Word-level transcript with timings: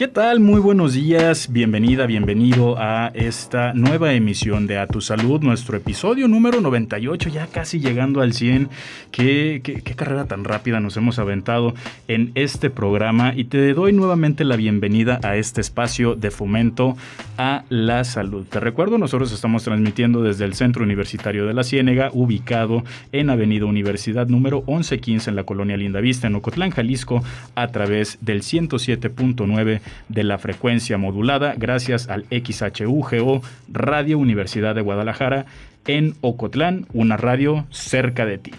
¿Qué 0.00 0.08
tal? 0.08 0.40
Muy 0.40 0.62
buenos 0.62 0.94
días, 0.94 1.52
bienvenida, 1.52 2.06
bienvenido 2.06 2.76
a 2.78 3.08
esta 3.08 3.74
nueva 3.74 4.14
emisión 4.14 4.66
de 4.66 4.78
A 4.78 4.86
Tu 4.86 5.02
Salud, 5.02 5.42
nuestro 5.42 5.76
episodio 5.76 6.26
número 6.26 6.62
98, 6.62 7.28
ya 7.28 7.46
casi 7.48 7.80
llegando 7.80 8.22
al 8.22 8.32
100. 8.32 8.70
Qué, 9.10 9.60
carrera 9.94 10.24
tan 10.24 10.44
rápida 10.44 10.80
nos 10.80 10.96
hemos 10.96 11.18
aventado 11.18 11.74
en 12.08 12.32
este 12.34 12.70
programa 12.70 13.34
y 13.36 13.44
te 13.44 13.74
doy 13.74 13.92
nuevamente 13.92 14.46
la 14.46 14.56
bienvenida 14.56 15.20
a 15.22 15.36
este 15.36 15.60
espacio 15.60 16.14
de 16.14 16.30
fomento 16.30 16.96
a 17.36 17.64
la 17.68 18.02
salud. 18.04 18.46
Te 18.46 18.58
recuerdo, 18.58 18.96
nosotros 18.96 19.32
estamos 19.32 19.64
transmitiendo 19.64 20.22
desde 20.22 20.46
el 20.46 20.54
Centro 20.54 20.82
Universitario 20.82 21.44
de 21.44 21.52
la 21.52 21.62
Ciénega, 21.62 22.08
ubicado 22.14 22.84
en 23.12 23.28
Avenida 23.28 23.66
Universidad 23.66 24.28
número 24.28 24.64
1115 24.66 25.28
en 25.28 25.36
la 25.36 25.44
colonia 25.44 25.76
Lindavista, 25.76 26.26
en 26.26 26.36
Ocotlán, 26.36 26.70
Jalisco, 26.70 27.22
a 27.54 27.68
través 27.68 28.16
del 28.22 28.40
107.9 28.40 29.80
de 30.08 30.24
la 30.24 30.38
frecuencia 30.38 30.98
modulada 30.98 31.54
gracias 31.56 32.08
al 32.08 32.26
XHUGO 32.30 33.42
Radio 33.68 34.18
Universidad 34.18 34.74
de 34.74 34.82
Guadalajara 34.82 35.46
en 35.86 36.14
Ocotlán, 36.20 36.86
una 36.92 37.16
radio 37.16 37.66
cerca 37.70 38.26
de 38.26 38.38
ti. 38.38 38.52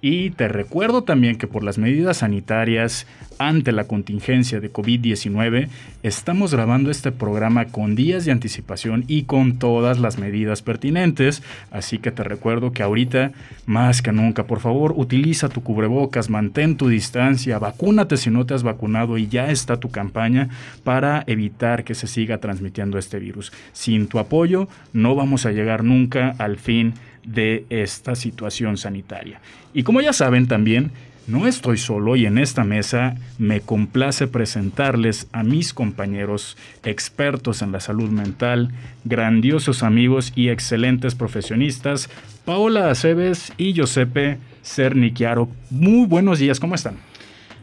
Y 0.00 0.30
te 0.30 0.46
recuerdo 0.46 1.02
también 1.02 1.36
que 1.36 1.48
por 1.48 1.64
las 1.64 1.76
medidas 1.76 2.18
sanitarias 2.18 3.06
ante 3.38 3.72
la 3.72 3.84
contingencia 3.84 4.60
de 4.60 4.72
COVID-19, 4.72 5.68
estamos 6.04 6.52
grabando 6.52 6.90
este 6.90 7.10
programa 7.10 7.66
con 7.66 7.96
días 7.96 8.24
de 8.24 8.30
anticipación 8.32 9.04
y 9.08 9.24
con 9.24 9.58
todas 9.58 9.98
las 9.98 10.18
medidas 10.18 10.62
pertinentes. 10.62 11.42
Así 11.72 11.98
que 11.98 12.12
te 12.12 12.22
recuerdo 12.22 12.72
que 12.72 12.84
ahorita, 12.84 13.32
más 13.66 14.00
que 14.00 14.12
nunca, 14.12 14.44
por 14.44 14.60
favor, 14.60 14.94
utiliza 14.96 15.48
tu 15.48 15.62
cubrebocas, 15.64 16.30
mantén 16.30 16.76
tu 16.76 16.88
distancia, 16.88 17.58
vacúnate 17.58 18.16
si 18.16 18.30
no 18.30 18.46
te 18.46 18.54
has 18.54 18.62
vacunado 18.62 19.18
y 19.18 19.26
ya 19.26 19.50
está 19.50 19.78
tu 19.78 19.90
campaña 19.90 20.48
para 20.84 21.24
evitar 21.26 21.82
que 21.82 21.96
se 21.96 22.06
siga 22.06 22.38
transmitiendo 22.38 22.98
este 22.98 23.18
virus. 23.18 23.52
Sin 23.72 24.06
tu 24.06 24.20
apoyo, 24.20 24.68
no 24.92 25.16
vamos 25.16 25.44
a 25.44 25.50
llegar 25.52 25.82
nunca 25.82 26.36
al 26.38 26.56
fin 26.56 26.94
de 27.24 27.66
esta 27.70 28.14
situación 28.14 28.76
sanitaria. 28.76 29.40
Y 29.74 29.82
como 29.82 30.00
ya 30.00 30.12
saben 30.12 30.48
también, 30.48 30.92
no 31.28 31.46
estoy 31.46 31.76
solo 31.76 32.16
y 32.16 32.24
en 32.24 32.38
esta 32.38 32.64
mesa 32.64 33.16
me 33.36 33.60
complace 33.60 34.26
presentarles 34.26 35.28
a 35.32 35.42
mis 35.42 35.74
compañeros 35.74 36.56
expertos 36.84 37.60
en 37.60 37.70
la 37.70 37.80
salud 37.80 38.08
mental, 38.08 38.70
grandiosos 39.04 39.82
amigos 39.82 40.32
y 40.34 40.48
excelentes 40.48 41.14
profesionistas, 41.14 42.08
Paola 42.46 42.90
Aceves 42.90 43.52
y 43.58 43.74
Giuseppe 43.74 44.38
Cernichiaro. 44.62 45.50
Muy 45.68 46.06
buenos 46.06 46.38
días, 46.38 46.58
¿cómo 46.60 46.74
están? 46.74 46.96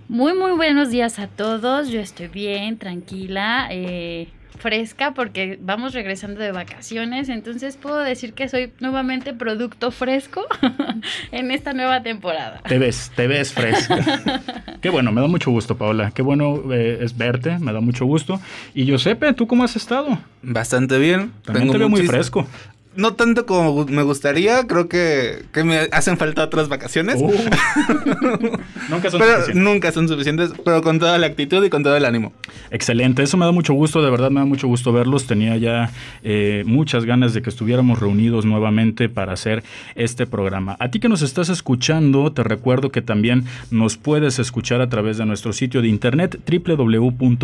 Muy, 0.08 0.36
muy 0.36 0.52
buenos 0.52 0.92
días 0.92 1.18
a 1.18 1.26
todos. 1.26 1.90
Yo 1.90 2.00
estoy 2.00 2.28
bien, 2.28 2.78
tranquila. 2.78 3.68
Eh, 3.72 4.28
fresca 4.58 5.14
porque 5.14 5.60
vamos 5.62 5.94
regresando 5.94 6.40
de 6.42 6.52
vacaciones, 6.52 7.30
entonces 7.30 7.78
puedo 7.78 8.00
decir 8.00 8.34
que 8.34 8.48
soy 8.50 8.72
nuevamente 8.80 9.34
producto 9.34 9.92
fresco 9.92 10.46
en 11.32 11.52
esta 11.52 11.74
nueva 11.74 12.04
temporada. 12.04 12.62
Te 12.68 12.78
ves, 12.78 13.12
te 13.16 13.28
ves 13.28 13.54
fresca. 13.54 14.42
Qué 14.82 14.90
bueno, 14.90 15.12
me 15.12 15.22
da 15.22 15.28
mucho 15.28 15.52
gusto, 15.52 15.78
Paola. 15.78 16.12
Qué 16.12 16.22
bueno 16.22 16.62
eh, 16.72 17.00
es 17.02 17.18
verte, 17.18 17.58
me 17.60 17.74
da 17.74 17.82
mucho 17.82 18.06
gusto. 18.06 18.40
Y 18.74 18.86
Giuseppe, 18.86 19.34
¿tú 19.34 19.48
cómo 19.48 19.64
has 19.64 19.76
estado? 19.76 20.18
Bastante 20.42 20.98
bien. 20.98 21.32
También 21.44 21.72
te 21.72 21.78
veo 21.78 21.90
muy 21.90 22.06
fresco. 22.06 22.48
No 22.96 23.14
tanto 23.14 23.46
como 23.46 23.86
me 23.86 24.04
gustaría, 24.04 24.66
creo 24.68 24.88
que, 24.88 25.44
que 25.52 25.64
me 25.64 25.88
hacen 25.92 26.18
falta 26.18 26.44
otras 26.44 26.70
vacaciones. 26.70 27.18
Uh. 27.20 27.32
Nunca 28.90 29.10
son 29.10 29.20
pero 29.20 29.36
suficientes. 29.38 29.56
nunca 29.56 29.92
son 29.92 30.08
suficientes, 30.08 30.54
pero 30.64 30.82
con 30.82 31.00
toda 31.00 31.18
la 31.18 31.28
actitud 31.28 31.64
y 31.66 31.70
con 31.70 31.84
todo 31.84 31.96
el 31.96 32.06
ánimo. 32.06 32.32
Excelente, 32.72 33.24
eso 33.24 33.38
me 33.38 33.46
da 33.46 33.52
mucho 33.52 33.74
gusto, 33.74 34.02
de 34.04 34.10
verdad 34.12 34.30
me 34.32 34.40
da 34.40 34.46
mucho 34.46 34.68
gusto 34.68 34.94
verlos. 34.94 35.28
Tenía 35.28 35.58
ya 35.58 35.92
eh, 36.24 36.64
muchas 36.66 37.06
ganas 37.06 37.34
de 37.34 37.42
que 37.42 37.50
estuviéramos 37.50 38.00
reunidos 38.00 38.46
nuevamente 38.46 39.10
para 39.10 39.34
hacer 39.34 39.64
este 39.96 40.26
programa. 40.28 40.78
A 40.80 40.90
ti 40.90 41.00
que 41.00 41.10
nos 41.10 41.22
estás 41.22 41.50
escuchando, 41.50 42.32
te 42.32 42.44
recuerdo 42.44 42.92
que 42.92 43.02
también 43.02 43.46
nos 43.72 43.98
puedes 43.98 44.40
escuchar 44.40 44.82
a 44.82 44.90
través 44.90 45.18
de 45.18 45.26
nuestro 45.26 45.52
sitio 45.54 45.82
de 45.82 45.88
internet 45.88 46.40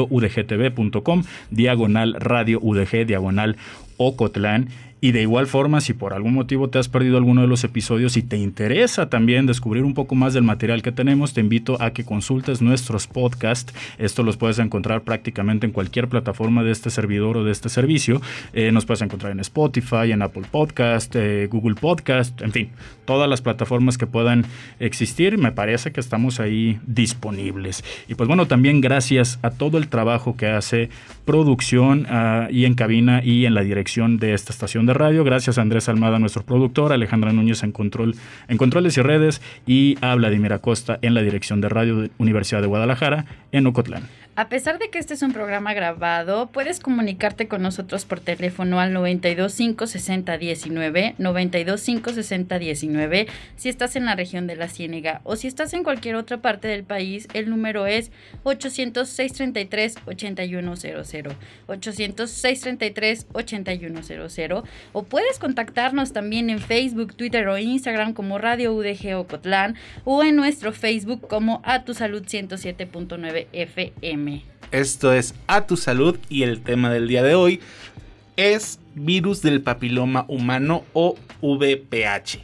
www.udgtv.com, 0.01 1.23
diagonal 1.49 2.15
radio 2.19 2.59
UDG, 2.61 3.05
diagonal 3.05 3.57
Ocotlán. 3.97 4.69
Y 5.03 5.13
de 5.13 5.23
igual 5.23 5.47
forma, 5.47 5.81
si 5.81 5.93
por 5.93 6.13
algún 6.13 6.35
motivo 6.35 6.69
te 6.69 6.77
has 6.77 6.87
perdido 6.87 7.17
alguno 7.17 7.41
de 7.41 7.47
los 7.47 7.63
episodios 7.63 8.17
y 8.17 8.21
te 8.21 8.37
interesa 8.37 9.09
también 9.09 9.47
descubrir 9.47 9.83
un 9.83 9.95
poco 9.95 10.13
más 10.13 10.35
del 10.35 10.43
material 10.43 10.83
que 10.83 10.91
tenemos, 10.91 11.33
te 11.33 11.41
invito 11.41 11.81
a 11.81 11.89
que 11.91 12.05
consultes 12.05 12.61
nuestros 12.61 13.07
podcasts. 13.07 13.73
Esto 13.97 14.21
los 14.21 14.37
puedes 14.37 14.59
encontrar 14.59 15.01
prácticamente 15.01 15.65
en 15.65 15.71
cualquier 15.73 16.07
plataforma 16.07 16.63
de 16.63 16.71
este 16.71 16.91
servidor 16.91 17.37
o 17.37 17.43
de 17.43 17.51
este 17.51 17.69
servicio. 17.69 18.21
Eh, 18.53 18.71
nos 18.71 18.85
puedes 18.85 19.01
encontrar 19.01 19.31
en 19.31 19.39
Spotify, 19.39 20.11
en 20.11 20.21
Apple 20.21 20.45
Podcast, 20.51 21.15
eh, 21.15 21.47
Google 21.51 21.75
Podcast, 21.75 22.39
en 22.43 22.51
fin, 22.51 22.69
todas 23.05 23.27
las 23.27 23.41
plataformas 23.41 23.97
que 23.97 24.05
puedan 24.05 24.45
existir. 24.79 25.39
Me 25.39 25.51
parece 25.51 25.91
que 25.91 25.99
estamos 25.99 26.39
ahí 26.39 26.79
disponibles. 26.85 27.83
Y 28.07 28.13
pues 28.13 28.27
bueno, 28.27 28.45
también 28.45 28.81
gracias 28.81 29.39
a 29.41 29.49
todo 29.49 29.79
el 29.79 29.87
trabajo 29.87 30.37
que 30.37 30.45
hace 30.45 30.89
producción 31.25 32.07
ah, 32.09 32.47
y 32.49 32.65
en 32.65 32.75
cabina 32.75 33.21
y 33.23 33.45
en 33.45 33.53
la 33.53 33.61
dirección 33.61 34.17
de 34.17 34.33
esta 34.33 34.51
estación 34.51 34.85
de 34.85 34.93
radio. 34.93 35.23
Gracias 35.23 35.57
a 35.57 35.61
Andrés 35.61 35.89
Almada, 35.89 36.19
nuestro 36.19 36.43
productor, 36.43 36.93
Alejandra 36.93 37.33
Núñez 37.33 37.63
en 37.63 37.71
control 37.71 38.15
en 38.47 38.57
controles 38.57 38.97
y 38.97 39.01
redes 39.01 39.41
y 39.65 39.97
a 40.01 40.15
Vladimir 40.15 40.53
Acosta 40.53 40.99
en 41.01 41.13
la 41.13 41.21
dirección 41.21 41.61
de 41.61 41.69
radio 41.69 41.97
de 41.97 42.11
Universidad 42.17 42.61
de 42.61 42.67
Guadalajara 42.67 43.25
en 43.51 43.67
Ocotlán. 43.67 44.03
A 44.33 44.47
pesar 44.47 44.79
de 44.79 44.89
que 44.89 44.97
este 44.97 45.13
es 45.13 45.23
un 45.23 45.33
programa 45.33 45.73
grabado, 45.73 46.47
puedes 46.53 46.79
comunicarte 46.79 47.49
con 47.49 47.61
nosotros 47.61 48.05
por 48.05 48.21
teléfono 48.21 48.79
al 48.79 48.93
9256019, 48.93 51.17
9256019, 51.17 53.27
si 53.57 53.67
estás 53.67 53.97
en 53.97 54.05
la 54.05 54.15
región 54.15 54.47
de 54.47 54.55
la 54.55 54.69
Ciénega 54.69 55.19
o 55.25 55.35
si 55.35 55.49
estás 55.49 55.73
en 55.73 55.83
cualquier 55.83 56.15
otra 56.15 56.37
parte 56.37 56.69
del 56.69 56.85
país, 56.85 57.27
el 57.33 57.49
número 57.49 57.87
es 57.87 58.09
800-633-8100, 58.45 61.35
800-633-8100 61.67 64.63
o 64.93 65.03
puedes 65.03 65.39
contactarnos 65.39 66.13
también 66.13 66.49
en 66.49 66.59
Facebook, 66.59 67.17
Twitter 67.17 67.49
o 67.49 67.57
Instagram 67.57 68.13
como 68.13 68.37
Radio 68.37 68.73
UDG 68.75 69.13
Ocotlán 69.17 69.75
o 70.05 70.23
en 70.23 70.37
nuestro 70.37 70.71
Facebook 70.71 71.27
como 71.27 71.61
A 71.65 71.83
Tu 71.83 71.93
Salud 71.93 72.23
107.9 72.23 73.47
FM. 73.51 74.20
Esto 74.71 75.13
es 75.13 75.35
A 75.47 75.67
Tu 75.67 75.77
Salud 75.77 76.17
y 76.29 76.43
el 76.43 76.61
tema 76.61 76.91
del 76.91 77.07
día 77.07 77.23
de 77.23 77.35
hoy 77.35 77.59
es 78.37 78.79
virus 78.95 79.41
del 79.41 79.61
papiloma 79.61 80.25
humano 80.27 80.83
o 80.93 81.15
VPH. 81.41 82.39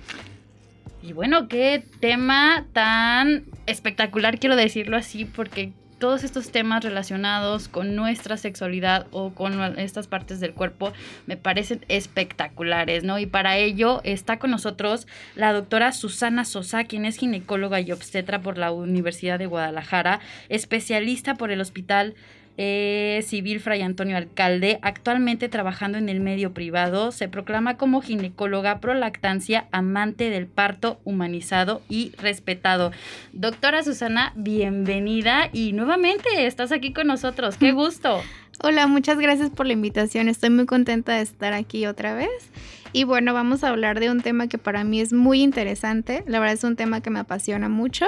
Y 1.03 1.13
bueno, 1.13 1.47
qué 1.47 1.83
tema 1.99 2.65
tan 2.73 3.45
espectacular, 3.65 4.39
quiero 4.39 4.55
decirlo 4.55 4.97
así, 4.97 5.23
porque 5.25 5.71
todos 5.99 6.23
estos 6.23 6.51
temas 6.51 6.83
relacionados 6.83 7.67
con 7.67 7.95
nuestra 7.95 8.37
sexualidad 8.37 9.07
o 9.11 9.31
con 9.31 9.79
estas 9.79 10.07
partes 10.07 10.39
del 10.39 10.53
cuerpo 10.53 10.93
me 11.25 11.37
parecen 11.37 11.83
espectaculares, 11.87 13.03
¿no? 13.03 13.19
Y 13.19 13.25
para 13.25 13.57
ello 13.57 14.01
está 14.03 14.37
con 14.37 14.51
nosotros 14.51 15.07
la 15.35 15.53
doctora 15.53 15.91
Susana 15.91 16.45
Sosa, 16.45 16.83
quien 16.83 17.05
es 17.05 17.17
ginecóloga 17.17 17.81
y 17.81 17.91
obstetra 17.91 18.41
por 18.41 18.57
la 18.57 18.71
Universidad 18.71 19.39
de 19.39 19.47
Guadalajara, 19.47 20.19
especialista 20.49 21.35
por 21.35 21.51
el 21.51 21.61
Hospital 21.61 22.15
eh, 22.57 23.23
civil 23.25 23.59
Fray 23.59 23.81
Antonio 23.81 24.17
Alcalde, 24.17 24.79
actualmente 24.81 25.47
trabajando 25.47 25.97
en 25.97 26.09
el 26.09 26.19
medio 26.19 26.53
privado, 26.53 27.11
se 27.11 27.27
proclama 27.27 27.77
como 27.77 28.01
ginecóloga 28.01 28.79
pro 28.79 28.93
lactancia, 28.93 29.67
amante 29.71 30.29
del 30.29 30.47
parto 30.47 30.99
humanizado 31.03 31.81
y 31.87 32.11
respetado. 32.17 32.91
Doctora 33.31 33.83
Susana, 33.83 34.33
bienvenida 34.35 35.49
y 35.53 35.73
nuevamente 35.73 36.47
estás 36.47 36.71
aquí 36.71 36.93
con 36.93 37.07
nosotros. 37.07 37.57
¡Qué 37.57 37.71
gusto! 37.73 38.21
Hola, 38.63 38.87
muchas 38.87 39.19
gracias 39.19 39.51
por 39.51 39.67
la 39.67 39.73
invitación. 39.73 40.27
Estoy 40.27 40.49
muy 40.49 40.65
contenta 40.65 41.13
de 41.13 41.21
estar 41.21 41.53
aquí 41.53 41.85
otra 41.85 42.15
vez. 42.15 42.49
Y 42.91 43.03
bueno, 43.03 43.33
vamos 43.33 43.63
a 43.63 43.69
hablar 43.69 43.99
de 43.99 44.09
un 44.09 44.21
tema 44.21 44.47
que 44.47 44.57
para 44.57 44.83
mí 44.83 44.99
es 44.99 45.13
muy 45.13 45.43
interesante. 45.43 46.23
La 46.25 46.39
verdad 46.39 46.55
es 46.55 46.63
un 46.63 46.75
tema 46.75 47.01
que 47.01 47.11
me 47.11 47.19
apasiona 47.19 47.69
mucho. 47.69 48.07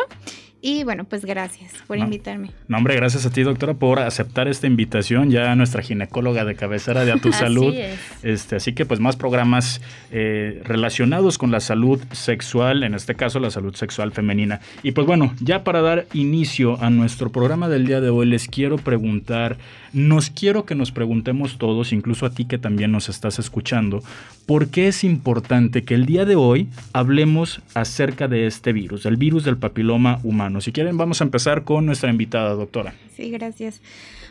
Y 0.62 0.84
bueno, 0.84 1.06
pues 1.06 1.24
gracias 1.24 1.72
por 1.88 1.98
No. 1.98 2.04
invitarme. 2.04 2.52
No, 2.68 2.78
hombre, 2.78 2.94
gracias 2.98 3.26
a 3.26 3.30
ti, 3.30 3.44
doctora, 3.44 3.76
por 3.76 4.00
aceptar 4.00 4.50
esta 4.50 4.68
invitación. 4.68 5.32
Ya 5.32 5.56
nuestra 5.56 5.82
ginecóloga 5.82 6.44
de 6.44 6.56
cabecera 6.56 7.06
de 7.06 7.14
A 7.14 7.18
Tu 7.18 7.30
Así 7.30 7.40
Salud. 7.40 7.74
es. 7.74 7.98
Este, 8.24 8.58
así 8.58 8.74
que, 8.74 8.86
pues, 8.86 9.00
más 9.00 9.16
programas 9.16 9.82
eh, 10.12 10.62
relacionados 10.66 11.38
con 11.38 11.52
la 11.52 11.62
salud 11.62 12.02
sexual, 12.12 12.84
en 12.84 12.94
este 12.94 13.16
caso, 13.16 13.40
la 13.40 13.52
salud 13.52 13.74
sexual 13.74 14.12
femenina. 14.12 14.60
Y 14.84 14.92
pues, 14.92 15.08
bueno, 15.08 15.34
ya 15.40 15.64
para 15.64 15.82
dar 15.82 16.08
inicio 16.14 16.82
a 16.84 16.90
nuestro 16.90 17.32
programa 17.32 17.70
del 17.70 17.88
día 17.88 18.02
de 18.02 18.10
hoy, 18.10 18.26
les 18.26 18.50
quiero 18.50 18.76
preguntar, 18.78 19.56
nos 19.94 20.30
quiero 20.30 20.66
que 20.66 20.76
nos 20.76 20.92
preguntemos 20.92 21.58
todos, 21.58 21.94
incluso 21.94 22.26
a 22.26 22.32
ti 22.32 22.44
que 22.44 22.58
también 22.58 22.92
nos 22.92 23.08
estás 23.08 23.40
escuchando, 23.40 24.04
¿por 24.46 24.68
qué 24.68 24.90
es 24.90 25.06
importante 25.06 25.84
que 25.84 25.94
el 25.96 26.06
día 26.06 26.26
de 26.26 26.36
hoy 26.36 26.68
hablemos 26.92 27.62
acerca 27.76 28.28
de 28.28 28.46
este 28.46 28.74
virus, 28.74 29.06
el 29.06 29.16
virus 29.16 29.46
del 29.46 29.56
papiloma 29.56 30.20
humano? 30.24 30.49
Si 30.62 30.72
quieren, 30.72 30.98
vamos 30.98 31.22
a 31.22 31.24
empezar 31.24 31.64
con 31.64 31.86
nuestra 31.86 32.10
invitada, 32.10 32.54
doctora. 32.54 32.94
Sí, 33.16 33.30
gracias. 33.30 33.82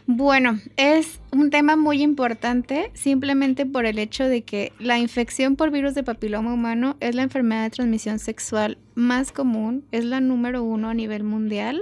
Bueno, 0.06 0.58
es 0.78 1.20
un 1.32 1.50
tema 1.50 1.76
muy 1.76 2.02
importante 2.02 2.90
simplemente 2.94 3.66
por 3.66 3.84
el 3.84 3.98
hecho 3.98 4.24
de 4.24 4.40
que 4.40 4.72
la 4.78 4.98
infección 4.98 5.54
por 5.54 5.70
virus 5.70 5.94
de 5.94 6.02
papiloma 6.02 6.54
humano 6.54 6.96
es 7.00 7.14
la 7.14 7.22
enfermedad 7.22 7.64
de 7.64 7.70
transmisión 7.70 8.18
sexual 8.18 8.78
más 8.94 9.32
común, 9.32 9.84
es 9.92 10.06
la 10.06 10.20
número 10.20 10.62
uno 10.62 10.88
a 10.88 10.94
nivel 10.94 11.24
mundial. 11.24 11.78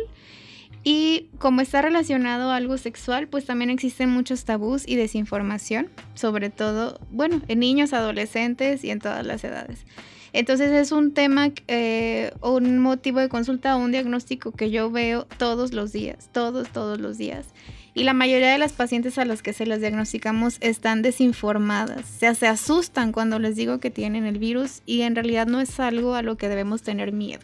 Y 0.82 1.28
como 1.38 1.60
está 1.60 1.82
relacionado 1.82 2.50
a 2.50 2.56
algo 2.56 2.78
sexual, 2.78 3.28
pues 3.28 3.44
también 3.44 3.70
existen 3.70 4.10
muchos 4.10 4.44
tabús 4.44 4.86
y 4.88 4.96
desinformación, 4.96 5.88
sobre 6.14 6.50
todo, 6.50 7.00
bueno, 7.10 7.42
en 7.48 7.60
niños, 7.60 7.92
adolescentes 7.92 8.82
y 8.82 8.90
en 8.90 8.98
todas 8.98 9.24
las 9.24 9.44
edades. 9.44 9.84
Entonces 10.36 10.70
es 10.70 10.92
un 10.92 11.14
tema, 11.14 11.50
eh, 11.66 12.30
un 12.42 12.78
motivo 12.78 13.20
de 13.20 13.30
consulta 13.30 13.74
un 13.76 13.90
diagnóstico 13.90 14.52
que 14.52 14.70
yo 14.70 14.90
veo 14.90 15.26
todos 15.38 15.72
los 15.72 15.94
días, 15.94 16.28
todos, 16.30 16.68
todos 16.68 17.00
los 17.00 17.16
días. 17.16 17.46
Y 17.94 18.04
la 18.04 18.12
mayoría 18.12 18.52
de 18.52 18.58
las 18.58 18.74
pacientes 18.74 19.16
a 19.16 19.24
las 19.24 19.42
que 19.42 19.54
se 19.54 19.64
las 19.64 19.80
diagnosticamos 19.80 20.58
están 20.60 21.00
desinformadas, 21.00 22.00
o 22.00 22.18
sea, 22.18 22.34
se 22.34 22.46
asustan 22.48 23.12
cuando 23.12 23.38
les 23.38 23.56
digo 23.56 23.80
que 23.80 23.90
tienen 23.90 24.26
el 24.26 24.38
virus 24.38 24.82
y 24.84 25.00
en 25.02 25.14
realidad 25.14 25.46
no 25.46 25.62
es 25.62 25.80
algo 25.80 26.14
a 26.14 26.20
lo 26.20 26.36
que 26.36 26.50
debemos 26.50 26.82
tener 26.82 27.12
miedo. 27.12 27.40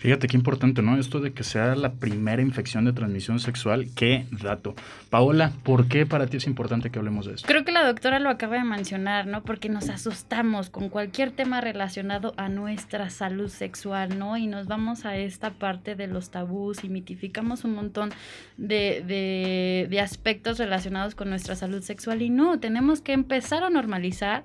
Fíjate 0.00 0.28
qué 0.28 0.36
importante, 0.38 0.80
¿no? 0.80 0.96
Esto 0.96 1.20
de 1.20 1.34
que 1.34 1.44
sea 1.44 1.74
la 1.74 1.92
primera 1.92 2.40
infección 2.40 2.86
de 2.86 2.94
transmisión 2.94 3.38
sexual, 3.38 3.88
qué 3.94 4.24
dato. 4.30 4.74
Paola, 5.10 5.52
¿por 5.62 5.88
qué 5.88 6.06
para 6.06 6.26
ti 6.26 6.38
es 6.38 6.46
importante 6.46 6.88
que 6.88 6.98
hablemos 6.98 7.26
de 7.26 7.34
esto? 7.34 7.46
Creo 7.46 7.66
que 7.66 7.72
la 7.72 7.86
doctora 7.86 8.18
lo 8.18 8.30
acaba 8.30 8.56
de 8.56 8.64
mencionar, 8.64 9.26
¿no? 9.26 9.42
Porque 9.42 9.68
nos 9.68 9.90
asustamos 9.90 10.70
con 10.70 10.88
cualquier 10.88 11.32
tema 11.32 11.60
relacionado 11.60 12.32
a 12.38 12.48
nuestra 12.48 13.10
salud 13.10 13.50
sexual, 13.50 14.18
¿no? 14.18 14.38
Y 14.38 14.46
nos 14.46 14.66
vamos 14.66 15.04
a 15.04 15.18
esta 15.18 15.50
parte 15.50 15.94
de 15.96 16.06
los 16.06 16.30
tabús 16.30 16.82
y 16.82 16.88
mitificamos 16.88 17.64
un 17.64 17.74
montón 17.74 18.08
de, 18.56 19.04
de, 19.06 19.86
de 19.90 20.00
aspectos 20.00 20.58
relacionados 20.58 21.14
con 21.14 21.28
nuestra 21.28 21.56
salud 21.56 21.82
sexual. 21.82 22.22
Y 22.22 22.30
no, 22.30 22.58
tenemos 22.58 23.02
que 23.02 23.12
empezar 23.12 23.64
a 23.64 23.68
normalizar 23.68 24.44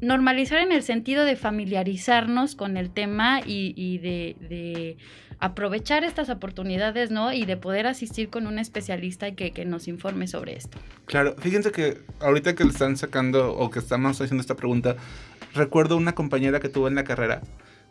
normalizar 0.00 0.60
en 0.60 0.72
el 0.72 0.82
sentido 0.82 1.24
de 1.24 1.36
familiarizarnos 1.36 2.54
con 2.54 2.76
el 2.76 2.90
tema 2.90 3.40
y, 3.40 3.74
y 3.76 3.98
de, 3.98 4.36
de 4.48 4.96
aprovechar 5.38 6.04
estas 6.04 6.30
oportunidades, 6.30 7.10
¿no? 7.10 7.32
Y 7.32 7.44
de 7.44 7.56
poder 7.56 7.86
asistir 7.86 8.28
con 8.28 8.46
un 8.46 8.58
especialista 8.58 9.32
que, 9.32 9.52
que 9.52 9.64
nos 9.64 9.88
informe 9.88 10.26
sobre 10.26 10.56
esto. 10.56 10.78
Claro, 11.06 11.34
fíjense 11.38 11.72
que 11.72 11.98
ahorita 12.20 12.54
que 12.54 12.64
le 12.64 12.70
están 12.70 12.96
sacando 12.96 13.54
o 13.54 13.70
que 13.70 13.78
estamos 13.78 14.20
haciendo 14.20 14.40
esta 14.40 14.56
pregunta, 14.56 14.96
recuerdo 15.54 15.96
una 15.96 16.14
compañera 16.14 16.60
que 16.60 16.68
tuve 16.68 16.88
en 16.88 16.94
la 16.94 17.04
carrera 17.04 17.42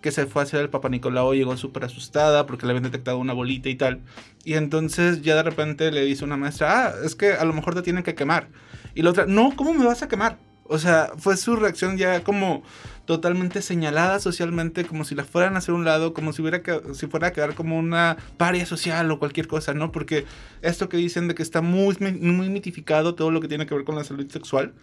que 0.02 0.12
se 0.12 0.26
fue 0.26 0.42
a 0.42 0.44
hacer 0.44 0.60
el 0.60 0.70
Papa 0.70 0.90
Nicolau, 0.90 1.34
llegó 1.34 1.56
súper 1.56 1.86
asustada 1.86 2.46
porque 2.46 2.66
le 2.66 2.72
habían 2.72 2.84
detectado 2.84 3.18
una 3.18 3.32
bolita 3.32 3.70
y 3.70 3.76
tal. 3.76 4.02
Y 4.44 4.56
entonces 4.56 5.22
ya 5.22 5.34
de 5.36 5.44
repente 5.44 5.90
le 5.92 6.04
dice 6.04 6.26
una 6.26 6.36
maestra, 6.36 6.88
ah, 6.88 6.94
es 7.06 7.16
que 7.16 7.32
a 7.32 7.46
lo 7.46 7.54
mejor 7.54 7.74
te 7.74 7.82
tienen 7.84 8.04
que 8.04 8.14
quemar. 8.14 8.50
Y 8.96 9.02
la 9.02 9.12
otra, 9.12 9.26
no, 9.26 9.56
¿cómo 9.56 9.74
me 9.74 9.86
vas 9.86 10.04
a 10.04 10.10
quemar? 10.10 10.38
O 10.66 10.78
sea, 10.78 11.12
fue 11.18 11.38
su 11.38 11.56
reacción 11.56 11.98
ya 11.98 12.24
como 12.24 12.64
totalmente 13.06 13.62
señalada 13.62 14.20
socialmente, 14.20 14.86
como 14.86 15.04
si 15.04 15.14
la 15.14 15.26
fueran 15.26 15.56
a 15.56 15.58
hacer 15.58 15.74
un 15.74 15.84
lado, 15.84 16.14
como 16.14 16.32
si, 16.32 16.42
hubiera 16.42 16.62
si 16.94 17.08
fuera 17.08 17.28
a 17.28 17.34
quedar 17.34 17.54
como 17.54 17.78
una 17.78 18.18
paria 18.38 18.66
social 18.66 19.12
o 19.12 19.20
cualquier 19.20 19.48
cosa, 19.48 19.74
¿no? 19.74 19.92
Porque 19.92 20.26
esto 20.62 20.88
que 20.88 20.98
dicen 20.98 21.28
de 21.28 21.36
que 21.36 21.44
está 21.44 21.62
muy, 21.62 21.98
muy 22.00 22.50
mitificado 22.50 23.14
todo 23.16 23.30
lo 23.30 23.42
que 23.42 23.48
tiene 23.48 23.66
que 23.66 23.76
ver 23.76 23.84
con 23.84 23.96
la 23.96 24.04
salud 24.04 24.30
sexual 24.30 24.74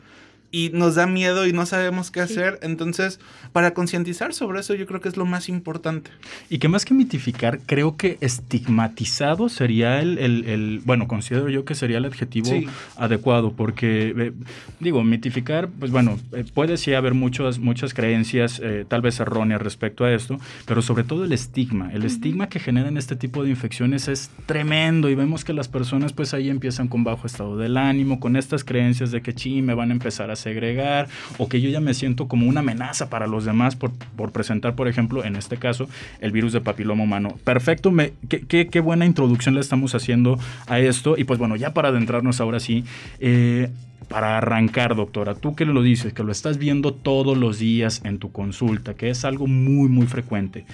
y 0.53 0.71
nos 0.73 0.97
da 0.97 1.07
miedo 1.07 1.47
y 1.47 1.53
no 1.53 1.65
sabemos 1.67 2.11
qué 2.11 2.27
Sí. 2.27 2.33
hacer. 2.35 2.59
Entonces, 2.63 3.21
para 3.53 3.73
concientizar 3.75 4.35
sobre 4.35 4.61
eso, 4.61 4.75
yo 4.75 4.87
creo 4.87 5.01
que 5.01 5.09
es 5.09 5.17
lo 5.17 5.25
más 5.27 5.49
importante. 5.49 6.11
Y 6.49 6.59
que 6.59 6.69
más 6.69 6.85
que 6.85 6.93
mitificar, 6.95 7.61
creo 7.67 7.97
que 7.97 8.19
estigmatizado 8.21 9.49
sería 9.49 10.01
el, 10.01 10.19
el- 10.19 10.45
el- 10.47 10.81
bueno, 10.85 11.09
considero 11.09 11.49
yo 11.49 11.65
que 11.65 11.75
sería 11.75 11.99
el 11.99 12.05
adjetivo 12.05 12.47
Sí. 12.51 12.67
adecuado, 12.97 13.53
porque, 13.53 14.15
eh, 14.17 14.33
digo, 14.81 15.03
mitificar, 15.05 15.69
pues 15.69 15.91
bueno, 15.91 16.19
eh, 16.33 16.45
puede 16.53 16.77
sí 16.77 16.95
haber 16.95 17.15
muchas, 17.15 17.59
muchas 17.59 17.95
creencias, 17.95 18.61
eh, 18.63 18.85
tal 18.89 19.01
vez 19.03 19.21
erróneas 19.21 19.63
respecto 19.63 20.05
a 20.05 20.13
esto, 20.13 20.39
pero 20.67 20.83
sobre 20.83 21.05
todo 21.05 21.25
el 21.25 21.33
estigma. 21.33 21.91
El 21.93 22.05
estigma 22.05 22.49
que 22.49 22.59
generan 22.61 22.97
este 22.97 23.17
tipo 23.17 23.43
de 23.45 23.51
infecciones 23.51 24.09
es 24.09 24.31
tremendo 24.47 25.09
y 25.09 25.15
vemos 25.15 25.45
que 25.45 25.53
las 25.53 25.69
personas 25.69 26.13
pues 26.13 26.35
ahí 26.35 26.51
empiezan 26.51 26.89
con 26.89 27.05
bajo 27.05 27.27
estado 27.27 27.57
del 27.57 27.77
ánimo, 27.77 28.21
con 28.21 28.37
estas 28.37 28.65
creencias 28.65 29.11
de 29.11 29.23
que 29.23 29.33
sí, 29.33 29.63
me 29.63 29.75
van 29.75 29.91
a 29.91 29.93
empezar 29.93 30.31
a 30.31 30.37
segregar 30.41 31.09
o 31.39 31.49
que 31.49 31.61
yo 31.61 31.71
ya 31.71 31.81
me 31.81 31.95
siento 31.95 32.27
como 32.27 32.49
una 32.49 32.61
amenaza 32.61 33.09
para 33.11 33.27
los 33.27 33.45
demás 33.45 33.77
por, 33.77 33.93
por 34.17 34.33
presentar, 34.33 34.75
por 34.75 34.89
ejemplo, 34.89 35.25
en 35.25 35.37
este 35.37 35.57
caso, 35.57 35.89
el 36.21 36.33
virus 36.33 36.53
de 36.53 36.61
papiloma 36.61 37.05
humano. 37.05 37.39
Perfecto, 37.45 37.91
me, 37.91 38.13
qué, 38.29 38.41
qué- 38.41 38.67
qué 38.67 38.81
buena 38.81 39.07
introducción 39.07 39.55
le 39.55 39.61
estamos 39.61 39.95
haciendo 39.95 40.39
a 40.67 40.79
esto. 40.81 41.17
Y 41.17 41.25
pues 41.25 41.39
bueno, 41.39 41.57
ya 41.57 41.73
para 41.73 41.89
adentrarnos 41.91 42.41
ahora 42.41 42.59
sí, 42.61 42.85
eh, 43.21 43.71
para 44.09 44.39
arrancar, 44.39 44.97
doctora, 44.97 45.35
tú 45.37 45.55
que 45.55 45.65
lo 45.65 45.83
dices, 45.83 46.13
que 46.13 46.25
lo 46.25 46.33
estás 46.33 46.59
viendo 46.59 46.93
todos 46.93 47.37
los 47.39 47.59
días 47.61 48.01
en 48.05 48.19
tu 48.19 48.33
consulta, 48.33 48.95
que 48.95 49.11
es 49.11 49.25
algo 49.25 49.47
muy, 49.47 49.89
muy 49.89 50.07
frecuente. 50.09 50.65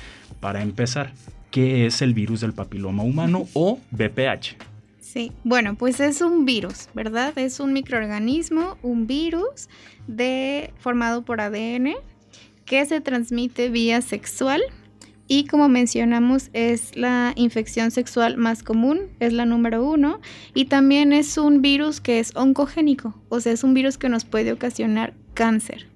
Para 0.41 0.63
empezar, 0.63 1.13
¿qué 1.51 1.87
es 1.87 2.01
el 2.03 2.15
virus 2.15 2.41
del 2.41 2.53
papiloma 2.55 3.03
humano 3.03 3.47
o 3.53 3.79
BPH? 3.91 4.56
Sí, 5.06 5.31
bueno, 5.44 5.77
pues 5.77 6.01
es 6.01 6.20
un 6.20 6.44
virus, 6.44 6.89
¿verdad? 6.93 7.39
Es 7.39 7.60
un 7.60 7.72
microorganismo, 7.72 8.77
un 8.82 9.06
virus 9.06 9.69
formado 10.79 11.25
por 11.25 11.41
ADN 11.41 11.94
que 12.65 12.84
se 12.86 13.01
transmite 13.01 13.69
vía 13.69 14.03
sexual 14.03 14.63
y 15.29 15.46
como 15.46 15.69
mencionamos 15.69 16.51
es 16.55 16.96
la 16.96 17.32
infección 17.36 17.93
sexual 17.93 18.36
más 18.36 18.65
común, 18.65 19.03
es 19.20 19.32
la 19.32 19.46
número 19.46 19.84
uno 19.84 20.20
y 20.55 20.65
también 20.65 21.13
es 21.13 21.39
un 21.39 21.63
virus 21.63 22.01
que 22.01 22.19
es 22.19 22.34
oncogénico, 22.34 23.15
o 23.29 23.39
sea, 23.39 23.53
es 23.53 23.63
un 23.63 23.75
virus 23.75 23.98
que 23.98 24.08
nos 24.08 24.25
puede 24.25 24.51
ocasionar 24.51 25.15
cáncer. 25.34 25.86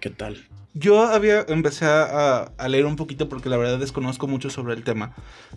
¿Qué 0.00 0.10
tal? 0.10 0.36
Yo 0.74 1.02
había 1.02 1.44
empecé 1.48 1.86
a, 1.86 2.52
leer 2.68 2.86
un 2.86 2.94
poquito 2.96 3.28
porque 3.28 3.48
la 3.48 3.56
verdad 3.56 3.78
desconozco 3.78 4.28
mucho 4.28 4.48
sobre 4.50 4.74
el 4.74 4.84
tema, 4.84 5.12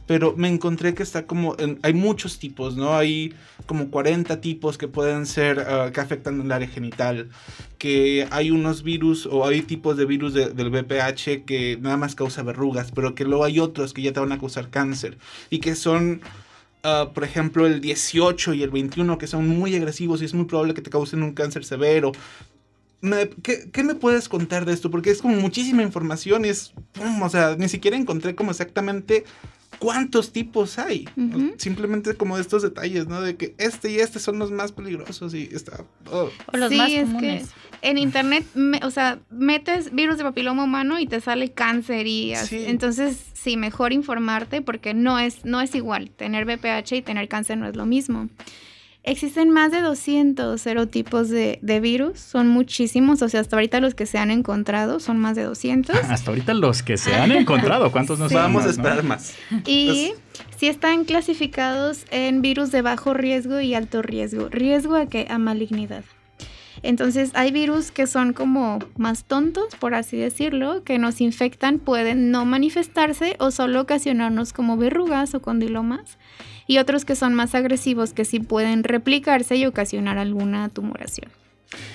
pero 0.07 0.33
me 0.35 0.47
encontré 0.47 0.95
que 0.95 1.03
está 1.03 1.27
como 1.27 1.55
hay 1.83 1.93
muchos 1.93 2.39
tipos, 2.39 2.75
¿no? 2.75 2.95
Hay 2.95 3.33
como 3.67 3.91
40 3.91 4.41
tipos 4.41 4.77
que 4.77 4.87
pueden 4.87 5.25
ser 5.27 5.59
ah, 5.59 5.91
que 5.93 5.99
afectan 5.99 6.41
el 6.41 6.51
área 6.51 6.67
genital, 6.67 7.29
que 7.77 8.27
hay 8.31 8.51
unos 8.51 8.83
virus 8.83 9.27
o 9.27 9.45
hay 9.45 9.61
tipos 9.61 9.95
de 9.97 10.05
virus 10.05 10.33
de- 10.33 10.49
del 10.49 10.69
VPH 10.69 11.43
que 11.45 11.77
nada 11.79 11.97
más 11.97 12.15
causa 12.15 12.41
verrugas, 12.41 12.91
pero 12.91 13.13
que 13.13 13.25
luego 13.25 13.43
hay 13.43 13.59
otros 13.59 13.93
que 13.93 14.01
ya 14.01 14.13
te 14.13 14.19
van 14.21 14.31
a 14.31 14.39
causar 14.39 14.69
cáncer 14.69 15.17
y 15.51 15.59
que 15.59 15.75
son 15.75 16.21
ah, 16.83 17.11
por 17.13 17.23
ejemplo, 17.23 17.67
el 17.67 17.79
18 17.81 18.53
y 18.55 18.63
el 18.63 18.71
21, 18.71 19.17
que 19.19 19.27
son 19.27 19.47
muy 19.47 19.75
agresivos 19.75 20.21
y 20.21 20.25
es 20.25 20.33
muy 20.33 20.45
probable 20.45 20.73
que 20.73 20.81
te 20.81 20.89
causen 20.89 21.21
un 21.21 21.33
cáncer 21.33 21.63
severo. 21.65 22.11
Me- 23.01 23.29
¿qué, 23.29 23.69
qué 23.71 23.83
me 23.83 23.95
puedes 23.95 24.29
contar 24.29 24.65
de 24.65 24.73
esto? 24.73 24.91
Porque 24.91 25.09
es 25.11 25.21
como 25.21 25.35
muchísima 25.35 25.81
información 25.81 26.45
y 26.45 26.49
es, 26.49 26.73
pum, 26.93 27.21
o 27.21 27.29
sea, 27.29 27.55
ni 27.57 27.67
siquiera 27.67 27.97
encontré 27.97 28.35
como 28.35 28.51
exactamente 28.51 29.23
cuántos 29.79 30.31
tipos 30.31 30.77
hay. 30.77 31.07
Ujú. 31.17 31.53
Simplemente 31.57 32.13
como 32.15 32.37
estos 32.37 32.61
detalles, 32.61 33.07
¿no? 33.07 33.21
De 33.21 33.35
que 33.37 33.55
este 33.57 33.91
y 33.91 33.97
este 33.99 34.19
son 34.19 34.37
los 34.37 34.51
más 34.51 34.71
peligrosos 34.71 35.33
y 35.33 35.49
está... 35.51 35.83
oh. 36.11 36.29
O 36.53 36.57
los 36.57 36.69
Sí, 36.69 36.77
más 36.77 36.89
es 36.91 36.95
que- 37.05 37.05
comunes. 37.05 37.49
En 37.83 37.97
internet, 37.97 38.45
me- 38.53 38.81
o 38.83 38.91
sea, 38.91 39.17
metes 39.31 39.91
virus 39.91 40.17
de 40.19 40.23
papiloma 40.23 40.63
humano 40.65 40.99
y 40.99 41.07
te 41.07 41.19
sale 41.19 41.51
cáncer 41.51 42.05
y 42.05 42.35
así. 42.35 42.59
Sí. 42.59 42.65
entonces 42.67 43.17
sí, 43.33 43.57
mejor 43.57 43.91
informarte 43.91 44.61
porque 44.61 44.93
no 44.93 45.17
es 45.17 45.43
no 45.45 45.59
es 45.61 45.73
igual. 45.73 46.11
Tener 46.11 46.45
VPH 46.45 46.97
y 46.97 47.01
tener 47.01 47.27
cáncer 47.27 47.57
no 47.57 47.67
es 47.67 47.75
lo 47.75 47.87
mismo. 47.87 48.29
Existen 49.03 49.49
más 49.49 49.71
de 49.71 49.81
200 49.81 50.61
serotipos 50.61 51.29
de, 51.29 51.57
de 51.63 51.79
virus, 51.79 52.19
son 52.19 52.47
muchísimos, 52.47 53.23
o 53.23 53.29
sea, 53.29 53.39
hasta 53.39 53.55
ahorita 53.55 53.79
los 53.79 53.95
que 53.95 54.05
se 54.05 54.19
han 54.19 54.29
encontrado 54.29 54.99
son 54.99 55.17
más 55.17 55.35
de 55.35 55.43
200. 55.43 55.95
Hasta 56.09 56.29
ahorita 56.29 56.53
los 56.53 56.83
que 56.83 56.97
se 56.97 57.15
han 57.15 57.31
encontrado, 57.31 57.91
¿cuántos 57.91 58.19
nos 58.19 58.29
Sí. 58.29 58.35
Vamos 58.35 58.63
a 58.63 58.67
más, 58.67 58.77
no? 58.77 58.83
esperar 58.83 59.03
más. 59.03 59.35
Y 59.65 60.13
sí 60.57 60.67
están 60.67 61.05
clasificados 61.05 62.05
en 62.11 62.43
virus 62.43 62.71
de 62.71 62.83
bajo 62.83 63.15
riesgo 63.15 63.59
y 63.59 63.73
alto 63.73 64.03
riesgo. 64.03 64.49
¿Riesgo 64.49 64.95
a 64.95 65.07
qué? 65.07 65.25
A 65.29 65.39
malignidad. 65.39 66.03
Entonces 66.83 67.31
hay 67.33 67.51
virus 67.51 67.91
que 67.91 68.07
son 68.07 68.33
como 68.33 68.79
más 68.97 69.23
tontos, 69.23 69.75
por 69.79 69.93
así 69.93 70.17
decirlo, 70.17 70.83
que 70.83 70.97
nos 70.97 71.21
infectan, 71.21 71.79
pueden 71.79 72.31
no 72.31 72.45
manifestarse 72.45 73.35
o 73.39 73.51
solo 73.51 73.81
ocasionarnos 73.81 74.53
como 74.53 74.77
verrugas 74.77 75.33
o 75.35 75.41
condilomas. 75.41 76.17
Y 76.71 76.77
otros 76.77 77.03
que 77.03 77.17
son 77.17 77.33
más 77.33 77.53
agresivos, 77.53 78.13
que 78.13 78.23
sí 78.23 78.39
pueden 78.39 78.85
replicarse 78.85 79.57
y 79.57 79.65
ocasionar 79.65 80.17
alguna 80.17 80.69
tumoración. 80.69 81.29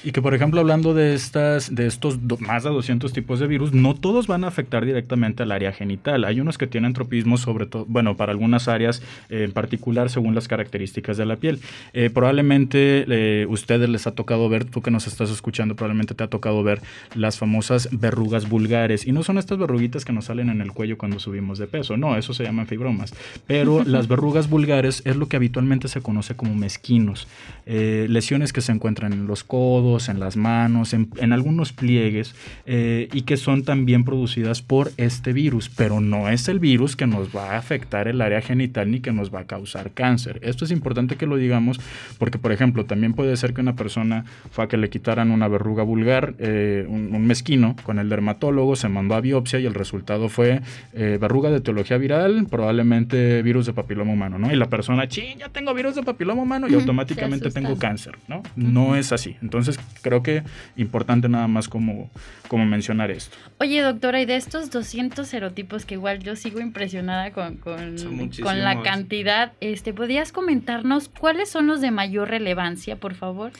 Y 0.05 0.13
que, 0.13 0.23
por 0.23 0.35
ejemplo, 0.35 0.61
hablando 0.61 0.95
de 0.95 1.15
estas, 1.15 1.75
de 1.75 1.87
estos 1.87 2.27
do- 2.27 2.39
más 2.39 2.65
de 2.65 2.71
200 2.71 3.13
tipos 3.13 3.41
de 3.41 3.47
virus, 3.47 3.73
no 3.73 3.95
todos 3.95 4.27
van 4.27 4.45
a 4.45 4.49
afectar 4.49 4.85
directamente 4.87 5.43
al 5.43 5.53
área 5.53 5.73
genital. 5.73 6.25
Hay 6.25 6.41
unos 6.41 6.57
que 6.59 6.67
tienen 6.67 6.93
tropismo, 6.95 7.37
sobre 7.37 7.67
todo, 7.67 7.85
bueno, 7.89 8.17
para 8.17 8.33
algunas 8.33 8.69
áreas 8.69 9.03
eh, 9.29 9.43
en 9.45 9.53
particular, 9.53 10.09
según 10.09 10.35
las 10.35 10.49
características 10.49 11.17
de 11.17 11.27
la 11.27 11.37
piel. 11.37 11.61
Eh, 11.93 12.09
probablemente 12.11 13.05
eh, 13.09 13.47
ustedes 13.49 13.89
les 13.89 14.07
ha 14.07 14.13
tocado 14.13 14.49
ver, 14.49 14.65
tú 14.65 14.81
que 14.81 14.91
nos 14.91 15.07
estás 15.07 15.31
escuchando, 15.31 15.77
probablemente 15.77 16.15
te 16.15 16.25
ha 16.25 16.29
tocado 16.29 16.63
ver 16.63 16.81
las 17.15 17.39
famosas 17.39 17.89
verrugas 17.93 18.49
vulgares. 18.49 19.07
Y 19.07 19.13
no 19.13 19.23
son 19.23 19.37
estas 19.39 19.59
verruguitas 19.59 20.05
que 20.05 20.13
nos 20.13 20.27
salen 20.27 20.49
en 20.49 20.61
el 20.61 20.73
cuello 20.73 20.97
cuando 20.97 21.19
subimos 21.19 21.59
de 21.59 21.67
peso, 21.67 21.97
no, 21.97 22.17
eso 22.17 22.33
se 22.33 22.45
llaman 22.45 22.67
fibromas. 22.67 23.15
Pero 23.47 23.85
las 23.87 24.09
verrugas 24.09 24.49
vulgares 24.49 25.03
es 25.05 25.17
lo 25.17 25.27
que 25.29 25.37
habitualmente 25.37 25.89
se 25.89 26.01
conoce 26.01 26.35
como 26.35 26.55
mezquinos. 26.55 27.27
Eh, 27.67 28.07
lesiones 28.09 28.53
que 28.53 28.61
se 28.61 28.73
encuentran 28.73 29.13
en 29.13 29.27
los 29.27 29.45
codos, 29.45 29.66
en 29.67 30.21
las 30.21 30.37
manos, 30.37 30.95
en, 30.95 31.09
en 31.17 31.33
algunos 31.33 31.73
pliegues 31.73 32.35
eh, 32.67 33.09
y 33.13 33.23
que 33.23 33.37
son 33.37 33.65
también 33.65 34.05
producidas 34.05 34.63
por 34.63 34.93
este 34.97 35.33
virus, 35.33 35.69
pero 35.69 36.01
no 36.01 36.29
es 36.29 36.49
el 36.49 36.61
virus 36.61 36.95
que 36.95 37.07
nos 37.07 37.35
va 37.35 37.53
a 37.53 37.59
afectar 37.59 38.07
el 38.07 38.21
área 38.21 38.41
genital 38.41 38.91
ni 38.91 39.01
que 39.01 39.13
nos 39.13 39.35
va 39.35 39.41
a 39.41 39.45
causar 39.47 39.91
cáncer. 39.91 40.39
Esto 40.43 40.65
es 40.65 40.71
importante 40.71 41.17
que 41.17 41.27
lo 41.27 41.37
digamos 41.37 41.81
porque, 42.19 42.39
por 42.39 42.53
ejemplo, 42.53 42.85
también 42.85 43.13
puede 43.15 43.37
ser 43.37 43.55
que 43.55 43.61
una 43.61 43.75
persona 43.75 44.25
fue 44.51 44.65
a 44.65 44.69
que 44.69 44.77
le 44.77 44.89
quitaran 44.89 45.31
una 45.31 45.49
verruga 45.49 45.83
vulgar, 45.83 46.35
eh, 46.39 46.87
un, 46.89 47.15
un 47.15 47.27
mezquino, 47.27 47.75
con 47.83 47.99
el 47.99 48.09
dermatólogo, 48.09 48.77
se 48.77 48.89
mandó 48.89 49.15
a 49.15 49.21
biopsia 49.21 49.59
y 49.59 49.67
el 49.67 49.75
resultado 49.75 50.29
fue 50.29 50.61
eh, 50.93 51.19
verruga 51.21 51.51
de 51.51 51.59
etiología 51.59 51.99
viral, 51.99 52.47
probablemente 52.49 53.43
virus 53.43 53.67
de 53.67 53.73
papiloma 53.73 54.13
humano, 54.13 54.39
¿no? 54.39 54.53
Y 54.53 54.57
la 54.57 54.69
persona, 54.69 55.09
ching, 55.09 55.39
ya 55.39 55.49
tengo 55.49 55.75
virus 55.75 55.97
de 55.97 56.03
papiloma 56.03 56.43
humano 56.43 56.69
y 56.69 56.75
automáticamente 56.75 57.51
tengo 57.51 57.77
cáncer, 57.77 58.17
¿no? 58.29 58.43
No 58.55 58.95
es 58.95 59.13
así. 59.13 59.37
Entonces, 59.43 59.56
creo 60.03 60.23
que 60.23 60.43
importante 60.77 61.29
nada 61.29 61.49
más 61.49 61.69
como, 61.69 62.11
como 62.49 62.67
mencionar 62.67 63.11
esto. 63.11 63.37
Oye, 63.59 63.81
doctora, 63.81 64.21
y 64.21 64.27
de 64.27 64.37
estos 64.37 64.71
200 64.71 65.27
serotipos 65.27 65.85
que 65.85 65.95
igual 65.95 66.21
yo 66.21 66.37
sigo 66.37 66.61
impresionada 66.61 67.31
con, 67.33 67.57
con, 67.57 67.97
con 68.43 68.61
la 68.63 68.83
cantidad, 68.83 69.53
este, 69.61 69.93
¿podrías 69.93 70.33
comentarnos 70.33 71.09
cuáles 71.09 71.49
son 71.49 71.67
los 71.67 71.81
de 71.81 71.91
mayor 71.91 72.29
relevancia, 72.29 72.97
por 72.97 73.15
favor? 73.15 73.53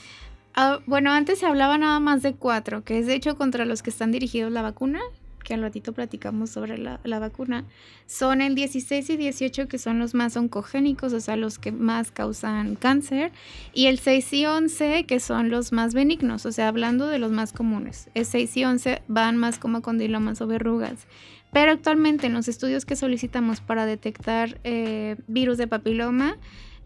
Ah, 0.55 0.79
bueno, 0.87 1.11
antes 1.11 1.39
se 1.39 1.45
hablaba 1.45 1.77
nada 1.77 1.99
más 1.99 2.23
de 2.23 2.33
cuatro, 2.33 2.83
que 2.83 2.97
es 2.97 3.05
de 3.05 3.13
hecho 3.13 3.37
contra 3.37 3.65
los 3.65 3.83
que 3.83 3.91
están 3.91 4.11
dirigidos 4.11 4.51
la 4.51 4.63
vacuna, 4.63 4.99
que 5.47 5.53
al 5.53 5.61
ratito 5.61 5.93
platicamos 5.93 6.49
sobre 6.49 6.77
la, 6.77 6.99
la 7.05 7.19
vacuna. 7.19 7.63
Son 8.05 8.41
el 8.41 8.53
16 8.53 9.09
y 9.11 9.15
18 9.15 9.69
que 9.69 9.77
son 9.77 9.97
los 9.97 10.13
más 10.13 10.35
oncogénicos, 10.35 11.13
o 11.13 11.21
sea, 11.21 11.37
los 11.37 11.57
que 11.57 11.71
más 11.71 12.11
causan 12.11 12.75
cáncer, 12.75 13.31
y 13.73 13.85
el 13.85 13.97
6 13.97 14.33
y 14.33 14.45
11 14.45 15.05
que 15.05 15.21
son 15.21 15.49
los 15.49 15.71
más 15.71 15.93
benignos, 15.93 16.45
o 16.45 16.51
sea, 16.51 16.67
hablando 16.67 17.07
de 17.07 17.17
los 17.17 17.31
más 17.31 17.53
comunes. 17.53 18.09
El 18.13 18.25
6 18.25 18.57
y 18.57 18.65
11 18.65 19.01
van 19.07 19.37
más 19.37 19.57
como 19.57 19.81
condilomas 19.81 20.41
o 20.41 20.47
verrugas. 20.47 21.07
Pero 21.53 21.71
actualmente 21.71 22.27
en 22.27 22.33
los 22.33 22.49
estudios 22.49 22.83
que 22.83 22.97
solicitamos 22.97 23.61
para 23.61 23.85
detectar 23.85 24.59
eh, 24.65 25.15
virus 25.27 25.57
de 25.57 25.67
papiloma, 25.67 26.35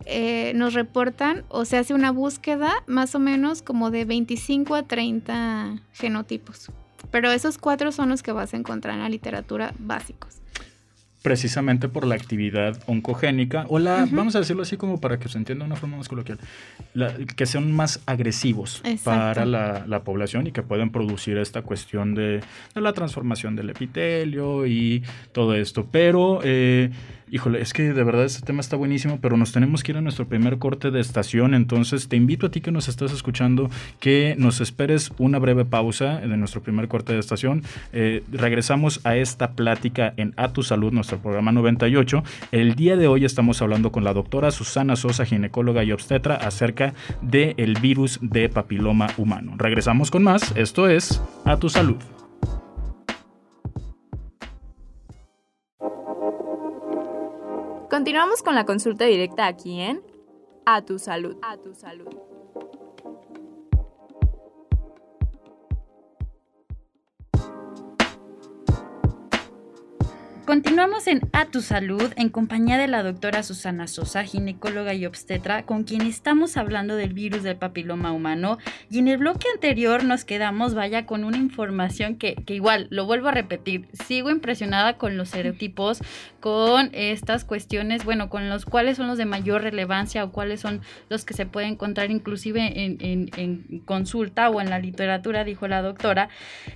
eh, 0.06 0.54
nos 0.54 0.76
reportan 0.76 1.46
o 1.50 1.66
se 1.66 1.78
hace 1.78 1.96
una 1.96 2.12
búsqueda 2.12 2.84
más 2.86 3.16
o 3.16 3.20
menos 3.20 3.64
como 3.64 3.90
de 3.90 4.06
25 4.06 4.76
a 4.76 4.84
30 4.84 5.82
genotipos. 5.94 6.72
Pero 7.10 7.32
esos 7.32 7.58
cuatro 7.58 7.92
son 7.92 8.10
los 8.10 8.22
que 8.24 8.32
vas 8.32 8.54
a 8.54 8.58
encontrar 8.58 8.96
en 8.96 9.02
la 9.02 9.10
literatura 9.10 9.74
básicos. 9.80 10.38
precisamente 11.24 11.88
por 11.88 12.08
la 12.08 12.16
actividad 12.16 12.82
oncogénica, 12.88 13.66
o 13.70 13.78
la, 13.78 14.08
vamos 14.12 14.36
a 14.36 14.40
decirlo 14.40 14.64
así 14.64 14.76
como 14.76 15.00
para 15.00 15.20
que 15.20 15.30
se 15.30 15.38
entienda 15.38 15.64
de 15.66 15.68
una 15.72 15.80
forma 15.80 15.98
más 15.98 16.10
coloquial, 16.10 16.40
la- 16.96 17.14
que 17.16 17.46
son 17.46 17.72
más 17.72 18.02
agresivos 18.08 18.82
Exacto. 18.84 19.04
para 19.20 19.46
la, 19.46 19.86
la 19.86 20.04
población 20.04 20.48
y 20.48 20.52
que 20.52 20.64
pueden 20.64 20.90
producir 20.92 21.38
esta 21.38 21.62
cuestión 21.62 22.16
de, 22.16 22.42
de 22.74 22.82
la 22.82 22.94
transformación 22.94 23.56
del 23.56 23.70
epitelio 23.70 24.66
y 24.66 25.04
todo 25.32 25.54
esto. 25.54 25.86
Pero, 25.92 26.40
eh, 26.44 26.90
híjole, 27.32 27.62
es 27.62 27.74
que 27.74 27.94
de 27.94 28.04
verdad 28.04 28.26
este 28.26 28.46
tema 28.46 28.60
está 28.60 28.76
buenísimo, 28.76 29.20
pero 29.22 29.38
nos 29.38 29.54
tenemos 29.54 29.82
que 29.82 29.94
ir 29.94 29.98
a 29.98 30.02
nuestro 30.02 30.28
primer 30.28 30.60
corte 30.60 30.92
de 30.92 31.00
estación, 31.00 31.54
entonces 31.54 32.10
te 32.10 32.18
invito 32.18 32.48
a 32.48 32.52
ti 32.52 32.60
que 32.60 32.72
nos 32.72 32.90
estás 32.90 33.14
escuchando 33.14 33.70
que 34.00 34.36
nos 34.38 34.60
esperes 34.60 35.12
una 35.18 35.40
breve 35.40 35.64
pausa 35.64 36.20
de 36.20 36.38
nuestro 36.38 36.62
primer 36.62 36.90
corte 36.90 37.14
de 37.14 37.20
estación. 37.20 37.64
Eh, 37.94 38.24
regresamos 38.32 39.00
a 39.06 39.16
esta 39.16 39.52
plática 39.52 40.14
en 40.18 40.34
A 40.36 40.50
Tu 40.50 40.62
Salud, 40.62 40.92
nuestro 40.92 41.20
programa 41.20 41.54
98. 41.54 42.24
El 42.52 42.76
día 42.76 42.98
de 42.98 43.08
hoy 43.08 43.24
estamos 43.24 43.62
hablando 43.62 43.92
con 43.92 44.04
la 44.04 44.14
doctora 44.14 44.52
Susana 44.52 44.98
Sosa, 44.98 45.26
ginecóloga 45.26 45.84
y 45.84 45.94
obstetra, 45.94 46.36
acerca 46.36 46.94
del 47.22 47.78
virus 47.82 48.20
de 48.22 48.50
papiloma 48.50 49.08
humano. 49.18 49.54
Regresamos 49.58 50.12
con 50.12 50.24
más. 50.24 50.54
Esto 50.58 50.90
es 50.90 51.22
A 51.46 51.58
Tu 51.58 51.70
Salud. 51.70 52.21
Continuamos 57.92 58.42
con 58.42 58.56
la 58.56 58.66
consulta 58.66 59.04
directa 59.04 59.48
aquí 59.48 59.82
en 59.82 60.02
A 60.66 60.82
tu 60.82 60.98
salud. 60.98 61.36
A 61.42 61.58
tu 61.58 61.76
salud. 61.76 62.08
Continuamos 70.46 71.08
en 71.08 71.22
A 71.34 71.46
Tu 71.46 71.62
Salud 71.62 72.12
en 72.18 72.28
compañía 72.30 72.78
de 72.78 72.88
la 72.88 73.04
doctora 73.04 73.44
Susana 73.44 73.88
Sosa, 73.88 74.24
ginecóloga 74.24 74.94
y 74.94 75.06
obstetra, 75.06 75.64
con 75.64 75.84
quien 75.84 76.02
estamos 76.02 76.58
hablando 76.58 76.96
del 76.96 77.14
virus 77.14 77.44
del 77.44 77.56
papiloma 77.56 78.12
humano. 78.12 78.58
Y 78.90 79.00
en 79.00 79.08
el 79.08 79.20
bloque 79.20 79.48
anterior 79.54 80.04
nos 80.04 80.26
quedamos, 80.26 80.74
vaya, 80.74 81.06
con 81.06 81.24
una 81.24 81.38
información 81.38 82.16
que, 82.16 82.34
que 82.36 82.56
igual, 82.56 82.88
lo 82.90 83.06
vuelvo 83.06 83.30
a 83.30 83.32
repetir, 83.34 83.88
sigo 84.06 84.30
impresionada 84.32 84.98
con 84.98 85.16
los 85.16 85.30
serotipos, 85.30 86.00
con 86.42 86.90
estas 86.94 87.46
cuestiones, 87.46 88.04
bueno, 88.04 88.30
con 88.30 88.50
los 88.50 88.66
cuáles 88.66 88.98
son 88.98 89.08
los 89.08 89.20
de 89.20 89.26
mayor 89.26 89.62
relevancia 89.62 90.24
o 90.24 90.32
cuáles 90.32 90.60
son 90.60 90.82
los 91.08 91.24
que 91.24 91.36
se 91.36 91.46
pueden 91.46 91.74
encontrar 91.74 92.10
inclusive 92.10 92.84
en, 92.84 92.98
en- 93.00 93.30
en 93.38 93.80
consulta 93.86 94.50
o 94.50 94.60
en 94.60 94.72
la 94.72 94.80
literatura, 94.80 95.44
dijo 95.44 95.68
la 95.68 95.84
doctora. 95.84 96.30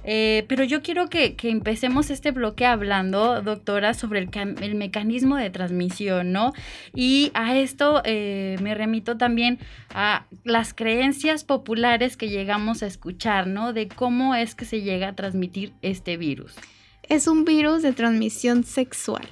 Eh, 0.04 0.46
pero 0.48 0.64
yo 0.64 0.82
quiero 0.84 1.10
que, 1.10 1.36
que 1.36 1.50
empecemos 1.50 2.10
este 2.12 2.30
bloque 2.32 2.66
hablando, 2.68 3.42
doctora, 3.42 3.55
sobre 3.94 4.20
el, 4.20 4.30
cam- 4.30 4.62
el 4.62 4.76
mecanismo 4.76 5.36
de 5.38 5.50
transmisión, 5.50 6.32
¿no? 6.32 6.54
Y 6.94 7.32
a 7.34 7.56
esto 7.58 8.02
eh, 8.06 8.58
me 8.62 8.76
remito 8.76 9.18
también 9.18 9.60
a 9.94 10.26
las 10.44 10.74
creencias 10.74 11.44
populares 11.44 12.18
que 12.18 12.30
llegamos 12.30 12.84
a 12.84 12.88
escuchar, 12.88 13.48
¿no? 13.48 13.74
De 13.74 13.88
cómo 13.88 14.36
es 14.36 14.56
que 14.56 14.66
se 14.66 14.82
llega 14.82 15.10
a 15.10 15.16
transmitir 15.16 15.74
este 15.82 16.18
virus. 16.18 16.56
Es 17.04 17.28
un 17.28 17.46
virus 17.46 17.82
de 17.84 17.94
transmisión 17.94 18.64
sexual 18.64 19.28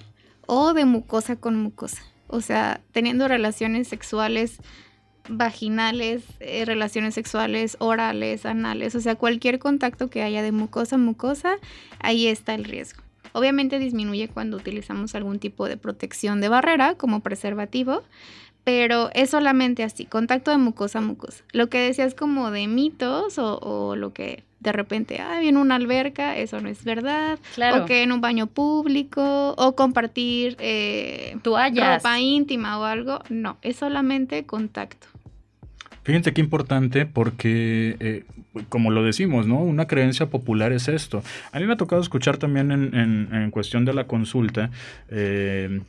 o 0.46 0.74
de 0.74 0.86
mucosa 0.86 1.36
con 1.36 1.58
mucosa. 1.58 2.04
O 2.28 2.42
sea, 2.42 2.82
teniendo 2.92 3.28
relaciones 3.28 3.88
sexuales 3.88 4.60
vaginales, 5.30 6.24
eh, 6.40 6.66
relaciones 6.66 7.14
sexuales 7.14 7.78
orales, 7.80 8.46
anales, 8.46 8.94
o 8.96 9.00
sea, 9.00 9.16
cualquier 9.16 9.58
contacto 9.58 10.10
que 10.10 10.22
haya 10.22 10.42
de 10.42 10.52
mucosa 10.52 10.96
a 10.96 11.00
mucosa, 11.00 11.56
ahí 12.00 12.28
está 12.28 12.56
el 12.56 12.66
riesgo. 12.66 13.04
Obviamente 13.34 13.80
disminuye 13.80 14.28
cuando 14.30 14.58
utilizamos 14.58 15.14
algún 15.16 15.40
tipo 15.40 15.68
de 15.68 15.78
protección 15.78 16.40
de 16.42 16.50
barrera 16.50 16.96
como 16.96 17.20
preservativo, 17.20 18.04
pero 18.64 19.10
es 19.14 19.32
solamente 19.32 19.84
así, 19.84 20.06
contacto 20.06 20.50
de 20.52 20.58
mucosa 20.58 21.00
a 21.00 21.02
mucosa. 21.02 21.44
Lo 21.52 21.68
que 21.70 21.80
decías 21.80 22.14
como 22.16 22.50
de 22.52 22.68
mitos 22.68 23.38
o, 23.38 23.58
o 23.60 23.96
lo 23.98 24.14
que 24.14 24.44
de 24.62 24.72
repente, 24.72 25.20
ah, 25.20 25.40
viene 25.42 25.60
una 25.60 25.76
alberca, 25.76 26.38
eso 26.38 26.62
no 26.62 26.70
es 26.70 26.86
verdad, 26.86 27.38
Claro. 27.56 27.84
o 27.84 27.86
que 27.86 28.02
en 28.02 28.14
un 28.14 28.22
baño 28.22 28.48
público, 28.48 29.54
o 29.58 29.76
compartir 29.76 30.56
eh, 30.60 31.36
Toallas. 31.44 31.98
ropa 32.02 32.18
íntima 32.22 32.80
o 32.80 32.86
algo, 32.86 33.20
no, 33.30 33.58
es 33.62 33.76
solamente 33.76 34.46
contacto. 34.46 35.08
Fíjense 36.04 36.34
qué 36.34 36.42
importante 36.42 37.06
porque, 37.06 37.96
eh, 38.00 38.24
como 38.70 38.92
lo 38.92 39.04
decimos, 39.04 39.48
¿no? 39.48 39.60
Una 39.60 39.88
creencia 39.88 40.28
popular 40.28 40.72
es 40.74 40.88
esto. 40.88 41.24
A 41.52 41.60
mí 41.60 41.66
me 41.66 41.74
ha 41.74 41.78
tocado 41.78 42.02
escuchar 42.02 42.38
también 42.38 42.72
en, 42.72 42.94
en- 42.96 43.30
en 43.34 43.52
cuestión 43.52 43.86
de 43.86 43.94
la 43.94 44.06
consulta. 44.06 44.70
eh, 45.10 45.82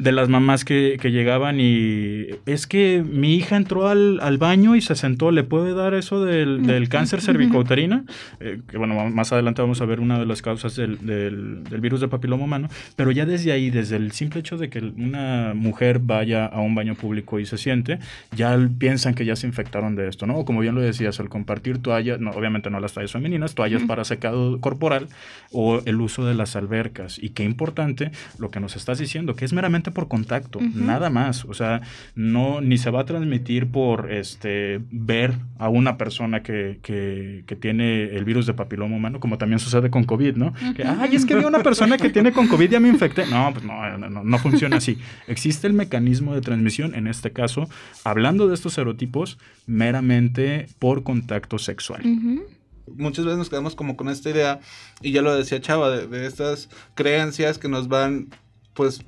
de 0.00 0.12
las 0.12 0.28
mamás 0.30 0.64
que, 0.64 0.96
que 1.00 1.12
llegaban 1.12 1.60
y 1.60 2.26
es 2.46 2.66
que 2.66 3.04
mi 3.06 3.34
hija 3.34 3.56
entró 3.56 3.88
al, 3.88 4.18
al 4.20 4.38
baño 4.38 4.74
y 4.74 4.80
se 4.80 4.94
sentó, 4.94 5.30
¿le 5.30 5.44
puede 5.44 5.74
dar 5.74 5.92
eso 5.92 6.24
del, 6.24 6.66
del 6.66 6.88
cáncer 6.88 7.20
cervicouterina? 7.20 8.04
Eh, 8.40 8.60
que 8.66 8.78
bueno, 8.78 9.10
más 9.10 9.32
adelante 9.32 9.60
vamos 9.60 9.82
a 9.82 9.84
ver 9.84 10.00
una 10.00 10.18
de 10.18 10.24
las 10.24 10.40
causas 10.40 10.74
del, 10.76 11.04
del, 11.04 11.64
del 11.64 11.80
virus 11.82 12.00
de 12.00 12.08
papiloma 12.08 12.44
humano, 12.44 12.68
pero 12.96 13.10
ya 13.10 13.26
desde 13.26 13.52
ahí, 13.52 13.68
desde 13.68 13.96
el 13.96 14.12
simple 14.12 14.40
hecho 14.40 14.56
de 14.56 14.70
que 14.70 14.78
una 14.78 15.52
mujer 15.54 15.98
vaya 15.98 16.46
a 16.46 16.60
un 16.60 16.74
baño 16.74 16.94
público 16.94 17.38
y 17.38 17.44
se 17.44 17.58
siente, 17.58 17.98
ya 18.34 18.58
piensan 18.78 19.14
que 19.14 19.26
ya 19.26 19.36
se 19.36 19.46
infectaron 19.46 19.96
de 19.96 20.08
esto, 20.08 20.26
¿no? 20.26 20.36
O 20.36 20.44
como 20.46 20.60
bien 20.60 20.74
lo 20.74 20.80
decías, 20.80 21.20
al 21.20 21.28
compartir 21.28 21.78
toallas, 21.78 22.20
no, 22.20 22.30
obviamente 22.30 22.70
no 22.70 22.80
las 22.80 22.94
toallas 22.94 23.12
femeninas, 23.12 23.54
toallas 23.54 23.82
para 23.82 24.04
secado 24.04 24.60
corporal 24.60 25.08
o 25.52 25.82
el 25.84 26.00
uso 26.00 26.24
de 26.24 26.34
las 26.34 26.56
albercas. 26.56 27.18
Y 27.18 27.30
qué 27.30 27.44
importante 27.44 28.12
lo 28.38 28.50
que 28.50 28.60
nos 28.60 28.76
estás 28.76 28.98
diciendo, 28.98 29.36
que 29.36 29.44
es 29.44 29.52
meramente 29.52 29.89
por 29.92 30.08
contacto, 30.08 30.60
nada 30.74 31.10
más. 31.10 31.44
O 31.44 31.54
sea, 31.54 31.80
no, 32.14 32.60
ni 32.60 32.78
se 32.78 32.90
va 32.90 33.00
a 33.00 33.04
transmitir 33.04 33.70
por 33.70 34.12
este 34.12 34.80
ver 34.90 35.34
a 35.58 35.68
una 35.68 35.96
persona 35.96 36.42
que, 36.42 36.78
que, 36.82 37.44
que 37.46 37.56
tiene 37.56 38.04
el 38.04 38.24
virus 38.24 38.46
de 38.46 38.54
papiloma 38.54 38.96
humano, 38.96 39.20
como 39.20 39.38
también 39.38 39.58
sucede 39.58 39.90
con 39.90 40.04
COVID, 40.04 40.36
¿no? 40.36 40.52
Que, 40.74 40.84
ay, 40.84 41.14
es 41.14 41.26
que 41.26 41.34
vi 41.34 41.44
una 41.44 41.62
persona 41.62 41.98
que 41.98 42.10
tiene 42.10 42.32
con 42.32 42.48
COVID 42.48 42.68
y 42.68 42.72
ya 42.72 42.80
me 42.80 42.88
infecté. 42.88 43.26
No, 43.26 43.50
pues 43.52 43.64
no, 43.64 43.98
no, 43.98 44.24
no 44.24 44.38
funciona 44.38 44.76
así. 44.76 44.98
Existe 45.26 45.66
el 45.66 45.72
mecanismo 45.72 46.34
de 46.34 46.40
transmisión, 46.40 46.94
en 46.94 47.06
este 47.06 47.32
caso, 47.32 47.68
hablando 48.04 48.48
de 48.48 48.54
estos 48.54 48.74
serotipos, 48.74 49.38
meramente 49.66 50.66
por 50.78 51.02
contacto 51.02 51.58
sexual. 51.58 52.02
muchas 52.96 53.24
veces 53.24 53.38
nos 53.38 53.50
quedamos 53.50 53.74
como 53.74 53.96
con 53.96 54.08
esta 54.08 54.30
idea, 54.30 54.60
y 55.00 55.12
ya 55.12 55.22
lo 55.22 55.34
decía 55.34 55.60
Chava, 55.60 55.90
de, 55.90 56.06
de 56.06 56.26
estas 56.26 56.68
creencias 56.94 57.58
que 57.58 57.68
nos 57.68 57.88
van, 57.88 58.28
pues, 58.74 59.02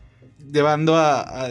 llevando 0.50 0.96
a, 0.96 1.20
a 1.20 1.50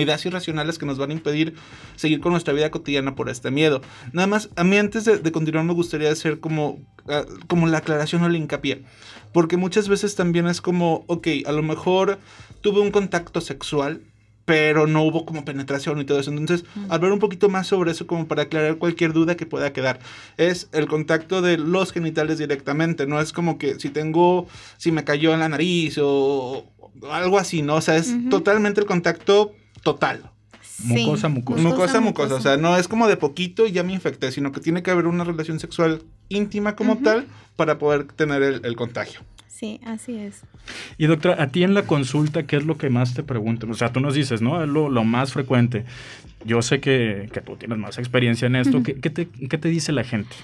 ideas 0.00 0.24
irracionales 0.24 0.78
que 0.78 0.86
nos 0.86 0.98
van 0.98 1.10
a 1.10 1.12
impedir 1.12 1.54
seguir 1.96 2.20
con 2.20 2.32
nuestra 2.32 2.54
vida 2.54 2.70
cotidiana 2.70 3.14
por 3.14 3.28
este 3.28 3.50
miedo. 3.50 3.82
Nada 4.12 4.26
más, 4.26 4.48
a 4.56 4.64
mí 4.64 4.76
antes 4.76 5.04
de, 5.04 5.18
de 5.18 5.32
continuar 5.32 5.64
me 5.64 5.74
gustaría 5.74 6.10
hacer 6.10 6.40
como, 6.40 6.80
ah, 7.08 7.24
como 7.46 7.66
la 7.66 7.78
aclaración 7.78 8.22
o 8.22 8.26
el 8.26 8.36
hincapié. 8.36 8.84
Porque 9.32 9.56
muchas 9.56 9.88
veces 9.88 10.14
también 10.14 10.46
es 10.46 10.60
como, 10.60 11.04
ok, 11.08 11.28
a 11.46 11.52
lo 11.52 11.62
mejor 11.62 12.18
tuve 12.60 12.80
un 12.80 12.90
contacto 12.90 13.40
sexual, 13.40 14.00
pero 14.44 14.86
no 14.86 15.02
hubo 15.02 15.24
como 15.24 15.44
penetración 15.44 16.00
y 16.00 16.04
todo 16.04 16.20
eso. 16.20 16.30
Entonces, 16.30 16.66
hablar 16.88 17.12
un 17.12 17.18
poquito 17.18 17.48
más 17.48 17.66
sobre 17.66 17.92
eso 17.92 18.06
como 18.06 18.26
para 18.26 18.42
aclarar 18.42 18.76
cualquier 18.76 19.12
duda 19.12 19.36
que 19.36 19.46
pueda 19.46 19.72
quedar. 19.72 20.00
Es 20.36 20.68
el 20.72 20.86
contacto 20.86 21.42
de 21.42 21.56
los 21.58 21.92
genitales 21.92 22.38
directamente, 22.38 23.06
no 23.06 23.20
es 23.20 23.32
como 23.32 23.58
que 23.58 23.78
si 23.80 23.90
tengo, 23.90 24.46
si 24.76 24.92
me 24.92 25.04
cayó 25.04 25.32
en 25.32 25.40
la 25.40 25.48
nariz 25.48 25.98
o, 25.98 26.66
o 27.00 27.12
algo 27.12 27.38
así, 27.38 27.62
¿no? 27.62 27.76
O 27.76 27.80
sea, 27.80 27.96
es 27.96 28.14
totalmente 28.30 28.80
el 28.80 28.86
contacto 28.86 29.52
total. 29.82 30.30
Sí. 30.60 31.04
Mucosa, 31.06 31.28
mucosa. 31.28 31.62
Mucosa, 31.62 32.00
mucosa. 32.00 32.34
O 32.34 32.40
sea, 32.40 32.56
no 32.56 32.76
es 32.76 32.88
como 32.88 33.06
de 33.06 33.16
poquito 33.16 33.66
y 33.66 33.72
ya 33.72 33.82
me 33.84 33.92
infecté, 33.92 34.32
sino 34.32 34.50
que 34.50 34.60
tiene 34.60 34.82
que 34.82 34.90
haber 34.90 35.06
una 35.06 35.22
relación 35.24 35.60
sexual 35.60 36.02
íntima 36.28 36.74
como 36.74 36.98
tal 36.98 37.26
para 37.56 37.78
poder 37.78 38.04
tener 38.04 38.42
el, 38.42 38.64
el 38.64 38.76
contagio. 38.76 39.20
Sí, 39.54 39.78
así 39.84 40.16
es. 40.18 40.42
Y 40.98 41.06
doctora, 41.06 41.40
a 41.40 41.46
ti 41.46 41.62
en 41.62 41.74
la 41.74 41.82
consulta, 41.84 42.44
¿qué 42.44 42.56
es 42.56 42.64
lo 42.64 42.76
que 42.76 42.90
más 42.90 43.14
te 43.14 43.22
preguntan? 43.22 43.70
O 43.70 43.74
sea, 43.74 43.92
tú 43.92 44.00
nos 44.00 44.14
dices, 44.14 44.42
¿no? 44.42 44.60
Es 44.60 44.68
lo, 44.68 44.88
lo 44.88 45.04
más 45.04 45.32
frecuente. 45.32 45.84
Yo 46.44 46.60
sé 46.60 46.80
que, 46.80 47.28
que 47.32 47.40
tú 47.40 47.54
tienes 47.56 47.78
más 47.78 47.96
experiencia 47.98 48.46
en 48.46 48.56
esto. 48.56 48.82
¿Qué, 48.82 48.96
qué 48.96 49.10
te, 49.10 49.28
¿Qué 49.28 49.56
te 49.56 49.68
dice 49.68 49.92
la 49.92 50.02
gente? 50.02 50.34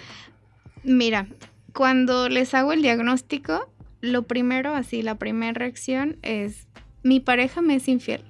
Mira, 0.85 1.27
cuando 1.75 2.29
les 2.29 2.55
hago 2.55 2.73
el 2.73 2.83
diagnóstico, 2.83 3.69
lo 4.01 4.23
primero, 4.23 4.77
así, 4.77 5.03
la 5.03 5.17
primera 5.17 5.55
reacción 5.55 6.17
es, 6.23 6.69
mi 7.03 7.19
pareja 7.19 7.63
me 7.63 7.75
es 7.75 7.89
infiel. 7.89 8.21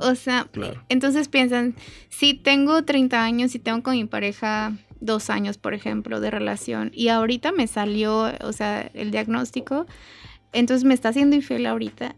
O 0.00 0.14
sea, 0.16 0.48
Claro. 0.50 0.82
entonces 0.88 1.28
piensan, 1.28 1.76
si 2.08 2.34
tengo 2.34 2.82
30 2.84 3.22
años 3.22 3.54
y 3.54 3.60
tengo 3.60 3.84
con 3.84 3.94
mi 3.94 4.04
pareja 4.04 4.72
dos 5.04 5.30
años, 5.30 5.58
por 5.58 5.74
ejemplo, 5.74 6.20
de 6.20 6.30
relación, 6.30 6.90
y 6.94 7.08
ahorita 7.08 7.52
me 7.52 7.66
salió, 7.66 8.32
o 8.40 8.52
sea, 8.52 8.90
el 8.94 9.10
diagnóstico, 9.10 9.86
entonces 10.52 10.84
me 10.84 10.94
está 10.94 11.10
haciendo 11.10 11.36
infiel 11.36 11.66
ahorita. 11.66 12.16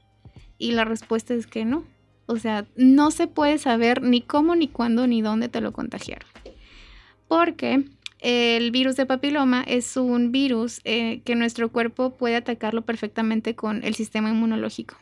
Y 0.58 0.72
la 0.72 0.84
respuesta 0.84 1.34
es 1.34 1.46
que 1.46 1.64
no. 1.64 1.84
O 2.26 2.36
sea, 2.36 2.66
no 2.76 3.10
se 3.10 3.26
puede 3.26 3.58
saber 3.58 4.02
ni 4.02 4.20
cómo, 4.20 4.56
ni 4.56 4.68
cuándo, 4.68 5.06
ni 5.06 5.22
dónde 5.22 5.48
te 5.48 5.60
lo 5.60 5.72
contagiaron. 5.72 6.28
Porque 7.28 7.84
el 8.20 8.70
virus 8.70 8.96
de 8.96 9.06
papiloma 9.06 9.62
es 9.62 9.96
un 9.96 10.32
virus 10.32 10.80
eh, 10.84 11.20
que 11.24 11.34
nuestro 11.34 11.70
cuerpo 11.70 12.16
puede 12.16 12.36
atacarlo 12.36 12.82
perfectamente 12.82 13.54
con 13.54 13.84
el 13.84 13.94
sistema 13.94 14.30
inmunológico. 14.30 14.96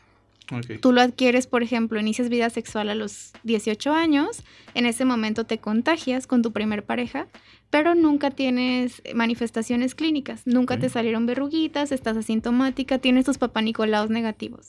Ok. 0.51 0.79
Tú 0.79 0.91
lo 0.91 1.01
adquieres, 1.01 1.47
por 1.47 1.63
ejemplo, 1.63 1.99
inicias 1.99 2.29
vida 2.29 2.49
sexual 2.51 2.89
a 2.89 2.95
los 2.95 3.33
18 3.43 3.93
años, 3.93 4.43
en 4.75 4.85
ese 4.85 5.03
momento 5.05 5.45
te 5.45 5.57
contagias 5.57 6.27
con 6.27 6.43
tu 6.43 6.51
primer 6.51 6.85
pareja, 6.85 7.27
pero 7.69 7.95
nunca 7.95 8.31
tienes 8.31 9.01
manifestaciones 9.13 9.95
clínicas, 9.95 10.43
nunca 10.45 10.79
te 10.79 10.89
salieron 10.89 11.25
verruguitas, 11.25 11.91
estás 11.91 12.15
asintomática, 12.17 12.99
tienes 12.99 13.25
tus 13.25 13.37
papanicolaos 13.37 14.09
negativos. 14.09 14.67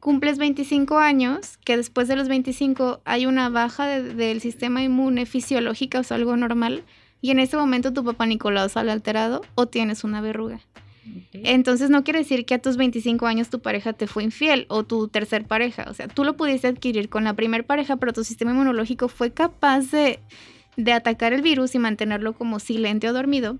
Cumples 0.00 0.38
25 0.38 0.98
años, 0.98 1.58
que 1.64 1.76
después 1.76 2.08
de 2.08 2.16
los 2.16 2.28
25 2.28 3.00
hay 3.04 3.26
una 3.26 3.50
baja 3.50 3.86
de- 3.86 4.14
del 4.14 4.40
sistema 4.40 4.82
inmune 4.82 5.26
fisiológica 5.26 6.00
o 6.00 6.02
sea, 6.02 6.16
algo 6.16 6.36
normal, 6.36 6.84
y 7.20 7.30
en 7.30 7.38
ese 7.38 7.56
momento 7.56 7.92
tu 7.92 8.02
papanicolaos 8.04 8.72
sale 8.72 8.92
alterado 8.92 9.42
o 9.54 9.66
tienes 9.66 10.04
una 10.04 10.20
verruga. 10.20 10.60
Entonces 11.32 11.90
no 11.90 12.04
quiere 12.04 12.20
decir 12.20 12.44
que 12.44 12.54
a 12.54 12.58
tus 12.62 12.76
25 12.76 13.26
años 13.26 13.50
tu 13.50 13.60
pareja 13.60 13.92
te 13.92 14.06
fue 14.06 14.22
infiel 14.24 14.66
o 14.68 14.84
tu 14.84 15.08
tercer 15.08 15.44
pareja. 15.44 15.86
O 15.88 15.94
sea, 15.94 16.08
tú 16.08 16.24
lo 16.24 16.36
pudiste 16.36 16.68
adquirir 16.68 17.08
con 17.08 17.24
la 17.24 17.34
primer 17.34 17.64
pareja, 17.64 17.96
pero 17.96 18.12
tu 18.12 18.24
sistema 18.24 18.50
inmunológico 18.52 19.08
fue 19.08 19.32
capaz 19.32 19.90
de, 19.90 20.18
de 20.76 20.92
atacar 20.92 21.32
el 21.32 21.42
virus 21.42 21.74
y 21.74 21.78
mantenerlo 21.78 22.32
como 22.32 22.58
silente 22.60 23.08
o 23.08 23.12
dormido. 23.12 23.58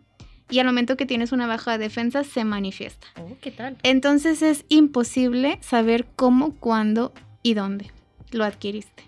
Y 0.48 0.58
al 0.58 0.66
momento 0.66 0.96
que 0.96 1.06
tienes 1.06 1.30
una 1.32 1.46
baja 1.46 1.72
de 1.72 1.78
defensa 1.78 2.24
se 2.24 2.44
manifiesta. 2.44 3.06
Oh, 3.16 3.36
¿Qué 3.40 3.50
tal? 3.52 3.76
Entonces 3.84 4.42
es 4.42 4.64
imposible 4.68 5.58
saber 5.62 6.06
cómo, 6.16 6.56
cuándo 6.56 7.12
y 7.42 7.54
dónde 7.54 7.90
lo 8.32 8.44
adquiriste. 8.44 9.04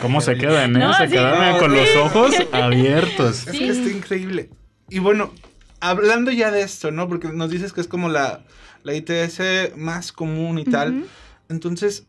¿Cómo 0.00 0.20
se 0.20 0.34
quedan, 0.38 0.76
eh? 0.76 0.78
No, 0.78 0.92
se 0.94 1.06
sí. 1.06 1.12
quedan 1.14 1.52
No, 1.54 1.58
con 1.58 1.70
sí. 1.72 1.76
los 1.76 1.96
ojos 1.96 2.34
abiertos. 2.52 3.46
Es 3.48 3.58
que 3.58 3.68
está 3.68 3.90
increíble. 3.90 4.50
Y 4.88 4.98
bueno, 5.00 5.32
hablando 5.80 6.30
ya 6.30 6.50
de 6.50 6.62
esto, 6.62 6.90
¿no? 6.90 7.08
Porque 7.08 7.28
nos 7.28 7.50
dices 7.50 7.72
que 7.72 7.80
es 7.80 7.88
como 7.88 8.08
la, 8.08 8.44
la 8.84 8.94
ITS 8.94 9.76
más 9.76 10.12
común 10.12 10.58
y 10.58 10.64
tal. 10.64 11.04
Entonces, 11.48 12.06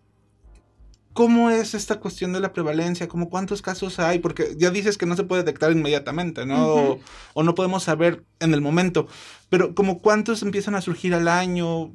¿cómo 1.19 1.49
es 1.49 1.73
esta 1.73 1.99
cuestión 1.99 2.31
de 2.31 2.39
la 2.39 2.53
prevalencia? 2.53 3.09
¿Cómo 3.09 3.29
cuántos 3.29 3.61
casos 3.61 3.99
hay? 3.99 4.19
Porque 4.19 4.55
ya 4.55 4.71
dices 4.71 4.97
que 4.97 5.05
no 5.05 5.17
se 5.17 5.25
puede 5.25 5.43
detectar 5.43 5.69
inmediatamente, 5.69 6.45
¿no? 6.45 6.97
o, 7.33 7.43
no 7.43 7.55
podemos 7.55 7.83
saber 7.83 8.23
en 8.39 8.53
el 8.53 8.61
momento. 8.61 9.05
Pero 9.49 9.75
como 9.75 9.99
cuántos 9.99 10.43
empiezan 10.43 10.75
a 10.75 10.81
surgir 10.81 11.13
al 11.13 11.27
año. 11.27 11.91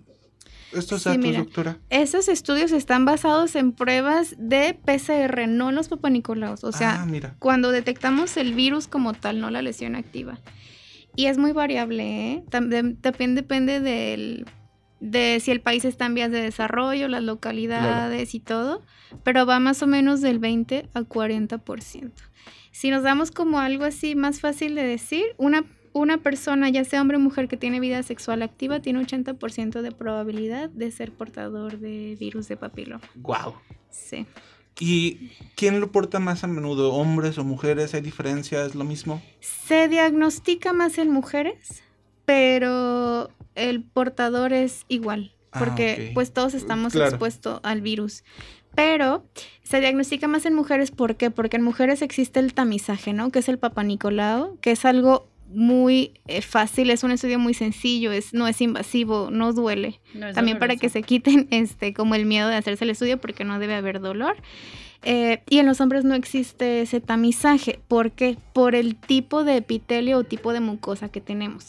Estos 0.75 1.05
Sí, 1.05 1.09
datos, 1.09 1.25
mira. 1.25 1.39
doctora. 1.39 1.79
Esos 1.89 2.29
estudios 2.29 2.71
están 2.73 3.07
basados 3.07 3.57
en 3.57 3.73
pruebas 3.73 4.35
de 4.37 4.75
PCR, 4.75 5.49
no 5.49 5.73
los 5.73 5.89
papanicolaos. 5.89 6.63
O 6.63 6.73
sea, 6.73 7.01
ah, 7.01 7.07
mira. 7.07 7.35
cuando 7.39 7.71
detectamos 7.71 8.37
el 8.37 8.53
virus 8.53 8.89
como 8.89 9.15
tal, 9.15 9.41
no 9.41 9.49
la 9.49 9.63
lesión 9.63 9.97
activa. 9.97 10.39
Y 11.17 11.27
es 11.27 11.39
muy 11.39 11.53
variable, 11.53 12.33
¿eh? 12.33 12.45
También 12.51 12.99
depende, 13.01 13.41
depende 13.41 13.81
del, 13.81 14.45
de 15.05 15.39
si 15.41 15.51
el 15.51 15.61
país 15.61 15.85
está 15.85 16.07
en 16.07 16.15
vías 16.15 16.31
de 16.31 16.41
desarrollo, 16.41 17.09
las 17.09 17.23
localidades 17.23 18.35
y 18.35 18.41
todo, 18.41 18.83
pero 19.23 19.45
va 19.45 19.61
más 19.61 19.83
o 19.83 19.87
menos 19.87 20.23
del 20.23 20.39
20 20.39 20.89
a 20.95 21.01
40%. 21.03 22.11
Si 22.73 22.91
nos 22.91 23.03
damos 23.03 23.31
como 23.31 23.61
algo 23.61 23.85
así 23.85 24.15
más 24.15 24.41
fácil 24.41 24.75
de 24.75 24.83
decir, 24.83 25.25
una, 25.37 25.65
una 25.93 26.19
persona, 26.19 26.71
ya 26.71 26.85
sea 26.85 27.03
hombre 27.03 27.19
o 27.19 27.21
mujer 27.21 27.49
que 27.49 27.59
tiene 27.59 27.81
vida 27.81 28.03
sexual 28.03 28.43
activa, 28.43 28.81
tiene 28.81 29.01
80% 29.01 29.83
de 29.83 29.93
probabilidad 29.93 30.71
de 30.71 30.91
ser 30.91 31.13
portador 31.13 31.79
de 31.79 32.17
virus 32.19 32.49
de 32.49 32.57
papiloma. 32.57 33.05
Wow. 33.17 33.55
Sí. 33.91 34.27
¿Y 34.81 35.31
quién 35.55 35.81
lo 35.81 35.93
porta 35.93 36.19
más 36.19 36.45
a 36.45 36.47
menudo? 36.47 36.95
¿Hombres 36.95 37.37
o 37.37 37.45
mujeres? 37.45 37.95
¿Hay 37.95 38.01
diferencia? 38.01 38.65
¿Es 38.65 38.75
lo 38.75 38.85
mismo? 38.85 39.23
Se 39.41 39.87
diagnostica 39.89 40.73
más 40.73 40.99
en 40.99 41.11
mujeres, 41.11 41.84
pero 42.25 43.31
el 43.55 43.83
portador 43.83 44.53
es 44.53 44.85
igual, 44.89 45.33
Ah, 45.53 45.61
porque 45.61 46.11
pues 46.15 46.33
todos 46.33 46.55
estamos 46.55 46.93
Claro. 46.93 47.11
expuestos 47.11 47.61
al 47.63 47.81
virus. 47.81 48.25
Pero 48.75 49.25
se 49.63 49.79
diagnostica 49.81 50.27
más 50.27 50.47
en 50.47 50.55
mujeres, 50.55 50.91
¿por 50.91 51.15
qué? 51.17 51.31
Porque 51.31 51.57
en 51.59 51.63
mujeres 51.63 52.03
existe 52.03 52.41
el 52.41 52.55
tamizaje, 52.55 53.13
¿no? 53.13 53.31
Que 53.31 53.39
es 53.39 53.49
el 53.49 53.59
papanicolao, 53.59 54.59
que 54.61 54.73
es 54.73 54.85
algo 54.85 55.29
muy 55.47 56.15
eh, 56.27 56.43
fácil, 56.43 56.91
es 56.91 57.05
un 57.05 57.13
estudio 57.13 57.39
muy 57.39 57.55
sencillo, 57.55 58.11
es, 58.11 58.35
no 58.35 58.49
es 58.49 58.61
invasivo, 58.61 59.29
no 59.31 59.53
duele. 59.53 60.01
No 60.15 60.27
es 60.27 60.35
También 60.35 60.59
para 60.59 60.75
que 60.75 60.89
se 60.89 61.03
quiten 61.05 61.47
este 61.53 61.95
como 61.95 62.17
el 62.17 62.27
miedo 62.27 62.49
de 62.49 62.57
hacerse 62.57 62.83
el 62.83 62.91
estudio 62.91 63.19
porque 63.21 63.45
no 63.45 63.61
debe 63.61 63.77
haber 63.77 64.01
dolor. 64.01 64.37
Eh, 65.05 65.43
y 65.49 65.59
en 65.59 65.67
los 65.67 65.81
hombres 65.81 66.05
no 66.05 66.15
existe 66.17 66.81
ese 66.81 67.01
tamizaje. 67.01 67.79
¿Por 67.87 68.11
qué? 68.11 68.39
Por 68.55 68.75
el 68.75 68.97
tipo 68.97 69.45
de 69.45 69.59
epitelio 69.59 70.19
o 70.19 70.25
tipo 70.25 70.53
de 70.53 70.59
mucosa 70.61 71.09
que 71.11 71.21
tenemos. 71.21 71.67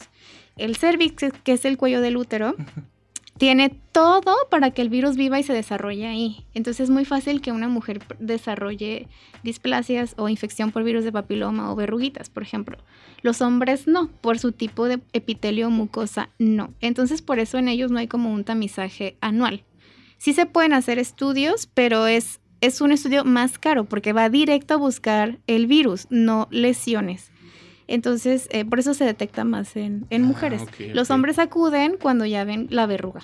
El 0.55 0.75
cervix, 0.75 1.31
que 1.43 1.51
es 1.51 1.65
el 1.65 1.77
cuello 1.77 2.01
del 2.01 2.17
útero, 2.17 2.55
tiene 3.37 3.77
todo 3.91 4.33
para 4.49 4.71
que 4.71 4.81
el 4.81 4.89
virus 4.89 5.17
viva 5.17 5.39
y 5.39 5.43
se 5.43 5.53
desarrolle 5.53 6.07
ahí. 6.07 6.45
Entonces 6.53 6.85
es 6.85 6.89
muy 6.89 7.03
fácil 7.03 7.41
que 7.41 7.51
una 7.51 7.67
mujer 7.67 8.01
desarrolle 8.19 9.07
displasias 9.43 10.15
o 10.17 10.29
infección 10.29 10.71
por 10.71 10.83
virus 10.83 11.03
de 11.03 11.11
papiloma 11.11 11.71
o 11.71 11.75
verruguitas, 11.75 12.29
por 12.29 12.43
ejemplo. 12.43 12.77
Los 13.21 13.41
hombres 13.41 13.87
no, 13.87 14.09
por 14.21 14.39
su 14.39 14.53
tipo 14.53 14.87
de 14.87 15.01
epitelio 15.11 15.69
mucosa 15.69 16.29
no. 16.39 16.73
Entonces 16.79 17.21
por 17.21 17.39
eso 17.39 17.57
en 17.57 17.67
ellos 17.67 17.91
no 17.91 17.99
hay 17.99 18.07
como 18.07 18.31
un 18.31 18.45
tamizaje 18.45 19.17
anual. 19.19 19.63
Sí 20.17 20.33
se 20.33 20.45
pueden 20.45 20.71
hacer 20.71 20.97
estudios, 20.97 21.67
pero 21.67 22.07
es, 22.07 22.39
es 22.61 22.79
un 22.79 22.93
estudio 22.93 23.25
más 23.25 23.59
caro 23.59 23.83
porque 23.83 24.13
va 24.13 24.29
directo 24.29 24.75
a 24.75 24.77
buscar 24.77 25.39
el 25.45 25.67
virus, 25.67 26.07
no 26.09 26.47
lesiones. 26.51 27.31
Entonces, 27.87 28.47
eh, 28.51 28.65
por 28.65 28.79
eso 28.79 28.93
se 28.93 29.05
detecta 29.05 29.43
más 29.43 29.75
en, 29.75 30.05
en 30.09 30.23
Ah, 30.23 30.27
mujeres. 30.27 30.61
Los 30.93 31.11
hombres 31.11 31.39
acuden 31.39 31.97
cuando 32.01 32.25
ya 32.25 32.43
ven 32.43 32.67
la 32.69 32.85
verruga. 32.85 33.21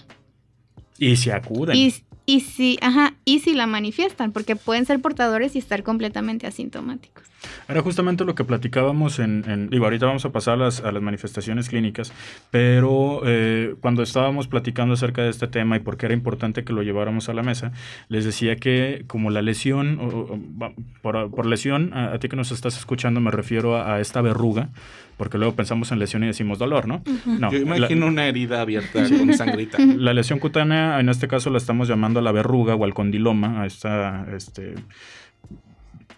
Y 0.97 1.15
se 1.15 1.34
acuden. 1.34 1.76
Y, 1.76 1.93
y 2.26 2.41
si, 2.41 2.78
ajá, 2.82 3.15
y 3.26 3.39
si 3.39 3.54
la 3.54 3.65
manifiestan, 3.65 4.32
porque 4.32 4.56
pueden 4.56 4.86
ser 4.86 5.00
portadores 5.02 5.56
y 5.56 5.60
estar 5.60 5.82
completamente 5.84 6.45
asintomáticos. 6.47 7.26
Era 7.67 7.82
justamente 7.82 8.25
lo 8.25 8.36
que 8.36 8.43
platicábamos 8.43 9.19
en, 9.19 9.43
en- 9.47 9.69
digo, 9.69 9.86
ahorita 9.86 10.06
vamos 10.06 10.25
a 10.25 10.32
pasar 10.32 10.56
a 10.56 10.58
las, 10.58 10.82
a 10.82 10.91
las 10.91 11.01
manifestaciones 11.01 11.69
clínicas, 11.69 12.13
pero 12.51 13.21
eh, 13.25 13.75
cuando 13.82 14.04
estábamos 14.04 14.47
platicando 14.47 14.93
acerca 14.93 15.23
de 15.23 15.30
este 15.30 15.47
tema 15.47 15.75
y 15.77 15.80
por 15.80 15.97
qué 15.97 16.06
era 16.08 16.13
importante 16.13 16.63
que 16.63 16.73
lo 16.73 16.84
lleváramos 16.84 17.30
a 17.30 17.34
la 17.34 17.43
mesa, 17.43 17.71
les 18.10 18.25
decía 18.25 18.56
que 18.58 19.04
como 19.08 19.30
la 19.32 19.41
lesión, 19.41 19.99
o- 19.99 20.06
o- 20.08 20.39
va- 20.62 20.73
por, 21.01 21.32
por 21.32 21.45
lesión, 21.45 21.93
a, 21.93 22.13
a 22.13 22.19
ti 22.19 22.30
que 22.30 22.36
nos 22.36 22.51
estás 22.51 22.77
escuchando 22.77 23.21
me 23.21 23.32
refiero 23.32 23.75
a, 23.77 23.95
a 23.95 23.99
esta 24.01 24.21
verruga, 24.21 24.69
porque 25.17 25.38
luego 25.38 25.56
pensamos 25.56 25.91
en 25.91 25.99
lesión 25.99 26.23
y 26.23 26.27
decimos 26.27 26.60
dolor, 26.60 26.88
¿no? 26.88 27.04
No, 27.25 27.51
Yo 27.51 27.60
la- 27.65 27.77
imagino 27.77 28.08
una 28.08 28.25
herida 28.27 28.62
abierta 28.62 29.04
con 29.08 29.34
sangrita. 29.34 29.77
la 29.97 30.13
lesión 30.13 30.39
cutánea, 30.39 30.99
en 30.99 31.10
este 31.10 31.27
caso 31.27 31.49
la 31.49 31.58
estamos 31.58 31.88
llamando 31.88 32.19
a 32.19 32.23
la 32.23 32.32
verruga 32.32 32.75
o 32.75 32.84
al 32.86 32.93
condiloma, 32.93 33.62
a 33.62 33.65
esta, 33.65 34.25
este, 34.36 34.73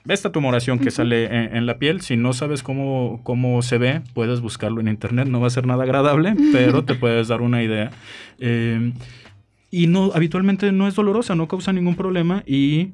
esta 0.07 0.31
tumoración 0.31 0.79
que 0.79 0.91
sale 0.91 1.25
en, 1.25 1.55
en 1.55 1.65
la 1.65 1.77
piel. 1.77 2.01
Si 2.01 2.17
no 2.17 2.33
sabes 2.33 2.63
cómo, 2.63 3.21
cómo 3.23 3.61
se 3.61 3.77
ve, 3.77 4.01
puedes 4.13 4.41
buscarlo 4.41 4.81
en 4.81 4.87
internet. 4.87 5.27
No 5.27 5.39
va 5.39 5.47
a 5.47 5.51
ser 5.51 5.65
nada 5.65 5.83
agradable, 5.83 6.35
pero 6.51 6.83
te 6.83 6.95
puedes 6.95 7.27
dar 7.27 7.41
una 7.41 7.63
idea. 7.63 7.91
Eh, 8.39 8.93
y 9.71 9.87
no, 9.87 10.11
habitualmente 10.13 10.71
no 10.71 10.87
es 10.87 10.95
dolorosa, 10.95 11.35
no 11.35 11.47
causa 11.47 11.73
ningún 11.73 11.95
problema 11.95 12.43
y 12.45 12.91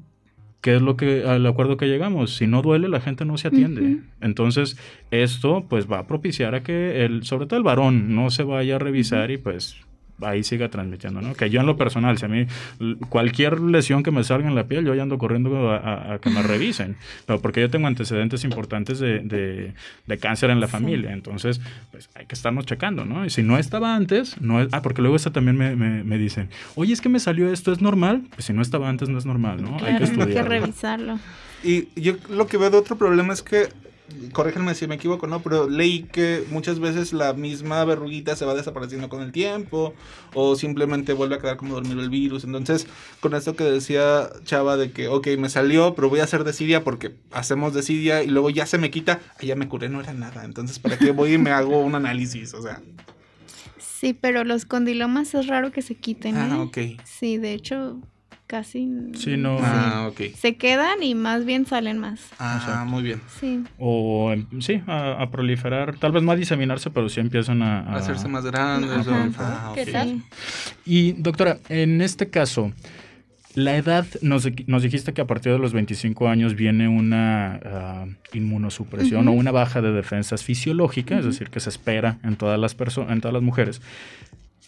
¿Qué 0.60 0.76
es 0.76 0.82
lo 0.82 0.96
que 0.96 1.24
al 1.24 1.46
acuerdo 1.46 1.78
que 1.78 1.86
llegamos? 1.86 2.36
Si 2.36 2.46
no 2.46 2.60
duele, 2.60 2.88
la 2.88 3.00
gente 3.00 3.24
no 3.24 3.38
se 3.38 3.48
atiende. 3.48 4.00
Entonces, 4.20 4.76
esto 5.10 5.64
pues 5.68 5.90
va 5.90 6.00
a 6.00 6.06
propiciar 6.06 6.54
a 6.54 6.62
que 6.62 7.04
el, 7.04 7.24
sobre 7.24 7.46
todo 7.46 7.56
el 7.56 7.62
varón, 7.62 8.14
no 8.14 8.28
se 8.28 8.42
vaya 8.42 8.76
a 8.76 8.78
revisar 8.78 9.30
y 9.30 9.38
pues 9.38 9.76
ahí 10.22 10.42
siga 10.44 10.68
transmitiendo, 10.68 11.20
¿no? 11.20 11.34
Que 11.34 11.50
yo 11.50 11.60
en 11.60 11.66
lo 11.66 11.76
personal, 11.76 12.18
si 12.18 12.24
a 12.24 12.28
mí 12.28 12.46
cualquier 13.08 13.60
lesión 13.60 14.02
que 14.02 14.10
me 14.10 14.24
salga 14.24 14.48
en 14.48 14.54
la 14.54 14.64
piel, 14.64 14.84
yo 14.84 14.94
ya 14.94 15.02
ando 15.02 15.18
corriendo 15.18 15.70
a, 15.70 15.76
a- 15.76 16.14
a 16.14 16.18
que 16.18 16.30
me 16.30 16.42
revisen, 16.42 16.96
pero 17.26 17.40
porque 17.40 17.60
yo 17.60 17.70
tengo 17.70 17.86
antecedentes 17.86 18.44
importantes 18.44 18.98
de, 18.98 19.20
de- 19.20 19.74
de 20.06 20.18
cáncer 20.18 20.50
en 20.50 20.60
la 20.60 20.68
familia, 20.68 21.12
entonces 21.12 21.60
pues 21.90 22.08
hay 22.14 22.26
que 22.26 22.34
estarnos 22.34 22.66
checando, 22.66 23.04
¿no? 23.04 23.24
Y 23.24 23.30
si 23.30 23.42
no 23.42 23.58
estaba 23.58 23.94
antes, 23.96 24.40
no 24.40 24.60
es, 24.60 24.68
ah, 24.72 24.82
porque 24.82 25.02
luego 25.02 25.16
esta 25.16 25.30
también 25.32 25.56
me, 25.56 25.76
me- 25.76 26.04
me 26.04 26.18
dicen, 26.18 26.48
oye, 26.74 26.92
es 26.92 27.00
que 27.00 27.08
me 27.08 27.20
salió 27.20 27.52
esto, 27.52 27.72
¿es 27.72 27.80
normal? 27.80 28.22
Pues 28.34 28.44
si 28.46 28.52
no 28.52 28.62
estaba 28.62 28.88
antes, 28.88 29.08
no 29.08 29.18
es 29.18 29.26
normal, 29.26 29.62
¿no? 29.62 29.76
hay 29.86 29.96
que 29.98 30.04
hay 30.22 30.48
revisarlo. 30.60 31.18
Y 31.62 31.88
yo 32.00 32.14
lo 32.30 32.46
que 32.46 32.56
veo 32.56 32.70
de 32.70 32.78
otro 32.78 32.96
problema 32.96 33.32
es 33.34 33.42
que, 33.42 33.68
corríjanme 34.32 34.74
si 34.74 34.86
me 34.86 34.96
equivoco, 34.96 35.26
¿no? 35.26 35.42
Pero 35.42 35.68
leí 35.68 36.04
que 36.04 36.44
muchas 36.50 36.78
veces 36.80 37.12
la 37.12 37.32
misma 37.32 37.84
verruguita 37.84 38.36
se 38.36 38.44
va 38.44 38.54
desapareciendo 38.54 39.08
con 39.08 39.22
el 39.22 39.32
tiempo 39.32 39.94
o 40.34 40.56
simplemente 40.56 41.12
vuelve 41.12 41.36
a 41.36 41.38
quedar 41.38 41.56
como 41.56 41.74
dormido 41.74 42.00
el 42.00 42.10
virus. 42.10 42.44
Entonces, 42.44 42.86
con 43.20 43.34
esto 43.34 43.56
que 43.56 43.64
decía 43.64 44.28
Chava 44.44 44.76
de 44.76 44.92
que, 44.92 45.08
ok, 45.08 45.28
me 45.38 45.48
salió, 45.48 45.94
pero 45.94 46.08
voy 46.08 46.20
a 46.20 46.24
hacer 46.24 46.44
desidia 46.44 46.84
porque 46.84 47.14
hacemos 47.32 47.74
desidia 47.74 48.22
y 48.22 48.28
luego 48.28 48.50
ya 48.50 48.66
se 48.66 48.78
me 48.78 48.90
quita, 48.90 49.20
ya 49.40 49.56
me 49.56 49.68
curé, 49.68 49.88
no 49.88 50.00
era 50.00 50.12
nada. 50.12 50.44
Entonces, 50.44 50.78
¿para 50.78 50.98
qué 50.98 51.10
voy 51.12 51.34
y 51.34 51.38
me 51.38 51.50
hago 51.50 51.80
un 51.80 51.94
análisis? 51.94 52.54
O 52.54 52.62
sea, 52.62 52.80
Sí, 53.78 54.14
pero 54.14 54.44
los 54.44 54.64
condilomas 54.64 55.34
es 55.34 55.46
raro 55.46 55.72
que 55.72 55.82
se 55.82 55.94
quiten. 55.94 56.34
ah, 56.38 56.48
¿eh? 56.56 56.58
ok. 56.60 56.78
Sí, 57.04 57.36
de 57.36 57.52
hecho, 57.52 58.00
casi. 58.50 58.88
Sí, 59.14 59.36
no. 59.36 59.58
Ah, 59.62 60.08
ok. 60.10 60.34
Se 60.36 60.56
quedan 60.56 61.02
y 61.04 61.14
más 61.14 61.44
bien 61.44 61.66
salen 61.66 61.98
más. 61.98 62.18
Ah, 62.40 62.58
Exacto. 62.60 62.86
muy 62.90 63.02
bien. 63.04 63.20
Sí. 63.38 63.62
O 63.78 64.34
sí, 64.58 64.82
a, 64.88 65.22
a 65.22 65.30
proliferar, 65.30 65.96
tal 65.98 66.10
vez 66.10 66.22
no 66.24 66.32
a 66.32 66.36
diseminarse, 66.36 66.90
pero 66.90 67.08
sí 67.08 67.20
empiezan 67.20 67.62
a... 67.62 67.80
A 67.82 67.92
a- 67.92 67.96
hacerse 67.98 68.26
más 68.26 68.44
grandes. 68.44 68.90
Ajá. 68.90 69.10
o- 69.28 69.32
ah, 69.38 69.72
¿Qué 69.76 69.82
ok. 69.84 69.92
tal? 69.92 70.08
sí. 70.08 70.72
Y 70.84 71.12
doctora, 71.12 71.58
en 71.68 72.00
este 72.02 72.28
caso, 72.28 72.72
la 73.54 73.76
edad, 73.76 74.04
nos, 74.22 74.48
nos 74.66 74.82
dijiste 74.82 75.12
que 75.12 75.20
a 75.20 75.26
partir 75.26 75.52
de 75.52 75.58
los 75.60 75.72
25 75.72 76.28
años 76.28 76.54
viene 76.56 76.88
una 76.88 77.60
ah, 77.64 78.06
inmunosupresión 78.32 79.28
o 79.28 79.32
una 79.32 79.52
baja 79.52 79.80
de 79.80 79.92
defensas 79.92 80.42
fisiológicas, 80.42 81.20
es 81.20 81.24
decir, 81.26 81.50
que 81.50 81.60
se 81.60 81.68
espera 81.68 82.18
en 82.24 82.34
todas 82.36 82.58
las 82.58 82.74
personas, 82.74 83.12
en 83.12 83.20
todas 83.20 83.34
las 83.34 83.42
mujeres. 83.42 83.80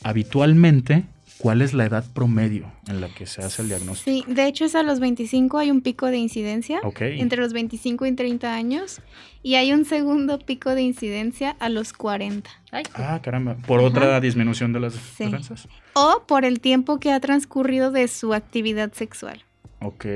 Habitualmente, 0.05 1.05
¿cuál 1.43 1.61
es 1.61 1.75
la 1.75 1.85
edad 1.85 2.05
promedio 2.15 2.73
en 2.89 3.01
la 3.01 3.09
que 3.13 3.27
se 3.27 3.43
hace 3.43 3.63
el 3.63 3.69
diagnóstico? 3.69 4.25
Sí, 4.27 4.33
de 4.33 4.47
hecho 4.47 4.65
es 4.65 4.75
a 4.75 4.83
los 4.83 5.01
25 5.01 5.59
hay 5.59 5.71
un 5.71 5.81
pico 5.83 6.07
de 6.07 6.17
incidencia. 6.19 6.81
Ok. 6.85 7.01
Entre 7.03 7.41
los 7.41 7.53
25 7.53 8.07
y 8.07 8.13
30 8.13 8.55
años. 8.55 9.01
Y 9.43 9.57
hay 9.57 9.73
un 9.73 9.85
segundo 9.85 10.39
pico 10.39 10.75
de 10.75 10.83
incidencia 10.83 11.57
a 11.59 11.69
los 11.69 11.93
40. 11.93 12.49
Ay, 12.71 12.85
Ah, 12.95 13.21
caramba, 13.23 13.57
por 13.67 13.81
Ajá. 13.81 13.89
otra 13.89 14.21
disminución 14.21 14.73
de 14.73 14.81
las 14.81 14.95
Sí. 14.95 15.25
defensas. 15.25 15.69
O 15.95 16.25
por 16.29 16.45
el 16.45 16.61
tiempo 16.61 17.01
que 17.01 17.11
ha 17.13 17.19
transcurrido 17.21 17.91
de 17.91 18.07
su 18.09 18.35
actividad 18.35 18.93
sexual. 18.93 19.43
Ok. 19.81 20.07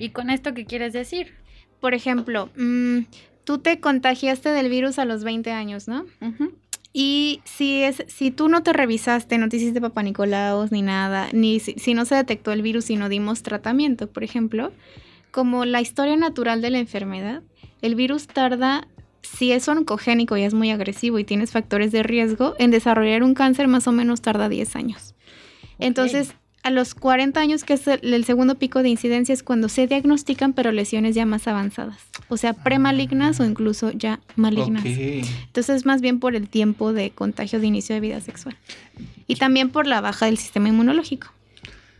¿Y 0.00 0.10
con 0.10 0.28
esto 0.30 0.54
qué 0.54 0.64
quieres 0.66 0.92
decir? 0.92 1.34
Por 1.80 1.94
ejemplo, 1.94 2.50
mm, 2.56 3.00
tú 3.44 3.58
te 3.58 3.78
contagiaste 3.78 4.48
del 4.48 4.68
virus 4.70 4.98
a 4.98 5.04
los 5.04 5.22
20 5.22 5.52
años, 5.52 5.86
¿no? 5.86 6.04
Ujú. 6.20 6.52
Y 6.96 7.40
si 7.42 7.82
es, 7.82 8.04
si 8.06 8.30
tú 8.30 8.48
no 8.48 8.62
te 8.62 8.72
revisaste, 8.72 9.36
no 9.36 9.48
te 9.48 9.56
hiciste 9.56 9.80
papá 9.80 10.04
Nicolaos 10.04 10.70
ni 10.70 10.80
nada, 10.80 11.28
ni 11.32 11.58
si, 11.58 11.72
si 11.72 11.92
no 11.92 12.04
se 12.04 12.14
detectó 12.14 12.52
el 12.52 12.62
virus 12.62 12.88
y 12.88 12.96
no 12.96 13.08
dimos 13.08 13.42
tratamiento, 13.42 14.06
por 14.08 14.22
ejemplo, 14.22 14.70
como 15.32 15.64
la 15.64 15.80
historia 15.80 16.16
natural 16.16 16.62
de 16.62 16.70
la 16.70 16.78
enfermedad, 16.78 17.42
el 17.82 17.96
virus 17.96 18.28
tarda, 18.28 18.86
si 19.22 19.50
es 19.50 19.66
oncogénico 19.66 20.36
y 20.36 20.44
es 20.44 20.54
muy 20.54 20.70
agresivo 20.70 21.18
y 21.18 21.24
tienes 21.24 21.50
factores 21.50 21.90
de 21.90 22.04
riesgo, 22.04 22.54
en 22.60 22.70
desarrollar 22.70 23.24
un 23.24 23.34
cáncer 23.34 23.66
más 23.66 23.88
o 23.88 23.92
menos 23.92 24.22
tarda 24.22 24.48
10 24.48 24.76
años. 24.76 25.16
Entonces, 25.80 26.36
a 26.64 26.70
los 26.70 26.94
40 26.94 27.38
años, 27.38 27.62
que 27.62 27.74
es 27.74 27.86
el, 27.86 28.14
el 28.14 28.24
segundo 28.24 28.54
pico 28.54 28.82
de 28.82 28.88
incidencia, 28.88 29.34
es 29.34 29.42
cuando 29.42 29.68
se 29.68 29.86
diagnostican, 29.86 30.54
pero 30.54 30.72
lesiones 30.72 31.14
ya 31.14 31.26
más 31.26 31.46
avanzadas. 31.46 31.98
O 32.28 32.38
sea, 32.38 32.54
premalignas 32.54 33.38
o 33.38 33.44
incluso 33.44 33.90
ya 33.92 34.18
malignas. 34.34 34.82
Ok. 34.82 34.90
Entonces, 35.46 35.84
más 35.84 36.00
bien 36.00 36.20
por 36.20 36.34
el 36.34 36.48
tiempo 36.48 36.94
de 36.94 37.10
contagio 37.10 37.60
de 37.60 37.66
inicio 37.66 37.94
de 37.94 38.00
vida 38.00 38.20
sexual. 38.22 38.56
Y 39.26 39.36
también 39.36 39.68
por 39.68 39.86
la 39.86 40.00
baja 40.00 40.24
del 40.24 40.38
sistema 40.38 40.70
inmunológico. 40.70 41.33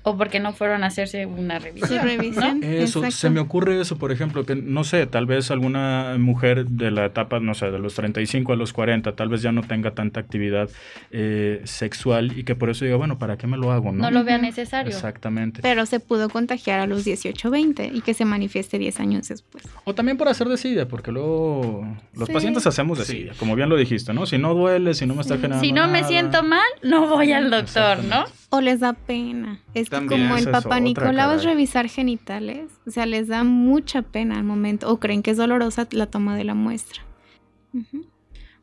O 0.07 0.17
porque 0.17 0.39
no 0.39 0.53
fueron 0.53 0.85
a 0.85 0.89
hacerse 0.89 1.27
una 1.27 1.59
revisión. 1.59 2.63
Eso, 2.63 2.99
exacto. 3.01 3.11
se 3.11 3.31
me 3.31 3.41
ocurre 3.41 3.81
eso, 3.81 3.97
por 3.99 4.13
ejemplo, 4.13 4.45
que 4.45 4.55
no 4.55 4.85
sé, 4.85 5.07
tal 5.07 5.25
vez 5.27 5.51
alguna 5.51 6.17
mujer 6.19 6.67
de 6.67 6.91
la 6.91 7.07
etapa, 7.07 7.41
no 7.41 7.55
sé, 7.55 7.71
de 7.71 7.79
los 7.79 7.95
35 7.95 8.53
a 8.53 8.57
los 8.57 8.73
40, 8.73 9.17
tal 9.17 9.29
vez 9.31 9.41
ya 9.43 9.51
no 9.51 9.63
tenga 9.63 9.93
tanta 9.93 10.21
actividad 10.21 10.69
eh, 11.11 11.63
sexual 11.65 12.39
y 12.39 12.45
que 12.45 12.55
por 12.55 12.69
eso 12.71 12.85
diga, 12.85 12.97
bueno, 12.99 13.19
¿para 13.19 13.37
qué 13.39 13.47
me 13.47 13.57
lo 13.57 13.73
hago? 13.73 13.93
No, 13.93 14.03
No 14.05 14.11
lo 14.11 14.25
vea 14.25 14.39
necesario. 14.39 14.93
Exactamente. 14.93 15.61
Pero 15.63 15.87
se 15.87 16.01
pudo 16.01 16.29
contagiar 16.29 16.81
a 16.81 16.87
los 16.87 17.05
18 17.05 17.51
20 17.51 17.91
y 17.95 18.01
que 18.03 18.13
se 18.15 18.25
manifieste 18.25 18.79
10 18.79 19.01
años 19.01 19.29
después. 19.29 19.65
O 19.85 19.95
también 19.95 20.17
por 20.19 20.29
hacer 20.29 20.49
desidia, 20.49 20.87
porque 20.87 21.13
luego 21.13 21.87
los 22.15 22.27
Sí. 22.29 22.33
pacientes 22.35 22.67
hacemos 22.67 22.99
desidia, 22.99 23.33
como 23.39 23.57
bien 23.57 23.69
lo 23.71 23.77
dijiste, 23.77 24.13
¿no? 24.13 24.27
Si 24.27 24.37
no 24.39 24.55
duele, 24.55 24.93
si 24.95 25.07
no 25.07 25.15
me 25.15 25.23
está 25.23 25.37
Sí. 25.37 25.41
generando 25.41 25.65
Si 25.65 25.73
no 25.73 25.89
me 25.89 26.05
siento 26.05 26.43
mal, 26.43 26.61
no 26.83 27.09
voy 27.09 27.33
al 27.33 27.51
doctor, 27.51 28.05
¿no? 28.05 28.25
O 28.57 28.61
les 28.61 28.81
da 28.81 28.93
pena. 28.93 29.61
Es 29.75 29.91
que 29.91 29.97
como 30.07 30.37
el 30.37 30.45
papá 30.53 30.81
Nicolau 30.81 31.31
es 31.33 31.45
revisar 31.45 31.89
genitales, 31.89 32.71
o 32.87 32.91
sea, 32.91 33.05
les 33.07 33.29
da 33.29 33.43
mucha 33.45 34.03
pena 34.03 34.37
al 34.37 34.45
momento. 34.45 34.91
O 34.91 35.01
creen 35.01 35.23
que 35.23 35.33
es 35.33 35.37
dolorosa 35.37 35.89
la 35.91 36.07
toma 36.07 36.37
de 36.37 36.45
la 36.45 36.55
muestra. 36.55 37.03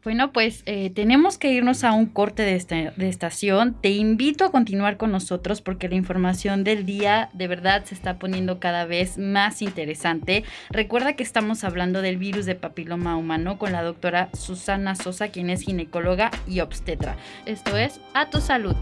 Bueno, 0.03 0.31
pues 0.31 0.63
eh, 0.65 0.89
tenemos 0.89 1.37
que 1.37 1.51
irnos 1.53 1.83
a 1.83 1.91
un 1.91 2.07
corte 2.07 2.41
de, 2.41 2.55
esta- 2.55 2.89
de 2.91 3.07
estación. 3.07 3.75
Te 3.79 3.89
invito 3.91 4.45
a 4.45 4.51
continuar 4.51 4.97
con 4.97 5.11
nosotros 5.11 5.61
porque 5.61 5.89
la 5.89 5.95
información 5.95 6.63
del 6.63 6.87
día 6.87 7.29
de 7.33 7.47
verdad 7.47 7.83
se 7.85 7.93
está 7.93 8.17
poniendo 8.17 8.59
cada 8.59 8.85
vez 8.85 9.19
más 9.19 9.61
interesante. 9.61 10.43
Recuerda 10.71 11.13
que 11.13 11.21
estamos 11.21 11.63
hablando 11.63 12.01
del 12.01 12.17
virus 12.17 12.47
de 12.47 12.55
papiloma 12.55 13.15
humano 13.15 13.59
con 13.59 13.73
la 13.73 13.83
doctora 13.83 14.29
Susana 14.33 14.95
Sosa, 14.95 15.27
quien 15.27 15.51
es 15.51 15.61
ginecóloga 15.61 16.31
y 16.47 16.61
obstetra. 16.61 17.15
Esto 17.45 17.77
es 17.77 17.99
A 18.15 18.29
tu 18.31 18.41
salud. 18.41 18.75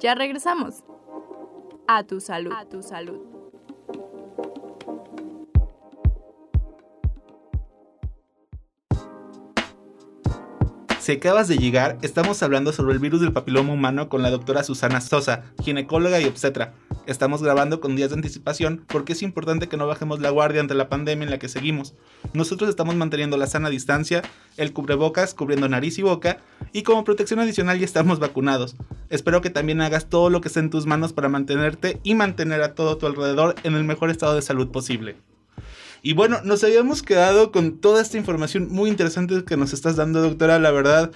Ya 0.00 0.14
regresamos. 0.14 0.82
A 1.86 2.04
tu 2.04 2.20
salud. 2.20 2.52
A 2.56 2.64
tu 2.64 2.82
salud. 2.82 3.18
Si 11.00 11.12
acabas 11.12 11.48
de 11.48 11.58
llegar, 11.58 11.98
estamos 12.00 12.42
hablando 12.42 12.72
sobre 12.72 12.94
el 12.94 12.98
virus 12.98 13.20
del 13.20 13.32
papiloma 13.32 13.74
humano 13.74 14.08
con 14.08 14.22
la 14.22 14.30
doctora 14.30 14.62
Susana 14.62 15.02
Sosa, 15.02 15.42
ginecóloga 15.62 16.18
y 16.20 16.24
obstetra. 16.24 16.72
Estamos 17.10 17.42
grabando 17.42 17.80
con 17.80 17.96
días 17.96 18.10
de 18.10 18.14
anticipación 18.14 18.84
porque 18.86 19.14
es 19.14 19.22
importante 19.22 19.66
que 19.66 19.76
no 19.76 19.88
bajemos 19.88 20.20
la 20.20 20.30
guardia 20.30 20.60
ante 20.60 20.74
la 20.74 20.88
pandemia 20.88 21.24
en 21.24 21.32
la 21.32 21.40
que 21.40 21.48
seguimos. 21.48 21.92
Nosotros 22.34 22.70
estamos 22.70 22.94
manteniendo 22.94 23.36
la 23.36 23.48
sana 23.48 23.68
distancia, 23.68 24.22
el 24.56 24.72
cubrebocas 24.72 25.34
cubriendo 25.34 25.68
nariz 25.68 25.98
y 25.98 26.02
boca, 26.02 26.38
y 26.72 26.84
como 26.84 27.02
protección 27.02 27.40
adicional 27.40 27.80
ya 27.80 27.84
estamos 27.84 28.20
vacunados. 28.20 28.76
Espero 29.08 29.40
que 29.40 29.50
también 29.50 29.80
hagas 29.80 30.08
todo 30.08 30.30
lo 30.30 30.40
que 30.40 30.46
esté 30.46 30.60
en 30.60 30.70
tus 30.70 30.86
manos 30.86 31.12
para 31.12 31.28
mantenerte 31.28 31.98
y 32.04 32.14
mantener 32.14 32.62
a 32.62 32.76
todo 32.76 32.96
tu 32.96 33.06
alrededor 33.06 33.56
en 33.64 33.74
el 33.74 33.82
mejor 33.82 34.10
estado 34.10 34.36
de 34.36 34.42
salud 34.42 34.68
posible. 34.68 35.16
Y 36.02 36.12
bueno, 36.12 36.38
nos 36.44 36.62
habíamos 36.62 37.02
quedado 37.02 37.50
con 37.50 37.78
toda 37.78 38.02
esta 38.02 38.18
información 38.18 38.68
muy 38.70 38.88
interesante 38.88 39.44
que 39.44 39.56
nos 39.56 39.72
estás 39.72 39.96
dando, 39.96 40.22
doctora. 40.22 40.60
La 40.60 40.70
verdad, 40.70 41.10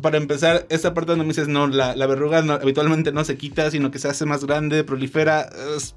para 0.00 0.16
empezar, 0.16 0.66
esta 0.70 0.94
parte 0.94 1.12
donde 1.12 1.24
me 1.24 1.28
dices, 1.28 1.48
no, 1.48 1.66
la, 1.66 1.94
la 1.96 2.06
verruga 2.06 2.42
no- 2.42 2.54
habitualmente 2.54 3.12
no 3.12 3.24
se 3.24 3.36
quita, 3.36 3.70
sino 3.70 3.90
que 3.90 3.98
se 3.98 4.08
hace 4.08 4.26
más 4.26 4.44
grande, 4.44 4.84
prolifera. 4.84 5.48
es- 5.76 5.94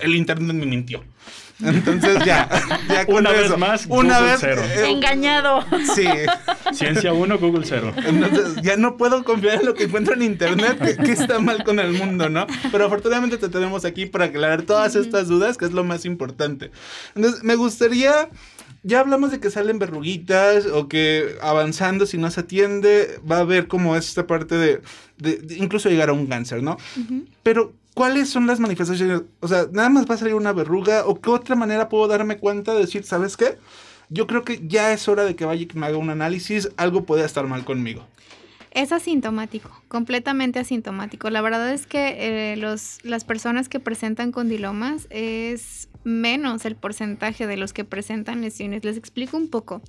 el 0.00 0.14
internet 0.14 0.56
me 0.56 0.64
mintió. 0.64 1.04
Entonces 1.62 2.24
ya, 2.24 2.48
ya 2.88 3.04
con 3.04 3.16
Una 3.16 3.32
vez 3.32 3.46
eso, 3.46 3.58
más, 3.58 3.84
una 3.86 4.14
Google 4.18 4.30
vez 4.30 4.40
cero. 4.40 4.62
eh, 4.64 4.90
Engañado. 4.90 5.62
Sí, 5.94 6.06
Ciencia 6.72 7.12
1, 7.12 7.38
Google 7.38 7.66
0. 7.66 7.92
entonces 8.06 8.62
ya 8.62 8.78
no 8.78 8.96
puedo 8.96 9.22
confiar 9.24 9.56
en 9.60 9.66
lo 9.66 9.74
que 9.74 9.84
encuentro 9.84 10.14
en 10.14 10.22
internet, 10.22 10.78
que, 10.78 10.96
que 10.96 11.12
está 11.12 11.38
mal 11.38 11.62
con 11.64 11.78
el 11.80 11.92
mundo, 11.92 12.30
¿no? 12.30 12.46
Pero 12.72 12.86
afortunadamente 12.86 13.36
te 13.36 13.50
tenemos 13.50 13.84
aquí 13.84 14.06
para 14.06 14.26
aclarar 14.26 14.62
todas 14.62 14.96
estas 14.96 15.28
dudas, 15.28 15.58
que 15.58 15.66
es 15.66 15.72
lo 15.72 15.84
más 15.84 16.06
importante. 16.06 16.70
Entonces, 17.14 17.42
me 17.44 17.56
gustaría, 17.56 18.30
ya 18.82 19.00
hablamos 19.00 19.30
de 19.30 19.40
que 19.40 19.50
salen 19.50 19.78
verruguitas 19.78 20.66
o 20.66 20.88
que 20.88 21.36
avanzando, 21.42 22.06
si 22.06 22.16
no 22.18 22.30
se 22.30 22.40
atiende, 22.40 23.20
va 23.30 23.36
a 23.36 23.40
haber 23.40 23.68
como 23.68 23.96
esta 23.96 24.26
parte 24.26 24.54
de, 24.56 24.80
de- 25.18 25.36
de 25.38 25.56
incluso 25.58 25.88
llegar 25.90 26.08
a 26.08 26.12
un 26.12 26.26
cáncer, 26.26 26.62
¿no? 26.62 26.76
Pero, 27.42 27.72
¿cuáles 27.94 28.30
son 28.30 28.46
las 28.46 28.60
manifestaciones? 28.60 29.22
O 29.40 29.48
sea, 29.48 29.66
nada 29.72 29.90
más 29.90 30.08
va 30.08 30.14
a 30.14 30.18
salir 30.18 30.34
una 30.34 30.52
verruga 30.52 31.04
o 31.06 31.20
qué 31.20 31.30
otra 31.30 31.56
manera 31.56 31.88
puedo 31.88 32.08
darme 32.08 32.38
cuenta 32.38 32.72
de 32.74 32.80
decir, 32.80 33.04
¿sabes 33.04 33.36
qué? 33.36 33.58
Yo 34.08 34.26
creo 34.26 34.42
que 34.44 34.60
ya 34.66 34.92
es 34.92 35.06
hora 35.08 35.24
de 35.24 35.36
que 35.36 35.44
vaya 35.44 35.62
y 35.62 35.66
que 35.66 35.78
me 35.78 35.86
haga 35.86 35.96
un 35.98 36.10
análisis, 36.10 36.70
algo 36.76 37.04
puede 37.04 37.24
estar 37.24 37.46
mal 37.46 37.64
conmigo. 37.64 38.06
Es 38.72 38.92
asintomático, 38.92 39.70
completamente 39.88 40.60
asintomático. 40.60 41.28
La 41.28 41.42
verdad 41.42 41.72
es 41.72 41.86
que 41.86 42.52
eh, 42.52 42.56
los, 42.56 42.98
las 43.02 43.24
personas 43.24 43.68
que 43.68 43.80
presentan 43.80 44.30
condilomas 44.32 45.08
es 45.10 45.88
menos 46.04 46.64
el 46.64 46.76
porcentaje 46.76 47.46
de 47.46 47.56
los 47.56 47.72
que 47.72 47.84
presentan 47.84 48.40
lesiones. 48.40 48.84
Les 48.84 48.96
explico 48.96 49.36
un 49.36 49.48
poco. 49.48 49.82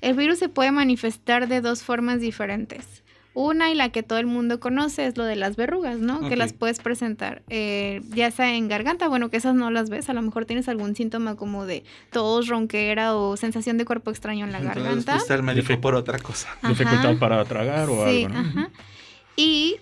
El 0.00 0.14
virus 0.16 0.38
se 0.38 0.48
puede 0.48 0.72
manifestar 0.72 1.48
de 1.48 1.60
dos 1.60 1.82
formas 1.82 2.20
diferentes. 2.20 3.02
Una 3.34 3.70
y 3.70 3.74
la 3.74 3.88
que 3.88 4.02
todo 4.02 4.18
el 4.18 4.26
mundo 4.26 4.60
conoce 4.60 5.06
es 5.06 5.16
lo 5.16 5.24
de 5.24 5.36
las 5.36 5.56
verrugas, 5.56 5.98
¿no? 5.98 6.28
Que 6.28 6.36
las 6.36 6.52
puedes 6.52 6.80
presentar 6.80 7.40
eh, 7.48 8.02
ya 8.10 8.30
sea 8.30 8.54
en 8.54 8.68
garganta, 8.68 9.08
bueno, 9.08 9.30
que 9.30 9.38
esas 9.38 9.54
no 9.54 9.70
las 9.70 9.88
ves, 9.88 10.10
a 10.10 10.12
lo 10.12 10.20
mejor 10.20 10.44
tienes 10.44 10.68
algún 10.68 10.94
síntoma 10.94 11.34
como 11.34 11.64
de 11.64 11.82
tos, 12.10 12.48
ronquera 12.48 13.16
o 13.16 13.38
sensación 13.38 13.78
de 13.78 13.86
cuerpo 13.86 14.10
extraño 14.10 14.44
en 14.44 14.52
la 14.52 14.58
Entonces, 14.58 14.84
garganta. 15.06 15.34
al 15.34 15.42
médico 15.44 15.80
por 15.80 15.94
otra 15.94 16.18
cosa. 16.18 16.48
Ajá. 16.60 16.68
Dificultad 16.68 17.16
para 17.18 17.42
tragar 17.46 17.88
o 17.88 18.06
Sí, 18.06 18.24
algo, 18.24 18.34
¿no? 18.38 18.40
ajá. 18.40 18.70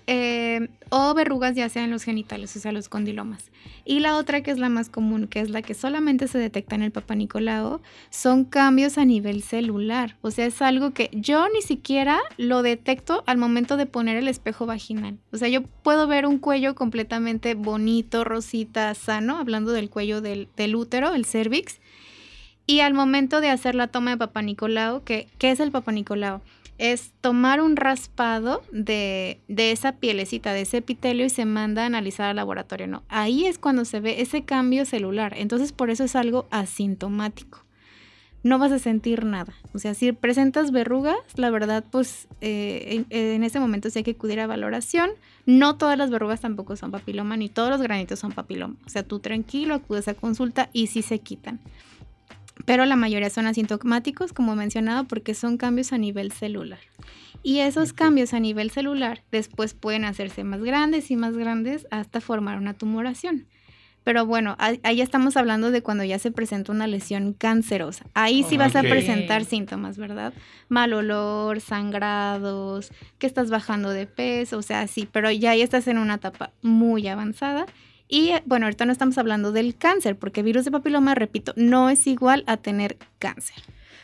Eh, 0.06 0.68
o 0.90 1.14
verrugas 1.14 1.54
ya 1.54 1.68
sea 1.68 1.84
en 1.84 1.90
los 1.90 2.02
genitales, 2.02 2.54
o 2.56 2.60
sea, 2.60 2.72
los 2.72 2.88
condilomas. 2.88 3.50
Y 3.84 4.00
la 4.00 4.16
otra 4.16 4.42
que 4.42 4.50
es 4.50 4.58
la 4.58 4.68
más 4.68 4.88
común, 4.88 5.26
que 5.26 5.40
es 5.40 5.50
la 5.50 5.62
que 5.62 5.74
solamente 5.74 6.28
se 6.28 6.38
detecta 6.38 6.74
en 6.74 6.82
el 6.82 6.90
Papa 6.90 7.14
Nicolau, 7.14 7.80
son 8.10 8.44
cambios 8.44 8.98
a 8.98 9.04
nivel 9.04 9.42
celular. 9.42 10.16
O 10.20 10.30
sea, 10.30 10.46
es 10.46 10.60
algo 10.62 10.92
que 10.92 11.10
yo 11.12 11.46
ni 11.54 11.62
siquiera 11.62 12.18
lo 12.36 12.62
detecto 12.62 13.22
al 13.26 13.38
momento 13.38 13.76
de 13.76 13.86
poner 13.86 14.16
el 14.16 14.28
espejo 14.28 14.66
vaginal. 14.66 15.18
O 15.32 15.36
sea, 15.36 15.48
yo 15.48 15.62
puedo 15.62 16.06
ver 16.06 16.26
un 16.26 16.38
cuello 16.38 16.74
completamente 16.74 17.54
bonito, 17.54 18.24
rosita, 18.24 18.94
sano, 18.94 19.38
hablando 19.38 19.72
del 19.72 19.90
cuello 19.90 20.20
del, 20.20 20.48
útero, 20.74 21.14
el 21.14 21.24
cervix. 21.24 21.80
Y 22.66 22.80
al 22.80 22.94
momento 22.94 23.40
de 23.40 23.50
hacer 23.50 23.74
la 23.74 23.88
toma 23.88 24.12
de 24.12 24.16
Papa 24.16 24.42
Nicolau, 24.42 25.02
que, 25.04 25.28
¿qué 25.38 25.50
es 25.50 25.60
el 25.60 25.70
Papa 25.70 25.92
Nicolau? 25.92 26.40
Es 26.82 27.12
tomar 27.20 27.60
un 27.60 27.76
raspado 27.76 28.62
de, 28.72 29.38
de 29.48 29.70
esa 29.70 29.92
pielecita, 29.92 30.54
de 30.54 30.62
ese 30.62 30.78
epitelio 30.78 31.26
y 31.26 31.30
se 31.30 31.44
manda 31.44 31.82
a 31.82 31.86
analizar 31.86 32.30
al 32.30 32.36
laboratorio. 32.36 32.86
No, 32.86 33.02
ahí 33.10 33.44
es 33.44 33.58
cuando 33.58 33.84
se 33.84 34.00
ve 34.00 34.22
ese 34.22 34.44
cambio 34.44 34.86
celular. 34.86 35.34
Entonces, 35.36 35.72
por 35.72 35.90
eso 35.90 36.04
es 36.04 36.16
algo 36.16 36.48
asintomático. 36.50 37.66
No 38.42 38.58
vas 38.58 38.72
a 38.72 38.78
sentir 38.78 39.26
nada. 39.26 39.52
O 39.74 39.78
sea, 39.78 39.92
si 39.92 40.12
presentas 40.12 40.70
verrugas, 40.70 41.18
la 41.36 41.50
verdad, 41.50 41.84
pues 41.90 42.28
eh, 42.40 43.04
en, 43.10 43.34
en 43.34 43.44
ese 43.44 43.60
momento 43.60 43.90
sí 43.90 43.98
hay 43.98 44.02
que 44.02 44.12
acudir 44.12 44.40
a 44.40 44.46
valoración. 44.46 45.10
No 45.44 45.76
todas 45.76 45.98
las 45.98 46.08
verrugas 46.08 46.40
tampoco 46.40 46.76
son 46.76 46.90
papiloma, 46.90 47.36
ni 47.36 47.50
todos 47.50 47.68
los 47.68 47.82
granitos 47.82 48.18
son 48.18 48.32
papiloma. 48.32 48.76
O 48.86 48.88
sea, 48.88 49.02
tú 49.02 49.18
tranquilo, 49.18 49.74
acudes 49.74 50.08
a 50.08 50.14
consulta 50.14 50.70
y 50.72 50.86
sí 50.86 51.02
se 51.02 51.18
quitan 51.18 51.60
pero 52.64 52.84
la 52.84 52.96
mayoría 52.96 53.30
son 53.30 53.46
asintomáticos, 53.46 54.32
como 54.32 54.52
he 54.52 54.56
mencionado, 54.56 55.04
porque 55.04 55.34
son 55.34 55.56
cambios 55.56 55.92
a 55.92 55.98
nivel 55.98 56.32
celular. 56.32 56.80
Y 57.42 57.60
esos 57.60 57.92
cambios 57.92 58.34
a 58.34 58.40
nivel 58.40 58.70
celular 58.70 59.22
después 59.32 59.74
pueden 59.74 60.04
hacerse 60.04 60.44
más 60.44 60.62
grandes 60.62 61.10
y 61.10 61.16
más 61.16 61.36
grandes 61.36 61.86
hasta 61.90 62.20
formar 62.20 62.58
una 62.58 62.74
tumoración. 62.74 63.46
Pero 64.02 64.24
bueno, 64.24 64.56
ahí 64.58 65.02
estamos 65.02 65.36
hablando 65.36 65.70
de 65.70 65.82
cuando 65.82 66.04
ya 66.04 66.18
se 66.18 66.30
presenta 66.30 66.72
una 66.72 66.86
lesión 66.86 67.34
cancerosa. 67.34 68.06
Ahí 68.14 68.42
sí 68.44 68.56
vas 68.56 68.74
a 68.74 68.80
presentar 68.80 69.44
síntomas, 69.44 69.98
¿verdad? 69.98 70.32
Mal 70.68 70.94
olor, 70.94 71.60
sangrados, 71.60 72.92
que 73.18 73.26
estás 73.26 73.50
bajando 73.50 73.90
de 73.90 74.06
peso, 74.06 74.56
o 74.56 74.62
sea, 74.62 74.86
sí, 74.86 75.06
pero 75.10 75.30
ya 75.30 75.50
ahí 75.50 75.60
estás 75.60 75.86
en 75.86 75.98
una 75.98 76.14
etapa 76.14 76.52
muy 76.62 77.08
avanzada. 77.08 77.66
Y 78.10 78.32
bueno, 78.44 78.66
ahorita 78.66 78.84
no 78.84 78.92
estamos 78.92 79.16
hablando 79.18 79.52
del 79.52 79.76
cáncer, 79.76 80.16
porque 80.16 80.42
virus 80.42 80.64
de 80.64 80.72
papiloma, 80.72 81.14
repito, 81.14 81.52
no 81.56 81.88
es 81.90 82.08
igual 82.08 82.42
a 82.48 82.56
tener 82.56 82.98
cáncer. 83.20 83.62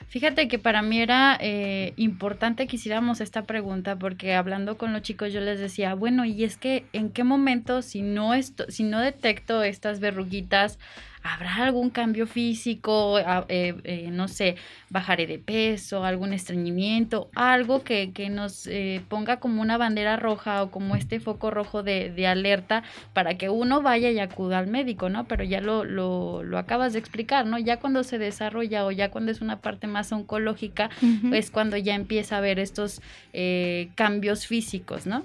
Fíjate 0.08 0.46
que 0.46 0.60
para 0.60 0.82
mí 0.82 1.00
era 1.00 1.36
eh, 1.40 1.92
importante 1.96 2.68
que 2.68 2.76
hiciéramos 2.76 3.20
esta 3.20 3.42
pregunta 3.42 3.98
porque 3.98 4.34
hablando 4.34 4.78
con 4.78 4.92
los 4.92 5.02
chicos 5.02 5.32
yo 5.32 5.40
les 5.40 5.58
decía, 5.58 5.94
bueno, 5.94 6.24
y 6.24 6.44
es 6.44 6.56
que 6.56 6.86
en 6.92 7.10
qué 7.10 7.24
momento 7.24 7.82
si 7.82 8.02
no 8.02 8.32
esto, 8.32 8.66
si 8.68 8.84
no 8.84 9.00
detecto 9.00 9.64
estas 9.64 9.98
verruguitas, 9.98 10.78
¿habrá 11.26 11.56
algún 11.56 11.90
cambio 11.90 12.26
físico? 12.26 13.18
Eh, 13.48 13.74
eh, 13.84 14.08
no 14.12 14.28
sé, 14.28 14.56
bajaré 14.90 15.26
de 15.26 15.38
peso, 15.38 16.04
algún 16.04 16.32
estreñimiento, 16.32 17.28
algo 17.34 17.82
que, 17.82 18.12
que 18.12 18.30
nos 18.30 18.66
eh, 18.66 19.02
ponga 19.08 19.38
como 19.38 19.62
una 19.62 19.76
bandera 19.76 20.16
roja 20.16 20.62
o 20.62 20.70
como 20.70 20.96
este 20.96 21.20
foco 21.20 21.50
rojo 21.50 21.82
de, 21.82 22.10
de 22.10 22.26
alerta 22.26 22.82
para 23.12 23.36
que 23.36 23.48
uno 23.48 23.82
vaya 23.82 24.10
y 24.10 24.18
acuda 24.18 24.58
al 24.58 24.66
médico, 24.66 25.08
¿no? 25.08 25.24
Pero 25.24 25.44
ya 25.44 25.60
lo, 25.60 25.84
lo, 25.84 26.42
lo 26.42 26.58
acabas 26.58 26.92
de 26.92 26.98
explicar, 26.98 27.46
¿no? 27.46 27.58
Ya 27.58 27.78
cuando 27.78 28.04
se 28.04 28.18
desarrolla 28.18 28.86
o 28.86 28.90
ya 28.90 29.10
cuando 29.10 29.32
es 29.32 29.40
una 29.40 29.60
parte 29.60 29.86
más 29.86 30.12
oncológica, 30.12 30.90
es 31.32 31.50
cuando 31.50 31.76
ya 31.76 31.94
empieza 31.94 32.36
a 32.36 32.38
haber 32.38 32.58
estos 32.58 33.00
cambios 33.94 34.46
físicos, 34.46 35.06
¿no? 35.06 35.24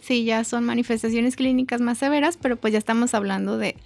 Sí, 0.00 0.24
ya 0.24 0.44
son 0.44 0.64
manifestaciones 0.64 1.36
clínicas 1.36 1.80
más 1.80 1.98
severas, 1.98 2.36
pero 2.36 2.56
pues 2.56 2.72
ya 2.72 2.78
estamos 2.78 3.14
hablando 3.14 3.58
de, 3.58 3.76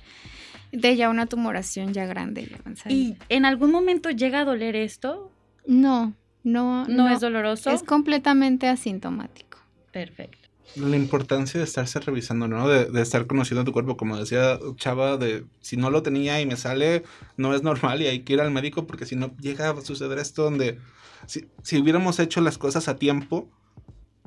de 0.73 0.97
ya 0.97 1.11
una 1.11 1.27
tumoración 1.27 1.93
ya 1.93 2.07
grande 2.07 2.49
y 2.51 2.55
avanzada. 2.55 2.95
¿Y 2.95 3.17
en 3.29 3.45
algún 3.45 3.71
momento 3.71 4.11
llega 4.11 4.41
a 4.41 4.45
doler 4.45 4.77
esto? 4.77 5.31
no, 5.67 6.15
no, 6.43 6.87
¿No, 6.87 7.09
es 7.11 7.21
doloroso? 7.21 7.71
es 7.71 7.83
completamente 7.83 8.67
asintomático. 8.67 9.59
Perfecto. 9.93 10.39
La 10.77 10.97
importancia 10.97 11.59
de 11.59 11.65
estarse 11.65 11.99
revisando, 12.01 12.47
¿no? 12.47 12.69
De, 12.69 12.87
de 12.87 13.03
estar 13.03 13.27
conociendo 13.27 13.65
tu 13.65 13.73
cuerpo, 13.73 13.97
como 13.97 14.17
decía 14.17 14.59
Chava, 14.77 15.17
de 15.17 15.45
si 15.61 15.77
no 15.77 15.91
lo 15.91 16.03
tenía 16.03 16.41
y 16.41 16.47
me 16.47 16.57
sale, 16.57 17.03
no 17.37 17.55
es 17.55 17.63
normal 17.63 18.01
y 18.01 18.07
hay 18.07 18.21
que 18.21 18.35
ir 18.35 18.41
al 18.41 18.53
médico 18.53 18.87
porque 18.87 19.05
si 19.05 19.17
no 19.17 19.37
llega 19.39 19.69
a 19.71 19.81
suceder 19.81 20.19
esto 20.19 20.45
donde 20.45 20.79
si, 21.27 21.47
si 21.63 21.79
hubiéramos 21.79 22.19
hecho 22.21 22.41
las 22.41 22.57
cosas 22.57 22.89
a 22.89 22.97
tiempo, 22.97 23.51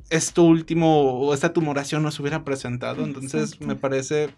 esto 0.09 0.43
último 0.43 1.19
o 1.19 1.33
esta 1.33 1.53
tumoración 1.53 2.03
no 2.03 2.11
se 2.11 2.21
hubiera 2.21 2.43
presentado. 2.43 3.03
Entonces 3.03 3.43
Exacto. 3.53 3.65
me 3.65 3.75
parece 3.75 4.35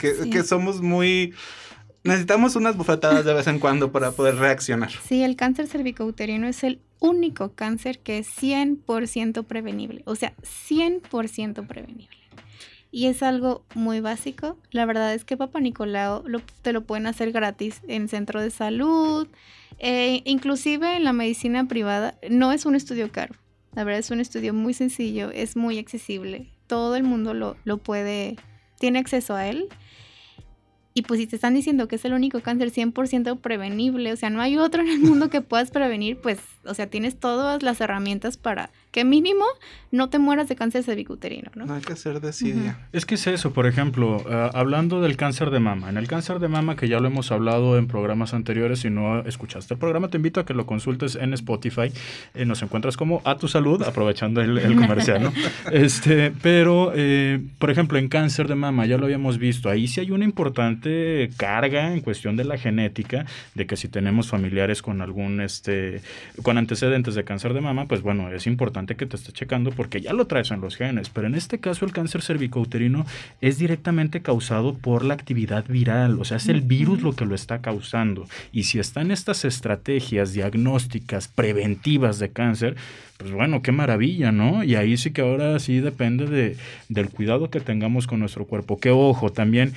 que, 0.00 0.14
Sí. 0.14 0.30
que 0.30 0.42
somos 0.42 0.80
muy... 0.82 1.34
Necesitamos 2.02 2.56
unas 2.56 2.76
bofetadas 2.78 3.24
de 3.26 3.34
vez 3.34 3.46
en 3.46 3.58
cuando 3.58 3.92
para 3.92 4.12
poder 4.12 4.36
reaccionar. 4.36 4.90
Sí, 5.06 5.22
el 5.22 5.36
cáncer 5.36 5.66
cervicouterino 5.68 6.48
es 6.48 6.64
el 6.64 6.80
único 6.98 7.52
cáncer 7.52 7.98
que 7.98 8.18
es 8.18 8.28
100% 8.42 9.44
prevenible, 9.44 10.02
o 10.06 10.14
sea, 10.16 10.32
100% 10.42 11.66
prevenible. 11.66 12.16
Y 12.92 13.06
es 13.06 13.22
algo 13.22 13.64
muy 13.74 14.00
básico. 14.00 14.58
La 14.72 14.84
verdad 14.86 15.14
es 15.14 15.24
que 15.24 15.36
Papa 15.36 15.60
Nicolau 15.60 16.24
lo- 16.26 16.40
te 16.62 16.72
lo 16.72 16.84
pueden 16.84 17.06
hacer 17.06 17.30
gratis 17.32 17.82
en 17.86 18.08
centro 18.08 18.40
de 18.40 18.50
salud, 18.50 19.28
eh, 19.78 20.22
inclusive 20.24 20.96
en 20.96 21.04
la 21.04 21.12
medicina 21.12 21.68
privada. 21.68 22.18
No 22.30 22.50
es 22.50 22.64
un 22.66 22.74
estudio 22.74 23.12
caro. 23.12 23.34
La 23.74 23.84
verdad 23.84 24.00
es 24.00 24.10
un 24.10 24.20
estudio 24.20 24.52
muy 24.54 24.74
sencillo, 24.74 25.30
es 25.30 25.54
muy 25.56 25.78
accesible. 25.78 26.50
Todo 26.66 26.96
el 26.96 27.04
mundo 27.04 27.34
lo, 27.34 27.56
lo 27.64 27.76
puede, 27.78 28.36
tiene 28.80 28.98
acceso 28.98 29.36
a 29.36 29.46
él. 29.46 29.68
Y 31.00 31.02
pues 31.02 31.18
si 31.18 31.26
te 31.26 31.36
están 31.36 31.54
diciendo 31.54 31.88
que 31.88 31.96
es 31.96 32.04
el 32.04 32.12
único 32.12 32.42
cáncer 32.42 32.70
100% 32.70 33.40
prevenible, 33.40 34.12
o 34.12 34.16
sea, 34.16 34.28
no 34.28 34.42
hay 34.42 34.58
otro 34.58 34.82
en 34.82 34.88
el 34.88 34.98
mundo 35.00 35.30
que 35.30 35.40
puedas 35.40 35.70
prevenir, 35.70 36.18
pues, 36.18 36.38
o 36.66 36.74
sea, 36.74 36.88
tienes 36.88 37.18
todas 37.18 37.62
las 37.62 37.80
herramientas 37.80 38.36
para 38.36 38.68
que 38.90 39.04
mínimo 39.04 39.44
no 39.92 40.08
te 40.08 40.18
mueras 40.18 40.48
de 40.48 40.56
cáncer 40.56 40.84
cervicuterino, 40.84 41.50
¿no? 41.54 41.66
No 41.66 41.74
hay 41.74 41.80
que 41.80 41.92
hacer 41.92 42.20
desidia. 42.20 42.78
Es 42.92 43.06
que 43.06 43.16
es 43.16 43.26
eso, 43.26 43.52
por 43.52 43.66
ejemplo, 43.66 44.24
ah, 44.30 44.50
hablando 44.54 45.00
del 45.00 45.16
cáncer 45.16 45.50
de 45.50 45.58
mama. 45.58 45.90
En 45.90 45.96
el 45.96 46.06
cáncer 46.06 46.38
de 46.38 46.48
mama, 46.48 46.76
que 46.76 46.88
ya 46.88 47.00
lo 47.00 47.08
hemos 47.08 47.32
hablado 47.32 47.76
en 47.76 47.88
programas 47.88 48.32
anteriores, 48.32 48.80
si 48.80 48.90
no 48.90 49.20
escuchaste 49.20 49.74
el 49.74 49.80
programa, 49.80 50.08
te 50.08 50.16
invito 50.16 50.40
a 50.40 50.46
que 50.46 50.54
lo 50.54 50.66
consultes 50.66 51.16
en 51.16 51.34
Spotify. 51.34 51.92
Eh, 52.34 52.44
nos 52.44 52.62
encuentras 52.62 52.96
como 52.96 53.20
A 53.24 53.36
Tu 53.36 53.48
Salud, 53.48 53.82
aprovechando 53.82 54.40
el, 54.40 54.58
el 54.58 54.76
comercial, 54.76 55.24
¿no? 55.24 55.32
este, 55.72 56.32
pero, 56.42 56.92
eh, 56.94 57.40
por 57.58 57.70
ejemplo, 57.70 57.98
en 57.98 58.08
cáncer 58.08 58.46
de 58.46 58.54
mama, 58.54 58.86
ya 58.86 58.96
lo 58.96 59.06
habíamos 59.06 59.38
visto, 59.38 59.70
ahí 59.70 59.88
sí 59.88 60.00
hay 60.00 60.12
una 60.12 60.24
importante 60.24 61.30
carga 61.36 61.92
en 61.92 62.00
cuestión 62.00 62.36
de 62.36 62.44
la 62.44 62.58
genética, 62.58 63.26
de 63.54 63.66
que 63.66 63.76
si 63.76 63.88
tenemos 63.88 64.28
familiares 64.28 64.82
con 64.82 65.02
algún, 65.02 65.40
este, 65.40 66.00
con 66.42 66.58
antecedentes 66.58 67.16
de 67.16 67.24
cáncer 67.24 67.54
de 67.54 67.60
mama, 67.60 67.86
pues 67.86 68.02
bueno, 68.02 68.30
es 68.30 68.46
importante 68.46 68.79
que 68.86 69.06
te 69.06 69.16
esté 69.16 69.32
checando 69.32 69.70
porque 69.70 70.00
ya 70.00 70.12
lo 70.12 70.26
traes 70.26 70.50
en 70.50 70.60
los 70.60 70.76
genes. 70.76 71.10
Pero 71.10 71.26
en 71.26 71.34
este 71.34 71.58
caso, 71.58 71.84
el 71.84 71.92
cáncer 71.92 72.22
cervicouterino 72.22 73.06
es 73.40 73.58
directamente 73.58 74.22
causado 74.22 74.74
por 74.74 75.04
la 75.04 75.14
actividad 75.14 75.66
viral, 75.68 76.18
o 76.20 76.24
sea, 76.24 76.38
es 76.38 76.48
el 76.48 76.62
virus 76.62 77.02
lo 77.02 77.12
que 77.12 77.26
lo 77.26 77.34
está 77.34 77.60
causando. 77.60 78.26
Y 78.52 78.64
si 78.64 78.78
están 78.78 79.10
estas 79.10 79.44
estrategias 79.44 80.32
diagnósticas 80.32 81.28
preventivas 81.28 82.18
de 82.18 82.30
cáncer, 82.30 82.76
pues 83.16 83.32
bueno, 83.32 83.62
qué 83.62 83.72
maravilla, 83.72 84.32
¿no? 84.32 84.64
Y 84.64 84.76
ahí 84.76 84.96
sí 84.96 85.10
que 85.10 85.20
ahora 85.20 85.58
sí 85.58 85.80
depende 85.80 86.26
de, 86.26 86.56
del 86.88 87.10
cuidado 87.10 87.50
que 87.50 87.60
tengamos 87.60 88.06
con 88.06 88.20
nuestro 88.20 88.46
cuerpo. 88.46 88.80
Que 88.80 88.90
ojo, 88.90 89.30
también 89.30 89.74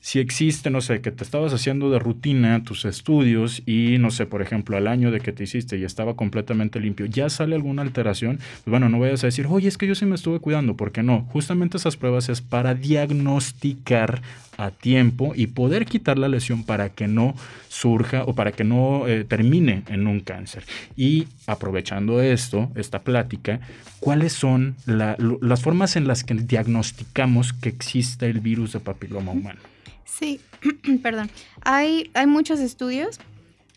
si 0.00 0.18
existe, 0.18 0.70
no 0.70 0.80
sé, 0.80 1.02
que 1.02 1.10
te 1.10 1.22
estabas 1.22 1.52
haciendo 1.52 1.90
de 1.90 1.98
rutina 1.98 2.62
tus 2.64 2.86
estudios 2.86 3.62
y, 3.66 3.98
no 3.98 4.10
sé, 4.10 4.24
por 4.24 4.40
ejemplo, 4.40 4.76
al 4.76 4.86
año 4.86 5.10
de 5.10 5.20
que 5.20 5.32
te 5.32 5.44
hiciste 5.44 5.76
y 5.76 5.84
estaba 5.84 6.16
completamente 6.16 6.80
limpio, 6.80 7.06
ya 7.06 7.28
sale 7.28 7.54
alguna 7.54 7.82
alteración, 7.82 8.38
pues 8.38 8.70
bueno, 8.70 8.88
no 8.88 8.98
vayas 8.98 9.22
a 9.24 9.26
decir, 9.26 9.46
oye, 9.48 9.68
es 9.68 9.76
que 9.76 9.86
yo 9.86 9.94
sí 9.94 10.06
me 10.06 10.14
estuve 10.14 10.40
cuidando, 10.40 10.74
porque 10.76 11.02
no, 11.02 11.26
justamente 11.30 11.76
esas 11.76 11.96
pruebas 11.96 12.30
es 12.30 12.40
para 12.40 12.74
diagnosticar 12.74 14.22
a 14.60 14.70
tiempo 14.70 15.32
y 15.34 15.46
poder 15.48 15.86
quitar 15.86 16.18
la 16.18 16.28
lesión 16.28 16.64
para 16.64 16.90
que 16.90 17.08
no 17.08 17.34
surja 17.68 18.24
o 18.24 18.34
para 18.34 18.52
que 18.52 18.62
no 18.62 19.08
eh, 19.08 19.24
termine 19.24 19.82
en 19.88 20.06
un 20.06 20.20
cáncer. 20.20 20.64
Y 20.96 21.26
aprovechando 21.46 22.20
esto, 22.20 22.70
esta 22.74 23.00
plática, 23.00 23.60
¿cuáles 24.00 24.32
son 24.34 24.76
la, 24.84 25.16
las 25.40 25.62
formas 25.62 25.96
en 25.96 26.06
las 26.06 26.24
que 26.24 26.34
diagnosticamos 26.34 27.52
que 27.52 27.70
existe 27.70 28.26
el 28.26 28.40
virus 28.40 28.72
de 28.74 28.80
papiloma 28.80 29.32
humano? 29.32 29.60
Sí, 30.04 30.40
perdón. 31.02 31.30
Hay, 31.62 32.10
hay 32.12 32.26
muchos 32.26 32.60
estudios, 32.60 33.18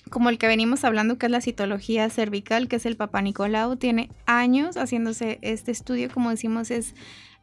como 0.10 0.30
el 0.30 0.38
que 0.38 0.48
venimos 0.48 0.84
hablando, 0.84 1.18
que 1.18 1.28
es 1.28 1.32
la 1.32 1.42
citología 1.42 2.10
cervical, 2.10 2.68
que 2.68 2.76
es 2.76 2.86
el 2.86 2.98
Papa 2.98 3.22
Nicolau. 3.22 3.78
Tiene 3.78 4.10
años 4.26 4.76
haciéndose 4.76 5.40
este 5.42 5.72
estudio, 5.72 6.10
como 6.12 6.30
decimos, 6.30 6.72
es 6.72 6.94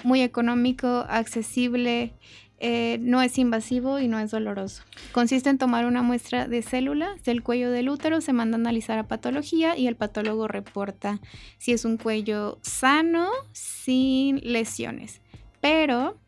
muy 0.04 0.22
económico, 0.22 1.06
accesible, 1.08 2.12
eh, 2.60 2.98
no 3.00 3.22
es 3.22 3.38
invasivo 3.38 3.98
y 3.98 4.06
no 4.06 4.18
es 4.18 4.30
doloroso. 4.30 4.82
Consiste 5.12 5.48
en 5.48 5.56
tomar 5.56 5.86
una 5.86 6.02
muestra 6.02 6.46
de 6.46 6.60
células 6.60 7.22
del 7.24 7.42
cuello 7.42 7.70
del 7.70 7.88
útero, 7.88 8.20
se 8.20 8.34
manda 8.34 8.56
a 8.56 8.60
analizar 8.60 8.98
a 8.98 9.08
patología 9.08 9.78
y 9.78 9.86
el 9.86 9.96
patólogo 9.96 10.46
reporta 10.46 11.20
si 11.56 11.72
es 11.72 11.86
un 11.86 11.96
cuello 11.96 12.58
sano, 12.60 13.30
sin 13.52 14.40
lesiones. 14.42 15.22
Pero 15.62 16.18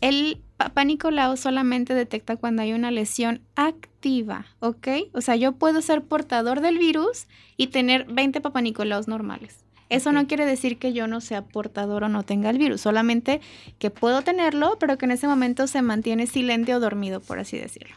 el 0.00 0.40
Papa 0.56 0.84
Nicolau 0.84 1.36
solamente 1.36 1.94
detecta 1.94 2.36
cuando 2.36 2.62
hay 2.62 2.72
una 2.72 2.90
lesión 2.90 3.42
activa, 3.56 4.46
¿ok? 4.60 4.88
O 5.12 5.20
sea, 5.20 5.34
yo 5.34 5.52
puedo 5.52 5.82
ser 5.82 6.02
portador 6.02 6.60
del 6.60 6.78
virus 6.78 7.26
y 7.56 7.68
tener 7.68 8.04
20 8.04 8.40
Papa 8.40 8.60
Nicolaus 8.60 9.08
normales. 9.08 9.64
Eso 9.90 10.12
no 10.12 10.26
quiere 10.28 10.46
decir 10.46 10.78
que 10.78 10.92
yo 10.92 11.08
no 11.08 11.20
sea 11.20 11.42
portador 11.42 12.04
o 12.04 12.08
no 12.08 12.22
tenga 12.22 12.48
el 12.48 12.58
virus, 12.58 12.80
solamente 12.80 13.40
que 13.78 13.90
puedo 13.90 14.22
tenerlo, 14.22 14.78
pero 14.78 14.96
que 14.96 15.04
en 15.04 15.10
ese 15.10 15.26
momento 15.26 15.66
se 15.66 15.82
mantiene 15.82 16.26
silente 16.26 16.74
o 16.74 16.80
dormido, 16.80 17.20
por 17.20 17.40
así 17.40 17.58
decirlo. 17.58 17.94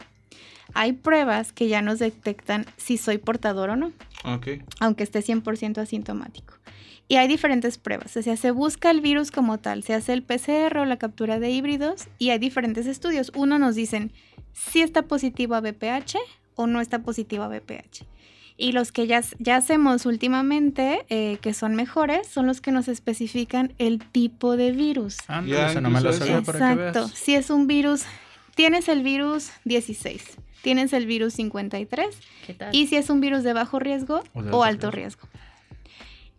Hay 0.74 0.92
pruebas 0.92 1.52
que 1.52 1.68
ya 1.68 1.82
nos 1.82 2.00
detectan 2.00 2.66
si 2.76 2.96
soy 2.98 3.18
portador 3.18 3.70
o 3.70 3.76
no, 3.76 3.92
aunque 4.80 5.04
esté 5.04 5.20
100% 5.20 5.78
asintomático. 5.78 6.54
Y 7.06 7.16
hay 7.16 7.28
diferentes 7.28 7.78
pruebas, 7.78 8.16
o 8.16 8.22
sea, 8.22 8.36
se 8.36 8.50
busca 8.50 8.90
el 8.90 9.00
virus 9.00 9.30
como 9.30 9.58
tal, 9.58 9.84
se 9.84 9.94
hace 9.94 10.14
el 10.14 10.22
PCR 10.22 10.78
o 10.78 10.84
la 10.86 10.96
captura 10.96 11.38
de 11.38 11.50
híbridos 11.50 12.08
y 12.18 12.30
hay 12.30 12.38
diferentes 12.38 12.86
estudios. 12.86 13.30
Uno 13.36 13.58
nos 13.58 13.76
dicen 13.76 14.10
si 14.52 14.80
está 14.80 15.02
positivo 15.02 15.54
a 15.54 15.60
BPH 15.60 16.16
o 16.56 16.66
no 16.66 16.80
está 16.80 17.00
positivo 17.00 17.44
a 17.44 17.48
BPH. 17.48 18.04
Y 18.56 18.70
los 18.72 18.92
que 18.92 19.06
ya, 19.08 19.20
ya 19.40 19.56
hacemos 19.56 20.06
últimamente, 20.06 21.04
eh, 21.08 21.38
que 21.40 21.54
son 21.54 21.74
mejores, 21.74 22.28
son 22.28 22.46
los 22.46 22.60
que 22.60 22.70
nos 22.70 22.86
especifican 22.86 23.72
el 23.78 23.98
tipo 23.98 24.56
de 24.56 24.70
virus. 24.70 25.16
Ah, 25.26 25.40
no, 25.40 25.48
Ya, 25.48 25.70
esa 25.72 25.80
no 25.80 25.90
me 25.90 25.98
incluso 25.98 26.18
sabía 26.18 26.36
eso. 26.38 26.44
para 26.46 26.58
que 26.60 26.64
Exacto. 26.82 27.00
veas. 27.08 27.10
Si 27.18 27.34
es 27.34 27.50
un 27.50 27.66
virus, 27.66 28.04
tienes 28.54 28.88
el 28.88 29.02
virus 29.02 29.50
16, 29.64 30.36
tienes 30.62 30.92
el 30.92 31.04
virus 31.06 31.34
53 31.34 32.06
¿Qué 32.46 32.54
tal? 32.54 32.72
y 32.74 32.86
si 32.86 32.94
es 32.96 33.10
un 33.10 33.20
virus 33.20 33.42
de 33.42 33.52
bajo 33.54 33.80
riesgo 33.80 34.22
O 34.52 34.62
alto 34.62 34.90
riesgo. 34.92 35.28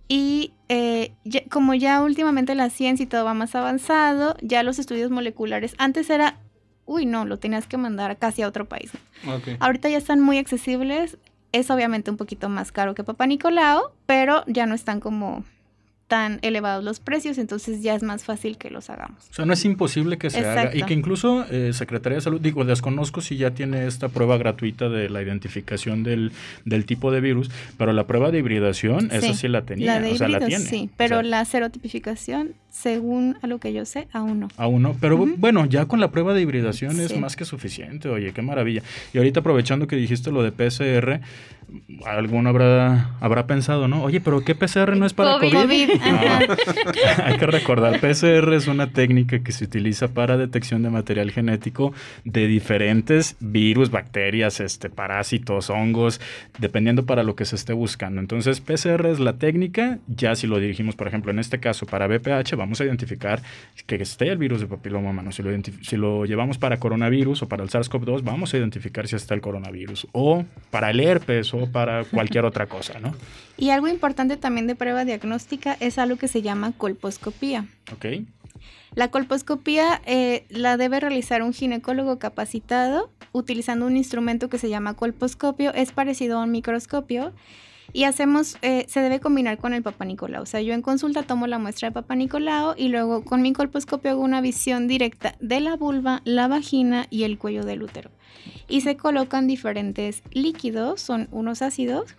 Y 0.08 0.54
eh, 0.69 1.12
ya- 1.23 1.43
como 1.49 1.73
ya 1.73 2.01
últimamente 2.01 2.54
la 2.56 2.69
ciencia 2.69 3.04
y 3.04 3.08
todo 3.08 3.25
va 3.25 3.34
más 3.34 3.56
avanzado, 3.56 4.38
ya 4.41 4.63
los 4.63 4.80
estudios 4.80 5.10
moleculares, 5.12 5.73
antes 5.80 6.10
era, 6.10 6.38
uy, 6.86 7.06
no, 7.08 7.25
lo 7.25 7.39
tenías 7.39 7.65
que 7.67 7.78
mandar 7.78 8.17
casi 8.17 8.43
a 8.43 8.47
otro 8.47 8.65
país. 8.69 8.91
Ahorita 9.60 9.89
ya 9.89 9.97
están 9.97 10.19
muy 10.21 10.38
accesibles, 10.38 11.17
es 11.56 11.70
obviamente 11.72 12.12
un 12.12 12.18
poquito 12.18 12.50
más 12.50 12.72
caro 12.72 12.96
que 12.96 13.04
Papá 13.04 13.26
Nicolau, 13.28 13.91
pero 14.06 14.44
ya 14.48 14.65
no 14.65 14.76
están 14.76 15.00
como 15.00 15.44
tan 16.08 16.38
elevados 16.44 16.84
los 16.84 17.00
precios, 17.00 17.39
entonces 17.39 17.82
ya 17.82 17.96
es 17.96 18.04
más 18.04 18.24
fácil 18.24 18.58
que 18.58 18.70
los 18.70 18.91
hagamos. 18.91 19.28
O 19.32 19.34
sea, 19.34 19.46
no 19.46 19.54
es 19.54 19.65
imposible 19.65 20.18
que 20.18 20.30
se 20.30 20.46
haga. 20.46 20.76
Y 20.76 20.84
que 20.84 20.94
incluso 20.94 21.46
eh, 21.50 21.72
Secretaría 21.74 22.18
de 22.18 22.22
Salud, 22.22 22.39
digo, 22.39 22.63
desconozco 22.63 23.22
si 23.22 23.38
ya 23.38 23.52
tiene 23.52 23.88
esta 23.88 24.10
prueba 24.10 24.38
gratuita 24.38 24.88
de 24.88 25.10
la 25.10 25.24
identificación 25.24 26.04
del, 26.04 26.32
del 26.63 26.86
tipo 26.86 27.12
de 27.12 27.22
virus, 27.22 27.50
pero 27.78 27.91
la 27.91 28.06
prueba 28.06 28.30
de 28.30 28.38
hibridación, 28.38 29.10
esa 29.12 29.34
sí 29.34 29.48
la 29.48 29.63
tenía. 29.63 29.96
La 29.96 30.00
de 30.00 30.12
o 30.12 30.15
sea, 30.15 30.28
la 30.28 30.39
tiene. 30.39 30.63
sí, 30.63 30.89
O 30.94 30.96
pero 30.96 31.22
sea, 31.22 31.24
la 31.24 31.44
serotipificación, 31.46 32.54
según 32.75 33.38
a 33.41 33.47
lo 33.47 33.57
que 33.59 33.71
yo 33.71 33.85
sé, 33.85 34.07
aún 34.11 34.41
no. 34.41 34.47
Aún 34.57 34.81
no, 34.81 34.95
pero 34.99 35.17
bueno, 35.17 35.65
ya 35.65 35.85
con 35.85 36.01
la 36.01 36.11
prueba 36.11 36.33
de 36.33 36.41
hibridación 36.41 36.99
es 36.99 37.17
más 37.17 37.38
que 37.38 37.45
suficiente, 37.45 38.09
oye, 38.09 38.33
qué 38.33 38.41
maravilla. 38.41 38.83
Y 39.13 39.17
ahorita 39.17 39.39
aprovechando 39.39 39.88
que 39.88 39.95
dijiste 39.95 40.29
lo 40.29 40.43
de 40.43 40.51
PCR, 40.51 41.21
alguno 42.05 42.49
habrá, 42.49 43.15
habrá 43.21 43.47
pensado, 43.47 43.88
¿no? 43.88 44.03
Oye, 44.03 44.19
pero 44.19 44.41
¿qué 44.41 44.55
PCR 44.55 44.95
no 44.97 45.05
es 45.05 45.13
para 45.13 45.39
COVID. 45.39 45.53
COVID? 45.53 45.89
No, 45.95 46.19
hay 47.23 47.38
que 47.38 47.47
recordar, 47.47 47.99
PCR 48.01 48.53
es 48.53 48.67
una 48.67 48.91
técnica 48.91 49.39
que 49.39 49.53
se 49.53 49.63
utiliza 49.63 50.09
para 50.09 50.35
detección 50.35 50.83
de 50.83 50.89
material 50.89 51.31
genético 51.31 51.93
de 52.25 52.45
diferentes 52.45 53.38
virus, 53.39 53.89
bacterias, 53.89 54.59
este, 54.59 54.89
parásitos, 54.89 55.69
hongos, 55.69 56.19
dependiendo 56.59 57.05
para 57.05 57.23
lo 57.23 57.35
que 57.35 57.45
se 57.45 57.55
esté 57.55 57.71
buscando. 57.71 58.19
Entonces, 58.19 58.59
PCR 58.59 59.07
es 59.07 59.19
la 59.19 59.33
técnica, 59.33 59.99
ya 60.07 60.35
si 60.35 60.45
lo 60.45 60.59
dirigimos, 60.59 60.95
por 60.95 61.07
ejemplo, 61.07 61.31
en 61.31 61.39
este 61.39 61.59
caso 61.59 61.85
para 61.85 62.07
BPH, 62.07 62.55
vamos 62.55 62.64
a 62.82 62.86
identificar 62.86 63.41
que 63.86 63.95
esté 63.95 64.30
el 64.30 64.38
virus 64.38 64.62
de 64.62 64.67
papiloma 64.67 65.10
humano. 65.12 65.32
Si 65.32 65.43
lo, 65.43 65.51
identif- 65.51 65.84
si 65.84 65.97
lo 65.97 66.25
llevamos 66.25 66.58
para 66.58 66.78
coronavirus 66.80 67.43
o 67.43 67.47
para 67.47 67.63
el 67.63 67.69
SARS-CoV-2, 67.69 68.23
vamos 68.23 68.54
a 68.54 68.58
identificar 68.58 69.08
si 69.08 69.15
está 69.15 69.34
el 69.34 69.41
coronavirus. 69.41 70.08
O 70.12 70.43
para 70.71 70.89
el 70.91 70.99
herpes 70.99 71.54
o 71.54 71.71
para 71.71 72.04
cualquier 72.12 72.45
otra 72.45 72.67
cosa, 72.67 72.99
¿no? 72.99 73.13
Y 73.58 73.69
algo 73.69 73.88
importante 73.88 74.38
también 74.38 74.67
de 74.67 74.75
prueba 74.75 75.06
diagnóstica 75.06 75.78
es 75.80 75.97
algo 75.97 76.17
que 76.17 76.28
se 76.28 76.41
llama 76.41 76.73
colposcopía. 76.78 77.65
¿Ok? 77.93 78.06
La 78.95 79.10
colposcopía 79.10 80.01
eh, 80.06 80.45
la 80.49 80.78
debe 80.78 80.99
realizar 80.99 81.43
un 81.43 81.54
ginecólogo 81.54 82.17
capacitado 82.17 83.12
utilizando 83.34 83.86
un 83.86 83.97
instrumento 83.97 84.47
que 84.49 84.58
se 84.58 84.69
llama 84.69 84.93
colposcopio. 84.93 85.73
Es 85.73 85.91
parecido 85.91 86.39
a 86.39 86.43
un 86.43 86.51
microscopio 86.51 87.34
y 87.95 88.03
hacemos, 88.03 88.58
eh, 88.62 88.86
se 88.89 88.99
debe 88.99 89.21
combinar 89.21 89.58
con 89.58 89.73
el 89.73 89.81
Papa 89.81 90.03
Nicolau. 90.03 90.43
O 90.43 90.45
sea, 90.45 90.60
yo 90.60 90.73
en 90.73 90.81
consulta 90.81 91.23
tomo 91.23 91.47
la 91.47 91.60
muestra 91.60 91.88
de 91.88 91.93
Papa 91.93 92.13
Nicolau 92.13 92.75
y 92.75 92.89
luego 92.89 93.23
con 93.23 93.41
mi 93.41 93.53
colposcopio 93.53 94.12
hago 94.12 94.21
una 94.21 94.41
visión 94.41 94.89
directa 94.89 95.36
de 95.39 95.62
la 95.62 95.77
vulva, 95.77 96.21
la 96.25 96.49
vagina 96.49 97.08
y 97.10 97.23
el 97.23 97.38
cuello 97.38 97.63
del 97.63 97.84
útero. 97.84 98.12
Y 98.67 98.81
se 98.81 98.97
colocan 98.97 99.47
diferentes 99.47 100.24
líquidos, 100.32 100.99
son 100.99 101.30
unos 101.32 101.61
ácidos, 101.61 102.17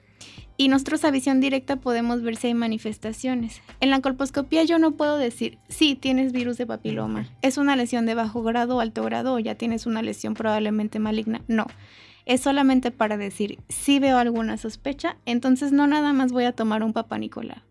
y 0.56 0.68
nosotros 0.68 1.04
a 1.04 1.10
visión 1.10 1.42
directa 1.42 1.76
podemos 1.76 2.22
ver 2.22 2.36
si 2.36 2.46
hay 2.46 2.54
manifestaciones. 2.54 3.60
En 3.80 3.90
la 3.90 4.00
colposcopía 4.00 4.64
yo 4.64 4.78
no 4.78 4.92
puedo 4.92 5.18
decir, 5.18 5.58
sí, 5.68 5.94
tienes 5.94 6.32
virus 6.32 6.56
de 6.56 6.66
papiloma. 6.66 7.28
Es 7.42 7.58
una 7.58 7.76
lesión 7.76 8.06
de 8.06 8.14
bajo 8.14 8.42
grado 8.42 8.80
alto 8.80 9.04
grado 9.04 9.34
o 9.34 9.38
ya 9.38 9.56
tienes 9.56 9.84
una 9.84 10.00
lesión 10.00 10.32
probablemente 10.32 10.98
maligna. 11.00 11.42
No. 11.48 11.66
Es 12.26 12.40
solamente 12.40 12.90
para 12.90 13.16
decir, 13.16 13.60
si 13.68 14.00
veo 14.00 14.18
alguna 14.18 14.58
sospecha, 14.58 15.16
entonces 15.26 15.70
no 15.72 15.86
nada 15.86 16.12
más 16.12 16.32
voy 16.32 16.44
a 16.44 16.52
tomar 16.52 16.82
un 16.82 16.92
papá 16.92 17.18
Nicolau. 17.18 17.62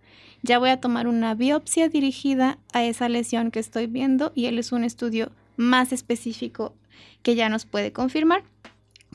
Ya 0.44 0.60
voy 0.60 0.70
a 0.70 0.80
tomar 0.80 1.08
una 1.08 1.36
biopsia 1.36 1.90
dirigida 1.90 2.58
a 2.72 2.84
esa 2.84 3.10
lesión 3.10 3.52
que 3.52 3.60
estoy 3.60 3.88
viendo 3.88 4.32
y 4.34 4.46
él 4.46 4.58
es 4.58 4.72
un 4.72 4.86
estudio 4.86 5.32
más 5.58 5.92
específico 5.92 6.74
que 7.22 7.36
ya 7.36 7.50
nos 7.50 7.66
puede 7.66 7.92
confirmar 7.92 8.44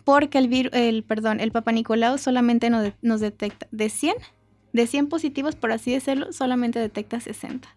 porque 0.05 0.39
el, 0.39 0.71
el, 0.73 1.03
perdón, 1.05 1.41
el 1.41 1.53
Papa 1.53 1.73
Nicolau 1.73 2.19
solamente 2.19 2.69
nos 2.69 3.21
detecta 3.21 3.67
de 3.71 3.89
100 3.89 4.15
De 4.73 4.87
100 4.87 5.09
positivos, 5.09 5.57
por 5.57 5.73
así 5.73 5.93
decirlo, 5.93 6.33
solamente 6.33 6.79
detecta 6.79 7.19
60. 7.21 7.69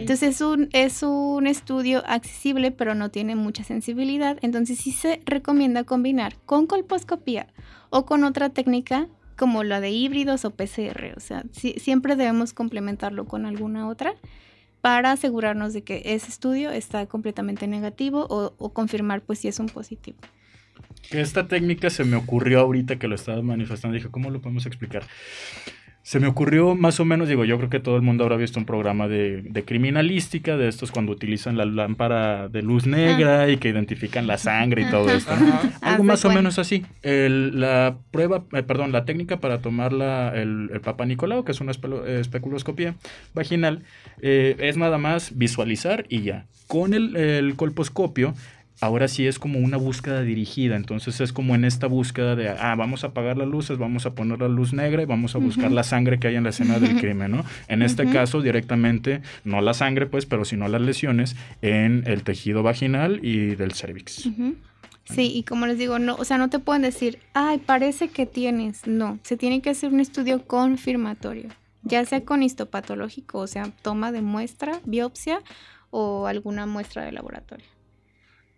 Entonces 0.00 0.22
es 0.36 0.40
un, 0.40 0.68
es 0.72 1.02
un 1.02 1.46
estudio 1.46 2.02
accesible, 2.06 2.70
pero 2.70 2.94
no 2.94 3.10
tiene 3.10 3.36
mucha 3.36 3.62
sensibilidad. 3.64 4.38
Entonces 4.42 4.78
sí 4.78 4.92
se 4.92 5.20
recomienda 5.26 5.84
combinar 5.84 6.34
con 6.46 6.66
colposcopía 6.66 7.46
o 7.90 8.06
con 8.06 8.24
otra 8.24 8.48
técnica 8.50 9.06
como 9.36 9.62
la 9.64 9.80
de 9.80 9.90
híbridos 9.90 10.44
o 10.44 10.50
PCR. 10.50 11.14
O 11.16 11.20
sea, 11.20 11.44
sí- 11.52 11.74
siempre 11.78 12.16
debemos 12.16 12.52
complementarlo 12.52 13.24
con 13.26 13.46
alguna 13.46 13.88
otra 13.88 14.14
para 14.80 15.12
asegurarnos 15.12 15.72
de 15.74 15.82
que 15.82 16.02
ese 16.06 16.28
estudio 16.28 16.70
está 16.70 17.04
completamente 17.06 17.66
negativo 17.66 18.26
o, 18.30 18.54
o 18.58 18.72
confirmar 18.72 19.20
pues 19.22 19.38
si 19.40 19.48
es 19.48 19.58
un 19.58 19.66
positivo. 19.66 20.16
Esta 21.10 21.48
técnica 21.48 21.90
se 21.90 22.04
me 22.04 22.16
ocurrió 22.16 22.60
ahorita 22.60 22.98
que 22.98 23.08
lo 23.08 23.14
estaba 23.14 23.42
manifestando. 23.42 23.94
Dije, 23.96 24.08
¿cómo 24.10 24.30
lo 24.30 24.40
podemos 24.40 24.64
explicar? 24.66 25.02
Se 26.02 26.18
me 26.18 26.26
ocurrió 26.26 26.74
más 26.74 26.98
o 26.98 27.04
menos, 27.04 27.28
digo, 27.28 27.44
yo 27.44 27.58
creo 27.58 27.68
que 27.68 27.78
todo 27.78 27.96
el 27.96 28.02
mundo 28.02 28.24
habrá 28.24 28.36
visto 28.36 28.58
un 28.58 28.64
programa 28.64 29.06
de, 29.06 29.42
de 29.42 29.64
criminalística, 29.64 30.56
de 30.56 30.66
estos 30.66 30.90
cuando 30.90 31.12
utilizan 31.12 31.56
la 31.58 31.66
lámpara 31.66 32.48
de 32.48 32.62
luz 32.62 32.86
negra 32.86 33.48
y 33.50 33.58
que 33.58 33.68
identifican 33.68 34.26
la 34.26 34.38
sangre 34.38 34.82
y 34.82 34.84
todo 34.90 35.10
esto. 35.10 35.36
¿no? 35.36 35.60
Algo 35.82 36.02
más 36.04 36.24
o 36.24 36.30
menos 36.30 36.58
así. 36.58 36.84
El- 37.02 37.60
la 37.60 37.98
prueba, 38.10 38.44
eh, 38.52 38.62
perdón, 38.62 38.92
la 38.92 39.04
técnica 39.04 39.40
para 39.40 39.58
tomar 39.60 39.92
la, 39.92 40.32
el, 40.34 40.70
el 40.72 40.80
Papa 40.80 41.04
Nicolau, 41.04 41.44
que 41.44 41.52
es 41.52 41.60
una 41.60 41.72
eh, 41.72 42.18
especuloscopía 42.20 42.94
vaginal, 43.34 43.82
eh, 44.22 44.56
es 44.58 44.76
nada 44.78 44.96
más 44.98 45.36
visualizar 45.36 46.06
y 46.08 46.22
ya. 46.22 46.46
Con 46.66 46.94
el, 46.94 47.14
el 47.16 47.56
colposcopio, 47.56 48.32
ahora 48.80 49.08
sí 49.08 49.26
es 49.26 49.38
como 49.38 49.58
una 49.58 49.76
búsqueda 49.76 50.22
dirigida. 50.22 50.76
Entonces 50.76 51.20
es 51.20 51.32
como 51.32 51.54
en 51.54 51.64
esta 51.64 51.86
búsqueda 51.86 52.36
de, 52.36 52.48
ah, 52.48 52.74
vamos 52.76 53.04
a 53.04 53.08
apagar 53.08 53.36
las 53.36 53.48
luces, 53.48 53.78
vamos 53.78 54.06
a 54.06 54.14
poner 54.14 54.40
la 54.40 54.48
luz 54.48 54.72
negra 54.72 55.02
y 55.02 55.06
vamos 55.06 55.34
a 55.34 55.38
buscar 55.38 55.70
la 55.70 55.82
sangre 55.82 56.18
que 56.18 56.28
hay 56.28 56.36
en 56.36 56.44
la 56.44 56.50
escena 56.50 56.78
del 56.78 56.96
crimen, 57.00 57.30
¿no? 57.30 57.44
En 57.68 57.82
este 57.82 58.06
caso, 58.06 58.40
directamente, 58.40 59.22
no 59.44 59.60
la 59.60 59.74
sangre, 59.74 60.06
pues, 60.06 60.26
pero 60.26 60.44
sino 60.44 60.68
las 60.68 60.80
lesiones 60.80 61.36
en 61.62 62.04
el 62.06 62.22
tejido 62.22 62.62
vaginal 62.62 63.20
y 63.22 63.54
del 63.54 63.72
cervix. 63.72 64.28
Sí, 65.04 65.32
y 65.34 65.42
como 65.42 65.66
les 65.66 65.76
digo, 65.76 65.98
no, 65.98 66.14
o 66.16 66.24
sea, 66.24 66.38
no 66.38 66.50
te 66.50 66.60
pueden 66.60 66.82
decir, 66.82 67.18
ay, 67.34 67.58
parece 67.58 68.08
que 68.08 68.26
tienes. 68.26 68.86
No, 68.86 69.18
se 69.22 69.36
tiene 69.36 69.60
que 69.60 69.70
hacer 69.70 69.92
un 69.92 70.00
estudio 70.00 70.46
confirmatorio, 70.46 71.48
ya 71.82 72.04
sea 72.04 72.24
con 72.24 72.42
histopatológico, 72.42 73.38
o 73.38 73.46
sea, 73.46 73.70
toma 73.82 74.12
de 74.12 74.22
muestra, 74.22 74.80
biopsia 74.84 75.40
o 75.90 76.26
alguna 76.26 76.66
muestra 76.66 77.04
de 77.04 77.12
laboratorio. 77.12 77.66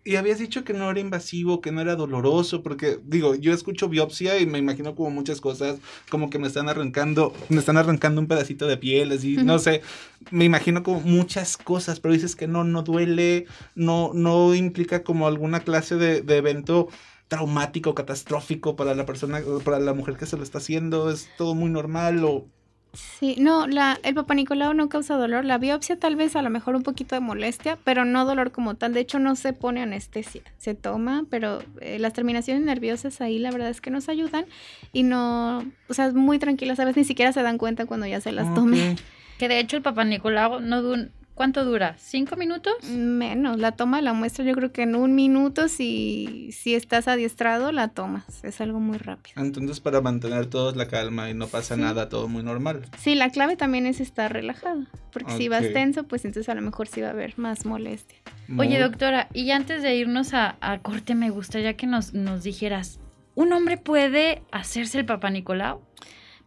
Y 0.05 0.17
habías 0.17 0.37
dicho 0.39 0.65
que 0.65 0.73
no 0.73 0.91
era 0.91 0.99
invasivo, 0.99 1.61
que 1.61 1.71
no 1.71 1.79
era 1.79 1.95
doloroso, 1.95 2.61
porque 2.61 2.99
digo, 3.05 3.35
yo 3.35 3.53
escucho 3.53 3.87
biopsia 3.87 4.37
y 4.39 4.45
me 4.45 4.57
imagino 4.59 4.95
como 4.95 5.11
muchas 5.11 5.39
cosas, 5.39 5.79
como 6.09 6.29
que 6.29 6.39
me 6.39 6.47
están 6.47 6.67
arrancando, 6.67 7.33
me 7.47 7.59
están 7.59 7.77
arrancando 7.77 8.19
un 8.19 8.27
pedacito 8.27 8.67
de 8.67 8.75
piel, 8.75 9.13
así, 9.13 9.37
no 9.37 9.59
sé, 9.59 9.81
me 10.29 10.43
imagino 10.43 10.83
como 10.83 10.99
muchas 10.99 11.55
cosas, 11.55 12.01
pero 12.01 12.13
dices 12.13 12.35
que 12.35 12.47
no, 12.47 12.65
no 12.65 12.83
duele, 12.83 13.45
no, 13.75 14.11
no 14.13 14.53
implica 14.55 15.03
como 15.03 15.25
alguna 15.25 15.61
clase 15.61 15.95
de, 15.95 16.21
de 16.21 16.37
evento 16.37 16.89
traumático, 17.29 17.95
catastrófico 17.95 18.75
para 18.75 18.95
la 18.95 19.05
persona, 19.05 19.41
para 19.63 19.79
la 19.79 19.93
mujer 19.93 20.17
que 20.17 20.25
se 20.25 20.37
lo 20.37 20.43
está 20.43 20.59
haciendo, 20.59 21.09
es 21.09 21.29
todo 21.37 21.55
muy 21.55 21.69
normal 21.71 22.23
o... 22.25 22.52
Sí, 22.93 23.35
no, 23.39 23.65
la, 23.65 23.99
el 24.03 24.13
Papa 24.13 24.35
Nicolau 24.35 24.73
no 24.75 24.87
causa 24.87 25.15
dolor. 25.17 25.45
La 25.45 25.57
biopsia 25.57 25.97
tal 25.97 26.15
vez 26.15 26.35
a 26.35 26.43
lo 26.43 26.51
mejor 26.51 26.75
un 26.75 26.83
poquito 26.83 27.15
de 27.15 27.21
molestia, 27.21 27.77
pero 27.83 28.05
no 28.05 28.23
dolor 28.23 28.51
como 28.51 28.75
tal. 28.75 28.93
De 28.93 28.99
hecho, 28.99 29.17
no 29.17 29.35
se 29.35 29.51
pone 29.51 29.81
anestesia. 29.81 30.41
Se 30.59 30.75
toma, 30.75 31.25
pero 31.29 31.63
eh, 31.81 31.97
las 31.97 32.13
terminaciones 32.13 32.63
nerviosas 32.63 33.19
ahí 33.21 33.39
la 33.39 33.49
verdad 33.49 33.69
es 33.69 33.81
que 33.81 33.89
nos 33.89 34.09
ayudan 34.09 34.45
y 34.91 35.01
no, 35.03 35.65
o 35.89 35.93
sea, 35.93 36.05
es 36.05 36.13
muy 36.13 36.37
tranquila, 36.37 36.75
¿sabes? 36.75 36.95
Ni 36.95 37.03
siquiera 37.03 37.33
se 37.33 37.41
dan 37.41 37.57
cuenta 37.57 37.87
cuando 37.87 38.05
ya 38.05 38.21
se 38.21 38.31
las 38.31 38.53
tome. 38.53 38.91
Ok. 38.91 38.99
Que 39.39 39.47
de 39.47 39.59
hecho 39.59 39.75
el 39.77 39.81
Papa 39.81 40.03
Nicolau 40.03 40.59
no 40.59 40.83
du- 40.83 41.09
¿Cuánto 41.35 41.65
dura? 41.65 41.95
¿Cinco 41.97 42.35
minutos? 42.35 42.73
Menos, 42.83 43.57
la 43.57 43.71
toma 43.71 43.97
de 43.97 44.03
la 44.03 44.13
muestra 44.13 44.45
yo 44.45 44.53
creo 44.53 44.71
que 44.71 44.83
en 44.83 44.95
un 44.95 45.15
minuto 45.15 45.67
si, 45.67 46.51
si 46.51 46.75
estás 46.75 47.07
adiestrado 47.07 47.71
la 47.71 47.87
tomas. 47.87 48.43
Es 48.43 48.61
algo 48.61 48.79
muy 48.79 48.99
rápido. 48.99 49.41
Entonces 49.41 49.79
para 49.79 49.99
mantener 50.01 50.45
todos 50.45 50.75
la 50.75 50.87
calma 50.87 51.29
y 51.31 51.33
no 51.33 51.47
pasa 51.47 51.73
Sí. 51.75 51.81
nada, 51.81 52.07
todo 52.07 52.27
muy 52.27 52.43
normal. 52.43 52.85
Sí, 52.99 53.15
la 53.15 53.29
clave 53.31 53.55
también 53.55 53.87
es 53.87 53.99
estar 53.99 54.31
relajado. 54.31 54.85
Porque 55.11 55.31
si 55.37 55.47
vas 55.49 55.65
tenso, 55.73 56.03
pues 56.03 56.23
entonces 56.25 56.49
a 56.49 56.55
lo 56.55 56.61
mejor 56.61 56.87
sí 56.87 57.01
va 57.01 57.07
a 57.07 57.11
haber 57.11 57.37
más 57.39 57.65
molestia. 57.65 58.17
Oye, 58.57 58.79
doctora, 58.79 59.27
y 59.33 59.49
antes 59.51 59.81
de 59.81 59.95
irnos 59.95 60.33
a, 60.33 60.57
a 60.61 60.79
corte, 60.79 61.15
me 61.15 61.29
gustaría 61.31 61.75
que 61.75 61.87
nos, 61.87 62.13
nos 62.13 62.43
dijeras, 62.43 62.99
¿un 63.35 63.53
hombre 63.53 63.77
puede 63.77 64.43
hacerse 64.51 64.99
el 64.99 65.05
Papa 65.05 65.29
Nicolau? 65.31 65.81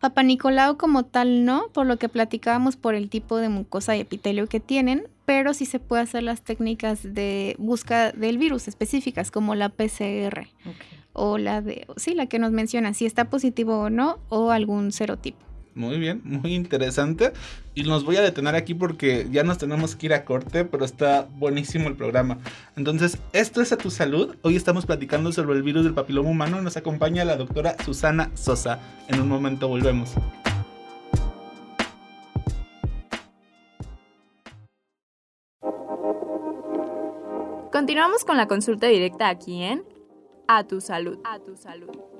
Papa 0.07 0.23
Nicolau 0.23 0.77
como 0.77 1.05
tal 1.05 1.45
no, 1.45 1.67
por 1.73 1.85
lo 1.85 1.97
que 1.97 2.09
platicábamos 2.09 2.77
por 2.77 2.95
el 2.95 3.11
tipo 3.11 3.39
de 3.39 3.49
mucosa 3.49 3.97
y 3.97 4.01
epitelio 4.03 4.47
que 4.47 4.61
tienen, 4.61 5.09
pero 5.25 5.53
sí 5.53 5.67
se 5.67 5.81
puede 5.81 6.03
hacer 6.03 6.23
las 6.23 6.43
técnicas 6.43 7.03
de 7.03 7.57
búsqueda 7.59 8.13
del 8.13 8.39
virus 8.39 8.69
específicas 8.69 9.33
como 9.33 9.57
la 9.57 9.69
PCR 9.69 10.47
o 11.13 11.39
la 11.39 11.61
de, 11.61 11.89
sí, 11.97 12.15
la 12.15 12.27
que 12.27 12.39
nos 12.39 12.53
menciona, 12.53 12.95
si 12.95 13.05
está 13.05 13.25
positivo 13.31 13.81
o 13.81 13.91
no, 13.91 14.21
o 14.29 14.53
algún 14.53 14.93
serotipo. 14.93 15.46
Muy 15.77 15.99
bien, 15.99 16.23
muy 16.25 16.55
interesante. 16.55 17.35
Y 17.75 17.83
nos 17.83 18.03
voy 18.03 18.17
a 18.17 18.23
detener 18.23 18.55
aquí 18.55 18.73
porque 18.73 19.29
ya 19.31 19.45
nos 19.45 19.59
tenemos 19.59 19.95
que 19.95 20.07
ir 20.07 20.15
a 20.15 20.25
corte, 20.25 20.65
pero 20.65 20.87
está 20.87 21.29
buenísimo 21.37 21.89
el 21.89 21.97
programa. 21.97 22.39
Entonces, 22.77 23.19
esto 23.35 23.61
es 23.61 23.73
a 23.73 23.77
tu 23.77 23.91
salud. 23.91 24.37
Hoy 24.41 24.57
estamos 24.57 24.87
platicando 24.87 25.33
sobre 25.33 25.55
el 25.55 25.63
virus 25.63 25.85
del 25.85 25.93
papiloma 25.93 26.31
humano 26.31 26.63
nos 26.63 26.79
acompaña 26.79 27.27
la 27.27 27.37
doctora 27.37 27.77
Susana 27.85 28.31
Sosa. 28.33 28.81
En 29.09 29.21
un 29.21 29.29
momento 29.29 29.69
volvemos. 29.69 30.15
Continuamos 37.71 38.25
con 38.25 38.39
la 38.39 38.49
consulta 38.49 38.87
directa 38.87 39.29
aquí 39.29 39.63
en 39.63 39.85
A 40.49 40.65
tu 40.65 40.81
salud. 40.81 41.19
A 41.25 41.39
tu 41.39 41.55
salud. 41.55 42.16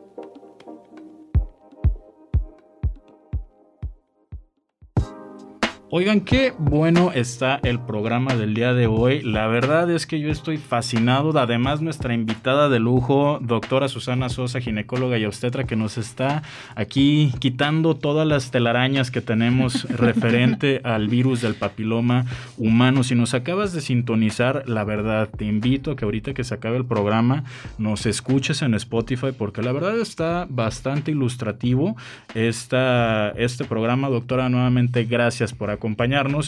Oigan, 5.99 6.21
qué 6.21 6.53
bueno 6.59 7.11
está 7.15 7.59
el 7.63 7.81
programa 7.81 8.35
del 8.35 8.53
día 8.53 8.75
de 8.75 8.87
hoy. 8.87 9.23
La 9.23 9.47
verdad 9.47 9.91
es 9.91 10.07
que 10.07 10.21
yo 10.21 10.31
estoy 10.31 10.59
fascinado. 10.59 11.33
Además, 11.39 11.81
nuestra 11.81 12.13
invitada 12.13 12.69
de 12.69 12.79
lujo, 12.79 13.39
doctora 13.41 13.89
Susana 13.89 14.29
Sosa, 14.29 14.61
ginecóloga 14.61 15.17
y 15.17 15.25
obstetra, 15.25 15.65
que 15.65 15.75
nos 15.75 15.97
está 15.97 16.43
aquí 16.75 17.33
quitando 17.39 17.97
todas 17.97 18.29
las 18.29 18.51
telarañas 18.51 19.11
que 19.11 19.23
tenemos 19.23 19.85
referente 19.89 20.83
al 20.85 21.09
virus 21.09 21.41
del 21.41 21.55
papiloma 21.55 22.27
humano. 22.59 23.03
Si 23.03 23.15
nos 23.15 23.33
acabas 23.33 23.73
de 23.73 23.81
sintonizar, 23.81 24.69
la 24.69 24.85
verdad, 24.85 25.31
te 25.35 25.47
invito 25.47 25.93
a 25.93 25.97
que 25.97 26.05
ahorita 26.05 26.35
que 26.35 26.45
se 26.45 26.53
acabe 26.53 26.77
el 26.77 26.85
programa 26.85 27.45
nos 27.79 28.05
escuches 28.05 28.61
en 28.61 28.75
Spotify, 28.75 29.29
porque 29.33 29.63
la 29.63 29.73
verdad 29.73 29.99
está 29.99 30.47
bastante 30.51 31.13
ilustrativo 31.13 31.97
esta, 32.35 33.31
este 33.31 33.65
programa. 33.65 34.11
Doctora, 34.11 34.51
nuevamente 34.51 35.05
gracias 35.05 35.55
por 35.55 35.71
acompañarnos 35.71 35.86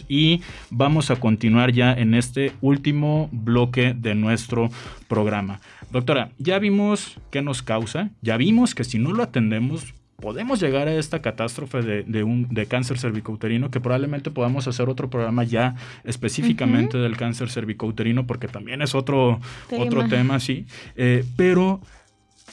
y 0.08 0.42
vamos 0.70 1.10
a 1.10 1.16
continuar 1.16 1.72
ya 1.72 1.92
en 1.92 2.14
este 2.14 2.52
último 2.60 3.28
bloque 3.30 3.94
de 3.94 4.14
nuestro 4.14 4.70
programa. 5.06 5.60
Doctora, 5.90 6.30
ya 6.38 6.58
vimos 6.58 7.18
qué 7.30 7.42
nos 7.42 7.62
causa, 7.62 8.10
ya 8.22 8.36
vimos 8.36 8.74
que 8.74 8.84
si 8.84 8.98
no 8.98 9.12
lo 9.12 9.22
atendemos 9.22 9.94
podemos 10.20 10.58
llegar 10.58 10.88
a 10.88 10.94
esta 10.94 11.22
catástrofe 11.22 11.80
de, 11.82 12.02
de 12.02 12.24
un, 12.24 12.48
de 12.48 12.66
cáncer 12.66 12.98
cervicouterino, 12.98 13.70
que 13.70 13.80
probablemente 13.80 14.32
podamos 14.32 14.66
hacer 14.66 14.88
otro 14.88 15.08
programa 15.08 15.44
ya 15.44 15.76
específicamente 16.02 16.98
del 16.98 17.16
cáncer 17.16 17.50
cervicouterino, 17.50 18.26
porque 18.26 18.48
también 18.48 18.82
es 18.82 18.96
otro 18.96 19.40
Tema. 19.68 19.84
otro 19.84 20.08
tema, 20.08 20.40
sí. 20.40 20.66
Eh, 20.96 21.24
pero 21.36 21.80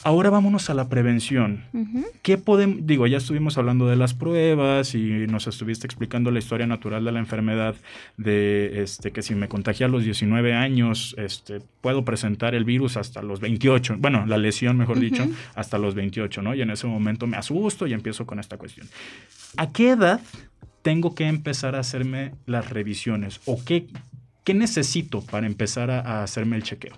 ahora 0.05 0.29
vámonos 0.29 0.69
a 0.69 0.75
la 0.75 0.87
prevención. 0.87 1.65
¿Qué 2.21 2.37
podemos, 2.37 2.85
digo, 2.85 3.07
ya 3.07 3.17
estuvimos 3.17 3.57
hablando 3.57 3.87
de 3.87 3.95
las 3.95 4.13
pruebas 4.13 4.93
y 4.93 5.25
nos 5.27 5.47
estuviste 5.47 5.87
explicando 5.87 6.29
la 6.29 6.37
historia 6.37 6.67
natural 6.67 7.03
de 7.03 7.11
la 7.11 7.17
enfermedad, 7.17 7.75
de 8.15 8.83
este, 8.83 9.11
que 9.11 9.23
si 9.23 9.33
me 9.33 9.47
contagia 9.47 9.87
a 9.87 9.89
los 9.89 10.03
19 10.03 10.53
años, 10.53 11.15
este, 11.17 11.59
puedo 11.81 12.05
presentar 12.05 12.53
el 12.53 12.65
virus 12.65 12.97
hasta 12.97 13.23
los 13.23 13.39
28, 13.39 13.95
bueno, 13.97 14.27
la 14.27 14.37
lesión, 14.37 14.77
mejor 14.77 14.99
dicho, 14.99 15.27
hasta 15.55 15.79
los 15.79 15.95
28, 15.95 16.43
¿no? 16.43 16.53
Y 16.53 16.61
en 16.61 16.69
ese 16.69 16.85
momento 16.85 17.25
me 17.25 17.37
asusto 17.37 17.87
y 17.87 17.93
empiezo 17.93 18.27
con 18.27 18.39
esta 18.39 18.57
cuestión. 18.57 18.87
¿A 19.57 19.71
qué 19.71 19.89
edad 19.89 20.21
tengo 20.83 21.15
que 21.15 21.25
empezar 21.25 21.75
a 21.75 21.79
hacerme 21.79 22.35
las 22.45 22.69
revisiones? 22.69 23.41
¿O 23.45 23.59
qué, 23.65 23.87
qué 24.43 24.53
necesito 24.53 25.21
para 25.21 25.47
empezar 25.47 25.89
a, 25.89 26.01
a 26.01 26.23
hacerme 26.23 26.57
el 26.57 26.63
chequeo? 26.63 26.95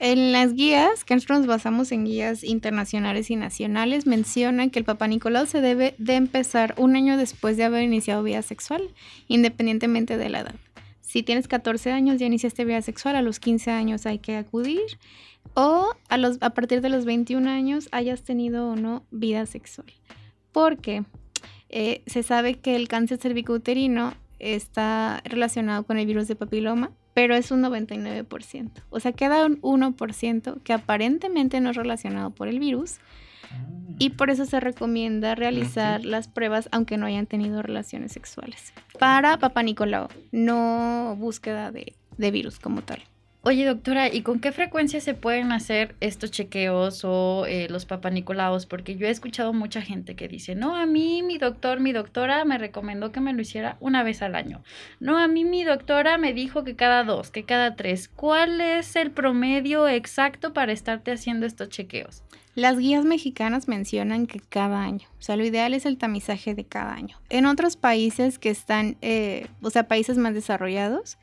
En 0.00 0.32
las 0.32 0.54
guías, 0.54 1.04
que 1.04 1.14
nos 1.14 1.46
basamos 1.46 1.92
en 1.92 2.06
guías 2.06 2.42
internacionales 2.42 3.30
y 3.30 3.36
nacionales, 3.36 4.06
mencionan 4.06 4.70
que 4.70 4.78
el 4.78 4.84
Papa 4.86 5.06
Nicolau 5.06 5.46
se 5.46 5.60
debe 5.60 5.94
de 5.98 6.14
empezar 6.14 6.74
un 6.78 6.96
año 6.96 7.18
después 7.18 7.58
de 7.58 7.64
haber 7.64 7.82
iniciado 7.82 8.22
vida 8.22 8.40
sexual, 8.40 8.82
independientemente 9.28 10.16
de 10.16 10.30
la 10.30 10.40
edad. 10.40 10.54
Si 11.02 11.22
tienes 11.22 11.48
14 11.48 11.92
años 11.92 12.18
ya 12.18 12.26
iniciaste 12.26 12.64
vida 12.64 12.80
sexual, 12.80 13.14
a 13.14 13.22
los 13.22 13.40
15 13.40 13.70
años 13.72 14.06
hay 14.06 14.20
que 14.20 14.36
acudir, 14.36 14.98
o 15.54 15.92
a, 16.08 16.16
los, 16.16 16.38
a 16.40 16.50
partir 16.50 16.80
de 16.80 16.88
los 16.88 17.04
21 17.04 17.50
años 17.50 17.88
hayas 17.92 18.22
tenido 18.22 18.70
o 18.70 18.76
no 18.76 19.04
vida 19.10 19.44
sexual. 19.46 19.92
Porque 20.50 21.04
Eh, 21.70 22.02
se 22.06 22.24
sabe 22.24 22.56
que 22.56 22.74
el 22.74 22.88
cáncer 22.88 23.18
cervicouterino 23.18 24.14
está 24.40 25.22
relacionado 25.24 25.84
con 25.84 25.98
el 25.98 26.06
virus 26.06 26.26
de 26.26 26.34
papiloma, 26.34 26.90
pero 27.14 27.34
es 27.34 27.50
un 27.50 27.62
99%. 27.62 28.70
O 28.90 29.00
sea, 29.00 29.12
queda 29.12 29.46
un 29.46 29.60
1% 29.62 30.62
que 30.62 30.72
aparentemente 30.72 31.60
no 31.60 31.70
es 31.70 31.76
relacionado 31.76 32.30
por 32.30 32.48
el 32.48 32.58
virus. 32.58 32.98
Y 33.98 34.10
por 34.10 34.30
eso 34.30 34.44
se 34.44 34.60
recomienda 34.60 35.34
realizar 35.34 36.04
las 36.04 36.28
pruebas 36.28 36.68
aunque 36.70 36.96
no 36.96 37.06
hayan 37.06 37.26
tenido 37.26 37.62
relaciones 37.62 38.12
sexuales. 38.12 38.72
Para 38.98 39.38
Papa 39.38 39.62
Nicolau, 39.62 40.08
no 40.30 41.16
búsqueda 41.18 41.72
de, 41.72 41.94
de 42.16 42.30
virus 42.30 42.60
como 42.60 42.82
tal. 42.82 43.02
Oye, 43.42 43.64
doctora, 43.64 44.12
¿y 44.12 44.20
con 44.20 44.38
qué 44.38 44.52
frecuencia 44.52 45.00
se 45.00 45.14
pueden 45.14 45.50
hacer 45.50 45.94
estos 46.00 46.30
chequeos 46.30 47.06
o 47.06 47.46
eh, 47.46 47.68
los 47.70 47.86
papanicolaos? 47.86 48.66
Porque 48.66 48.96
yo 48.96 49.06
he 49.06 49.10
escuchado 49.10 49.54
mucha 49.54 49.80
gente 49.80 50.14
que 50.14 50.28
dice, 50.28 50.54
no, 50.54 50.76
a 50.76 50.84
mí 50.84 51.22
mi 51.22 51.38
doctor, 51.38 51.80
mi 51.80 51.92
doctora 51.92 52.44
me 52.44 52.58
recomendó 52.58 53.12
que 53.12 53.20
me 53.20 53.32
lo 53.32 53.40
hiciera 53.40 53.78
una 53.80 54.02
vez 54.02 54.20
al 54.20 54.34
año. 54.34 54.62
No, 54.98 55.16
a 55.16 55.26
mí 55.26 55.46
mi 55.46 55.64
doctora 55.64 56.18
me 56.18 56.34
dijo 56.34 56.64
que 56.64 56.76
cada 56.76 57.02
dos, 57.02 57.30
que 57.30 57.44
cada 57.44 57.76
tres. 57.76 58.08
¿Cuál 58.08 58.60
es 58.60 58.94
el 58.94 59.10
promedio 59.10 59.88
exacto 59.88 60.52
para 60.52 60.72
estarte 60.72 61.10
haciendo 61.10 61.46
estos 61.46 61.70
chequeos? 61.70 62.22
Las 62.54 62.78
guías 62.78 63.06
mexicanas 63.06 63.68
mencionan 63.68 64.26
que 64.26 64.40
cada 64.40 64.82
año, 64.82 65.08
o 65.18 65.22
sea, 65.22 65.36
lo 65.36 65.46
ideal 65.46 65.72
es 65.72 65.86
el 65.86 65.96
tamizaje 65.96 66.54
de 66.54 66.64
cada 66.64 66.92
año. 66.92 67.16
En 67.30 67.46
otros 67.46 67.76
países 67.76 68.38
que 68.38 68.50
están, 68.50 68.98
eh, 69.00 69.46
o 69.62 69.70
sea, 69.70 69.88
países 69.88 70.18
más 70.18 70.34
desarrollados, 70.34 71.16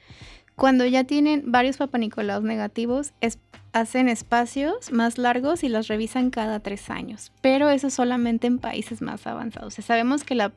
cuando 0.57 0.85
ya 0.87 1.03
tienen 1.03 1.43
varios 1.51 1.77
papanicolaos 1.77 2.43
negativos, 2.43 3.13
es 3.21 3.37
hacen 3.79 4.09
espacios 4.09 4.91
más 4.91 5.17
largos 5.17 5.63
y 5.63 5.69
los 5.69 5.87
revisan 5.87 6.31
cada 6.31 6.59
tres 6.59 6.89
años, 6.89 7.31
pero 7.41 7.69
eso 7.69 7.89
solamente 7.89 8.47
en 8.47 8.57
países 8.57 9.01
más 9.01 9.27
avanzados. 9.27 9.75
sabemos 9.75 10.23
que 10.23 10.35
la, 10.35 10.51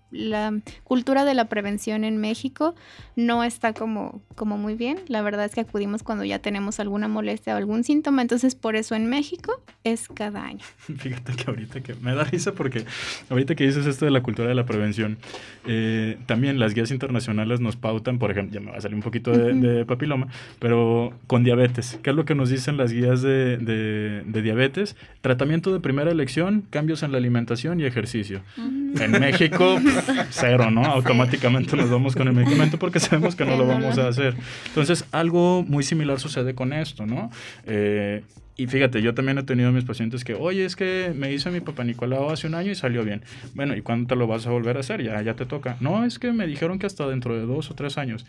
cultura 0.85 1.25
de 1.25 1.35
la 1.35 1.47
prevención 1.47 2.05
en 2.05 2.17
México 2.19 2.75
no 3.17 3.45
está 3.45 3.73
como, 3.73 4.23
como 4.35 4.57
muy 4.57 4.75
bien. 4.75 4.99
La 5.09 5.23
verdad 5.23 5.45
es 5.45 5.55
que 5.55 5.61
acudimos 5.61 6.03
cuando 6.03 6.25
ya 6.25 6.39
tenemos 6.39 6.81
alguna 6.81 7.09
molestia 7.09 7.55
o 7.55 7.57
algún 7.59 7.85
síntoma, 7.85 8.23
entonces 8.23 8.55
por 8.55 8.77
eso 8.77 8.95
en 8.95 9.07
México 9.07 9.63
es 9.85 10.09
cada 10.09 10.45
año. 10.45 10.65
Fíjate 10.79 11.35
que 11.35 11.45
ahorita 11.47 11.81
que 11.83 11.95
me 11.97 12.15
da 12.15 12.25
risa 12.25 12.53
porque 12.53 12.85
ahorita 13.29 13.55
que 13.55 13.67
dices 13.67 13.87
esto 13.87 14.05
de 14.05 14.11
la 14.11 14.23
cultura 14.23 14.49
de 14.49 14.55
la 14.55 14.67
prevención, 14.67 15.19
eh, 15.67 16.19
también 16.27 16.59
las 16.59 16.75
guías 16.75 16.91
internacionales 16.91 17.61
nos 17.61 17.77
pautan, 17.77 18.19
por 18.19 18.31
ejemplo, 18.31 18.55
ya 18.55 18.65
me 18.65 18.73
va 18.73 18.79
a 18.79 18.81
salir 18.81 18.95
un 18.95 19.03
poquito 19.03 19.33
de, 19.33 19.55
de 19.55 19.85
papiloma, 19.85 20.29
pero 20.59 21.13
con 21.27 21.45
diabetes. 21.45 21.99
¿Qué 22.03 22.11
es 22.11 22.17
lo 22.17 22.25
que 22.25 22.35
nos 22.35 22.51
dicen 22.51 22.77
las 22.77 22.93
guías? 22.93 23.10
De, 23.17 24.23
diabetes, 24.43 24.97
tratamiento 25.21 25.73
de 25.73 25.81
primera 25.81 26.11
elección, 26.11 26.65
cambios 26.71 27.03
en 27.03 27.13
la 27.13 27.19
alimentación 27.19 27.81
y 27.81 27.85
ejercicio. 27.85 28.43
En 28.57 29.13
México, 29.13 29.79
cero, 30.31 30.71
¿no? 30.71 30.85
Automáticamente 30.85 31.77
nos 31.77 31.91
vamos 31.91 32.15
con 32.15 32.29
el 32.29 32.35
medicamento 32.35 32.79
porque 32.79 33.01
sabemos 33.01 33.35
que 33.35 33.45
no 33.45 33.57
lo 33.57 33.67
vamos 33.67 33.99
a 33.99 34.09
hacer. 34.09 34.35
Entonces, 34.69 35.05
algo 35.13 35.65
muy 35.67 35.83
similar 35.83 36.21
sucede 36.21 36.55
con 36.55 36.73
esto, 36.73 37.07
¿no? 37.07 37.31
Eh, 37.67 38.23
y 38.61 38.67
fíjate, 38.67 39.01
yo 39.01 39.15
también 39.15 39.39
he 39.39 39.43
tenido 39.43 39.73
mis 39.73 39.85
pacientes 39.85 40.23
que, 40.23 40.35
oye, 40.35 40.67
es 40.67 40.77
que 40.77 41.15
me 41.17 41.33
hice 41.33 41.51
mi 41.51 41.61
papá 41.61 41.83
Nicolau 41.83 42.29
hace 42.29 42.47
un 42.47 42.55
año 42.55 42.71
y 42.71 42.75
salió 42.75 43.03
bien. 43.05 43.23
Bueno, 43.55 43.75
¿y 43.75 43.81
cuándo 43.81 44.09
te 44.09 44.17
lo 44.17 44.27
vas 44.27 44.47
a 44.47 44.51
volver 44.51 44.77
a 44.77 44.81
hacer? 44.81 45.03
Ya, 45.03 45.23
ya 45.23 45.33
te 45.33 45.47
toca. 45.47 45.79
No, 45.81 46.05
es 46.05 46.19
que 46.19 46.31
me 46.33 46.47
dijeron 46.47 46.79
que 46.79 46.87
hasta 46.87 47.09
dentro 47.09 47.35
de 47.35 47.47
dos 47.47 47.71
o 47.71 47.75
tres 47.75 47.97
años. 47.97 48.27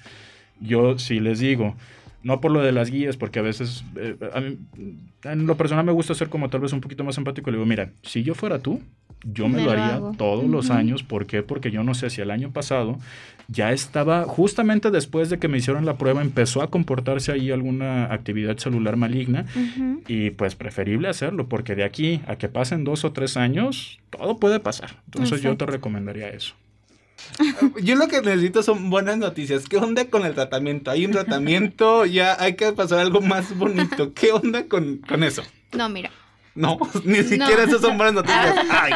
Yo 0.62 0.98
sí 1.00 1.20
les 1.20 1.40
digo, 1.40 1.76
no 2.24 2.42
por 2.42 2.52
lo 2.52 2.62
de 2.62 2.72
las 2.72 2.90
guías, 2.92 3.18
porque 3.18 3.40
a 3.40 3.42
veces, 3.42 3.84
eh, 3.96 4.16
a 4.34 4.40
mí, 4.42 4.58
en 5.24 5.48
lo 5.48 5.58
personal 5.58 5.86
me 5.86 5.92
gusta 5.92 6.14
ser 6.14 6.30
como 6.30 6.50
tal 6.50 6.62
vez 6.62 6.74
un 6.74 6.82
poquito 6.82 7.04
más 7.04 7.18
empático. 7.18 7.52
Le 7.52 7.58
digo, 7.58 7.66
mira, 7.66 7.92
si 8.04 8.24
yo 8.24 8.36
fuera 8.36 8.60
tú, 8.60 8.82
yo 9.24 9.48
me, 9.48 9.64
lo 9.64 9.72
haría 9.72 10.02
todos 10.18 10.46
los 10.46 10.70
años. 10.70 11.04
¿Por 11.04 11.26
qué? 11.26 11.44
Porque 11.44 11.72
yo 11.72 11.84
no 11.84 11.94
sé 11.94 12.10
si 12.10 12.22
el 12.22 12.32
año 12.32 12.52
pasado 12.52 12.98
ya 13.48 13.72
estaba, 13.72 14.24
justamente 14.24 14.92
después 14.92 15.30
de 15.30 15.38
que 15.38 15.48
me 15.48 15.58
hicieron 15.58 15.86
la 15.86 15.98
prueba, 15.98 16.22
empezó 16.22 16.62
a 16.62 16.70
comportarse 16.70 17.32
ahí 17.32 17.52
alguna 17.52 18.06
actividad 18.06 18.58
celular 18.58 18.98
maligna. 18.98 19.46
Y 20.08 20.32
pues 20.32 20.56
preferible 20.56 21.08
hacerlo, 21.08 21.48
porque 21.48 21.76
de 21.76 21.84
aquí 21.84 22.22
a 22.28 22.36
que 22.36 22.50
pasen 22.50 22.84
dos 22.84 23.04
o 23.04 23.12
tres 23.12 23.38
años, 23.38 24.00
todo 24.10 24.38
puede 24.38 24.60
pasar. 24.60 24.92
Entonces 25.06 25.42
yo 25.42 25.56
te 25.58 25.66
recomendaría 25.66 26.30
eso. 26.30 26.56
Yo 27.82 27.96
lo 27.96 28.08
que 28.08 28.22
necesito 28.22 28.64
son 28.64 28.90
buenas 28.90 29.18
noticias. 29.18 29.68
¿Qué 29.68 29.78
onda 29.78 30.06
con 30.06 30.26
el 30.26 30.34
tratamiento? 30.34 30.92
¿Hay 30.92 31.06
un 31.06 31.12
tratamiento? 31.12 32.06
Ya 32.12 32.36
hay 32.40 32.56
que 32.56 32.72
pasar 32.74 33.00
algo 33.00 33.22
más 33.22 33.56
bonito. 33.58 34.14
¿Qué 34.14 34.32
onda 34.32 34.68
con, 34.68 35.02
eso? 35.24 35.44
No, 35.72 35.88
mira. 35.88 36.12
No, 36.56 36.78
ni 37.06 37.24
siquiera 37.24 37.64
eso 37.64 37.80
son 37.80 37.98
buenas 37.98 38.16
noticias. 38.16 38.56
Ay. 38.70 38.94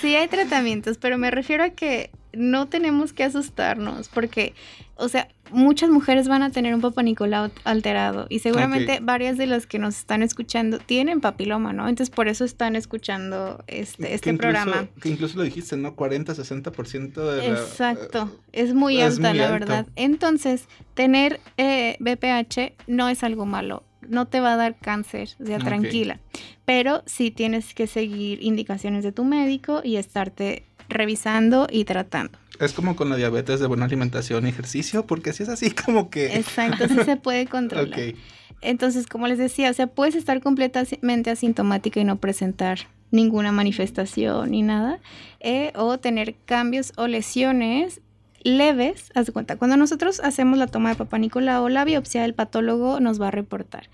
Sí 0.00 0.16
hay 0.16 0.26
tratamientos, 0.26 0.98
pero 0.98 1.16
me 1.18 1.30
refiero 1.30 1.62
a 1.62 1.70
que 1.70 2.10
no 2.38 2.68
tenemos 2.68 3.12
que 3.12 3.24
asustarnos 3.24 4.08
porque, 4.08 4.54
o 4.96 5.08
sea, 5.08 5.28
muchas 5.50 5.90
mujeres 5.90 6.28
van 6.28 6.42
a 6.42 6.50
tener 6.50 6.74
un 6.74 6.80
papá 6.80 7.02
Nicolau 7.02 7.50
alterado 7.64 8.26
y 8.28 8.38
seguramente 8.40 9.00
varias 9.00 9.36
de 9.36 9.46
las 9.46 9.66
que 9.66 9.78
nos 9.78 9.98
están 9.98 10.22
escuchando 10.22 10.78
tienen 10.78 11.20
papiloma, 11.20 11.72
¿no? 11.72 11.88
Entonces 11.88 12.14
por 12.14 12.28
eso 12.28 12.44
están 12.44 12.76
escuchando 12.76 13.62
este, 13.66 14.14
este 14.14 14.34
programa. 14.34 14.88
Que 15.00 15.08
incluso 15.08 15.36
lo 15.36 15.42
dijiste, 15.42 15.76
¿no? 15.76 15.94
40, 15.94 16.34
60% 16.34 17.12
de... 17.12 17.48
Exacto, 17.48 18.30
es 18.52 18.74
muy 18.74 19.00
alta, 19.00 19.34
la 19.34 19.50
verdad. 19.50 19.86
Entonces, 19.96 20.68
tener 20.94 21.40
eh, 21.56 21.96
BPH 22.00 22.74
no 22.86 23.08
es 23.08 23.22
algo 23.22 23.46
malo 23.46 23.84
no 24.08 24.26
te 24.26 24.40
va 24.40 24.54
a 24.54 24.56
dar 24.56 24.76
cáncer, 24.78 25.30
o 25.40 25.46
sea, 25.46 25.58
tranquila. 25.58 26.20
Pero 26.64 27.02
sí 27.06 27.30
tienes 27.30 27.74
que 27.74 27.86
seguir 27.86 28.42
indicaciones 28.42 29.04
de 29.04 29.12
tu 29.12 29.24
médico 29.24 29.80
y 29.84 29.96
estarte 29.96 30.64
revisando 30.88 31.66
y 31.70 31.84
tratando. 31.84 32.38
Es 32.60 32.72
como 32.72 32.96
con 32.96 33.08
la 33.08 33.16
diabetes 33.16 33.60
de 33.60 33.66
buena 33.66 33.84
alimentación 33.84 34.46
y 34.46 34.50
ejercicio, 34.50 35.06
porque 35.06 35.32
si 35.32 35.44
es 35.44 35.48
así 35.48 35.70
como 35.84 36.10
que... 36.10 36.36
Exacto, 36.36 36.88
sí 36.88 36.96
se 37.04 37.16
puede 37.16 37.46
controlar. 37.48 38.14
Entonces, 38.60 39.06
como 39.06 39.28
les 39.28 39.38
decía, 39.38 39.70
o 39.70 39.74
sea, 39.74 39.86
puedes 39.86 40.16
estar 40.16 40.40
completamente 40.40 41.30
asintomática 41.30 42.00
y 42.00 42.04
no 42.04 42.16
presentar 42.16 42.80
ninguna 43.10 43.52
manifestación 43.52 44.50
ni 44.50 44.62
nada, 44.62 44.98
eh, 45.40 45.72
o 45.76 45.98
tener 45.98 46.34
cambios 46.44 46.92
o 46.96 47.06
lesiones 47.06 48.00
leves, 48.42 49.10
haz 49.14 49.26
de 49.26 49.32
cuenta, 49.32 49.56
cuando 49.56 49.76
nosotros 49.76 50.20
hacemos 50.20 50.58
la 50.58 50.66
toma 50.66 50.90
de 50.90 50.96
papá 50.96 51.18
o 51.60 51.68
la 51.68 51.84
biopsia, 51.84 52.24
el 52.24 52.34
patólogo 52.34 53.00
nos 53.00 53.20
va 53.20 53.28
a 53.28 53.30
reportar 53.30 53.88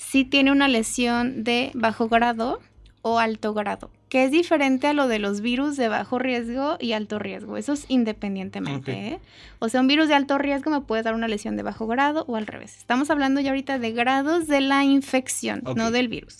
si 0.00 0.24
tiene 0.24 0.50
una 0.50 0.66
lesión 0.66 1.44
de 1.44 1.70
bajo 1.74 2.08
grado 2.08 2.60
o 3.02 3.18
alto 3.18 3.54
grado 3.54 3.90
que 4.10 4.24
es 4.24 4.32
diferente 4.32 4.88
a 4.88 4.92
lo 4.92 5.06
de 5.06 5.20
los 5.20 5.40
virus 5.40 5.76
de 5.76 5.88
bajo 5.88 6.18
riesgo 6.18 6.76
y 6.80 6.92
alto 6.92 7.20
riesgo. 7.20 7.56
Eso 7.56 7.72
es 7.72 7.86
independientemente. 7.88 8.92
¿eh? 8.92 9.20
O 9.60 9.68
sea, 9.68 9.80
un 9.80 9.86
virus 9.86 10.08
de 10.08 10.14
alto 10.14 10.36
riesgo 10.36 10.70
me 10.72 10.80
puede 10.80 11.04
dar 11.04 11.14
una 11.14 11.28
lesión 11.28 11.56
de 11.56 11.62
bajo 11.62 11.86
grado 11.86 12.24
o 12.26 12.34
al 12.34 12.48
revés. 12.48 12.76
Estamos 12.76 13.08
hablando 13.08 13.40
ya 13.40 13.50
ahorita 13.50 13.78
de 13.78 13.92
grados 13.92 14.48
de 14.48 14.60
la 14.60 14.82
infección, 14.82 15.62
no 15.76 15.92
del 15.92 16.08
virus. 16.08 16.38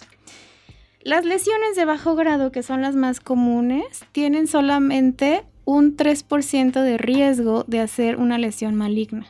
Las 1.02 1.24
lesiones 1.24 1.76
de 1.76 1.84
bajo 1.84 2.16
grado, 2.16 2.50
que 2.50 2.64
son 2.64 2.82
las 2.82 2.96
más 2.96 3.20
comunes, 3.20 4.04
tienen 4.10 4.48
solamente 4.48 5.44
un 5.64 5.96
3% 5.96 6.82
de 6.82 6.98
riesgo 6.98 7.64
de 7.68 7.80
hacer 7.80 8.16
una 8.16 8.36
lesión 8.36 8.74
maligna 8.74 9.26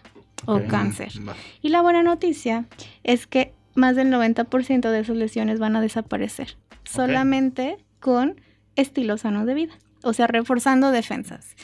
o 0.46 0.62
cáncer. 0.62 1.12
Y 1.60 1.68
la 1.68 1.82
buena 1.82 2.02
noticia 2.02 2.64
es 3.04 3.26
que 3.26 3.52
más 3.74 3.96
del 3.96 4.08
90% 4.10 4.90
de 4.90 5.00
esas 5.00 5.16
lesiones 5.16 5.58
van 5.58 5.76
a 5.76 5.82
desaparecer. 5.82 6.56
Solamente 6.90 7.78
con 8.00 8.40
estilo 8.76 9.18
sano 9.18 9.46
de 9.46 9.54
vida. 9.54 9.74
O 10.02 10.14
sea, 10.14 10.26
reforzando 10.26 10.92
defensas. 10.92 11.54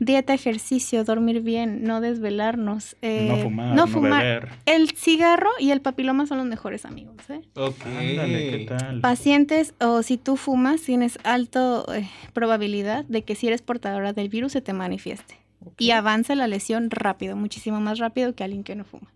Dieta, 0.00 0.32
ejercicio, 0.32 1.04
dormir 1.04 1.42
bien, 1.42 1.84
no 1.84 2.00
desvelarnos. 2.00 2.96
Eh, 3.02 3.26
no 3.28 3.36
fumar, 3.36 3.74
no, 3.74 3.86
fumar. 3.86 4.48
el 4.64 4.92
cigarro 4.92 5.50
y 5.58 5.72
el 5.72 5.82
papiloma 5.82 6.26
son 6.26 6.38
los 6.38 6.46
mejores 6.46 6.86
amigos. 6.86 7.16
¿eh? 7.28 7.42
Ok. 7.54 7.84
¿qué 7.84 8.66
tal? 8.66 9.00
Pacientes, 9.02 9.74
o 9.78 10.02
si 10.02 10.16
tú 10.16 10.36
fumas, 10.36 10.80
tienes 10.80 11.18
alta 11.22 11.84
eh, 11.94 12.08
probabilidad 12.32 13.04
de 13.04 13.22
que 13.22 13.34
si 13.34 13.48
eres 13.48 13.60
portadora 13.60 14.14
del 14.14 14.30
virus 14.30 14.52
se 14.52 14.62
te 14.62 14.72
manifieste. 14.72 15.36
Y 15.78 15.90
avanza 15.90 16.34
la 16.34 16.48
lesión 16.48 16.90
rápido, 16.90 17.36
muchísimo 17.36 17.80
más 17.80 17.98
rápido 17.98 18.34
que 18.34 18.42
alguien 18.42 18.64
que 18.64 18.74
no 18.74 18.84
fuma. 18.84 19.08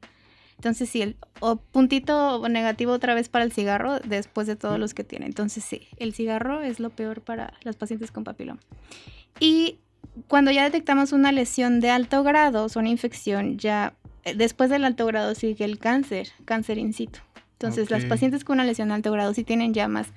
Entonces, 0.56 0.88
sí, 0.88 1.02
el 1.02 1.16
o 1.40 1.56
puntito 1.56 2.48
negativo 2.48 2.92
otra 2.92 3.14
vez 3.14 3.28
para 3.28 3.44
el 3.44 3.52
cigarro 3.52 4.00
después 4.00 4.46
de 4.46 4.56
todos 4.56 4.78
los 4.78 4.94
que 4.94 5.04
tiene. 5.04 5.26
Entonces, 5.26 5.64
sí, 5.64 5.88
el 5.98 6.14
cigarro 6.14 6.62
es 6.62 6.80
lo 6.80 6.90
peor 6.90 7.20
para 7.20 7.54
las 7.62 7.76
pacientes 7.76 8.10
con 8.10 8.24
papiloma. 8.24 8.60
Y 9.38 9.78
cuando 10.28 10.50
ya 10.50 10.64
detectamos 10.64 11.12
una 11.12 11.32
lesión 11.32 11.80
de 11.80 11.90
alto 11.90 12.22
grado, 12.22 12.66
o 12.66 12.78
una 12.78 12.88
infección, 12.88 13.58
ya 13.58 13.94
eh, 14.24 14.34
después 14.34 14.70
del 14.70 14.84
alto 14.84 15.06
grado 15.06 15.34
sigue 15.34 15.64
el 15.64 15.78
cáncer, 15.78 16.28
cáncer 16.44 16.78
in 16.78 16.92
situ. 16.92 17.20
Entonces, 17.58 17.90
las 17.90 18.04
pacientes 18.04 18.44
con 18.44 18.56
una 18.56 18.64
lesión 18.64 18.88
de 18.88 18.94
alto 18.94 19.10
grado 19.12 19.32
sí 19.32 19.42
tienen 19.42 19.72
ya 19.72 19.88
más 19.88 20.08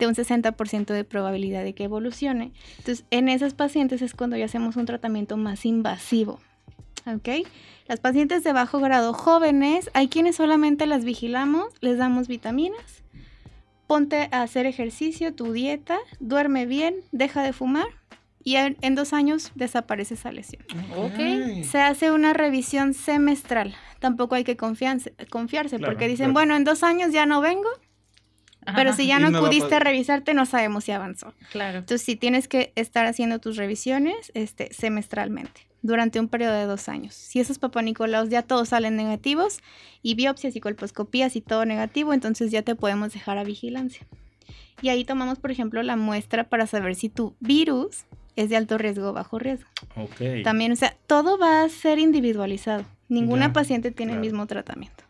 de 0.00 0.08
un 0.08 0.14
60% 0.14 0.86
de 0.86 1.04
probabilidad 1.04 1.62
de 1.62 1.72
que 1.72 1.84
evolucione. 1.84 2.50
Entonces, 2.78 3.04
en 3.12 3.28
esas 3.28 3.54
pacientes 3.54 4.02
es 4.02 4.14
cuando 4.14 4.36
ya 4.36 4.46
hacemos 4.46 4.74
un 4.74 4.84
tratamiento 4.84 5.36
más 5.36 5.64
invasivo. 5.64 6.40
¿Ok? 7.14 7.28
Las 7.86 8.00
pacientes 8.00 8.44
de 8.44 8.52
bajo 8.52 8.80
grado 8.80 9.12
jóvenes, 9.14 9.90
hay 9.94 10.08
quienes 10.08 10.36
solamente 10.36 10.86
las 10.86 11.04
vigilamos, 11.04 11.72
les 11.80 11.96
damos 11.96 12.28
vitaminas, 12.28 13.02
ponte 13.86 14.28
a 14.30 14.42
hacer 14.42 14.66
ejercicio, 14.66 15.34
tu 15.34 15.52
dieta, 15.52 15.98
duerme 16.20 16.66
bien, 16.66 16.96
deja 17.12 17.42
de 17.42 17.52
fumar 17.54 17.88
y 18.44 18.56
en, 18.56 18.76
en 18.82 18.94
dos 18.94 19.12
años 19.12 19.52
desaparece 19.54 20.14
esa 20.14 20.32
lesión. 20.32 20.62
Ok. 20.96 21.64
Se 21.64 21.80
hace 21.80 22.10
una 22.12 22.34
revisión 22.34 22.94
semestral. 22.94 23.74
Tampoco 24.00 24.34
hay 24.34 24.44
que 24.44 24.56
confiarse, 24.56 25.14
confiarse 25.30 25.78
Claro, 25.78 25.92
porque 25.92 26.08
dicen, 26.08 26.26
claro. 26.26 26.32
bueno, 26.34 26.56
en 26.56 26.64
dos 26.64 26.82
años 26.82 27.12
ya 27.12 27.26
no 27.26 27.40
vengo, 27.40 27.68
pero 28.76 28.90
Ajá, 28.90 28.96
si 28.96 29.06
ya 29.06 29.18
no 29.18 29.30
no 29.30 29.40
pudiste 29.40 29.78
revisarte, 29.80 30.34
no 30.34 30.44
sabemos 30.44 30.84
si 30.84 30.92
avanzó. 30.92 31.32
Claro. 31.52 31.78
Entonces, 31.78 32.04
sí 32.04 32.16
tienes 32.16 32.48
que 32.48 32.72
estar 32.76 33.06
haciendo 33.06 33.38
tus 33.38 33.56
revisiones 33.56 34.30
este, 34.34 34.72
semestralmente 34.74 35.67
durante 35.82 36.18
un 36.20 36.28
periodo 36.28 36.54
de 36.54 36.64
dos 36.66 36.88
años. 36.88 37.14
Si 37.14 37.40
esos 37.40 37.58
papanicolaos 37.58 38.28
ya 38.28 38.42
todos 38.42 38.70
salen 38.70 38.96
negativos 38.96 39.58
y 40.02 40.14
biopsias 40.14 40.56
y 40.56 40.60
colposcopías 40.60 41.36
y 41.36 41.40
todo 41.40 41.64
negativo, 41.64 42.12
entonces 42.12 42.50
ya 42.50 42.62
te 42.62 42.74
podemos 42.74 43.12
dejar 43.12 43.38
a 43.38 43.44
vigilancia. 43.44 44.06
Y 44.82 44.88
ahí 44.90 45.04
tomamos, 45.04 45.38
por 45.38 45.50
ejemplo, 45.50 45.82
la 45.82 45.96
muestra 45.96 46.48
para 46.48 46.66
saber 46.66 46.94
si 46.94 47.08
tu 47.08 47.34
virus 47.40 48.04
es 48.36 48.48
de 48.48 48.56
alto 48.56 48.78
riesgo 48.78 49.08
o 49.08 49.12
bajo 49.12 49.38
riesgo. 49.38 49.68
Ok. 49.96 50.42
También, 50.44 50.70
o 50.72 50.76
sea, 50.76 50.96
todo 51.08 51.38
va 51.38 51.62
a 51.62 51.68
ser 51.68 51.98
individualizado. 51.98 52.84
Ninguna 53.08 53.52
paciente 53.52 53.90
tiene 53.90 54.12
el 54.12 54.20
mismo 54.20 54.46
tratamiento. 54.46 55.02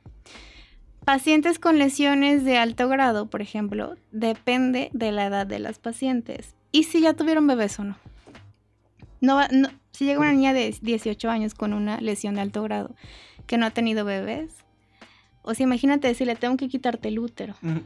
Pacientes 1.05 1.59
con 1.59 1.79
lesiones 1.79 2.45
de 2.45 2.59
alto 2.59 2.89
grado, 2.89 3.31
por 3.31 3.41
ejemplo, 3.41 3.97
depende 4.12 4.91
de 4.93 5.11
la 5.12 5.27
edad 5.27 5.47
de 5.47 5.59
las 5.59 5.79
pacientes. 5.79 6.55
Y 6.71 6.85
si 6.85 7.01
ya 7.01 7.14
tuvieron 7.14 7.47
bebés 7.47 7.79
o 7.79 7.85
no. 7.85 7.97
No, 9.21 9.37
va- 9.37 9.49
no- 9.51 9.71
si 9.99 10.05
llega 10.05 10.20
una 10.20 10.32
niña 10.32 10.53
de 10.53 10.72
18 10.80 11.28
años 11.28 11.55
con 11.55 11.72
una 11.72 12.01
lesión 12.01 12.36
de 12.36 12.40
alto 12.42 12.62
grado 12.62 12.94
que 13.49 13.59
no 13.59 13.66
ha 13.66 13.70
tenido 13.70 14.05
bebés, 14.05 14.53
o 15.42 15.55
sea, 15.55 15.64
imagínate 15.64 16.14
si 16.14 16.24
le 16.24 16.36
tengo 16.36 16.57
que 16.57 16.68
quitarte 16.68 17.09
el 17.09 17.18
útero. 17.18 17.55
Mm. 17.62 17.78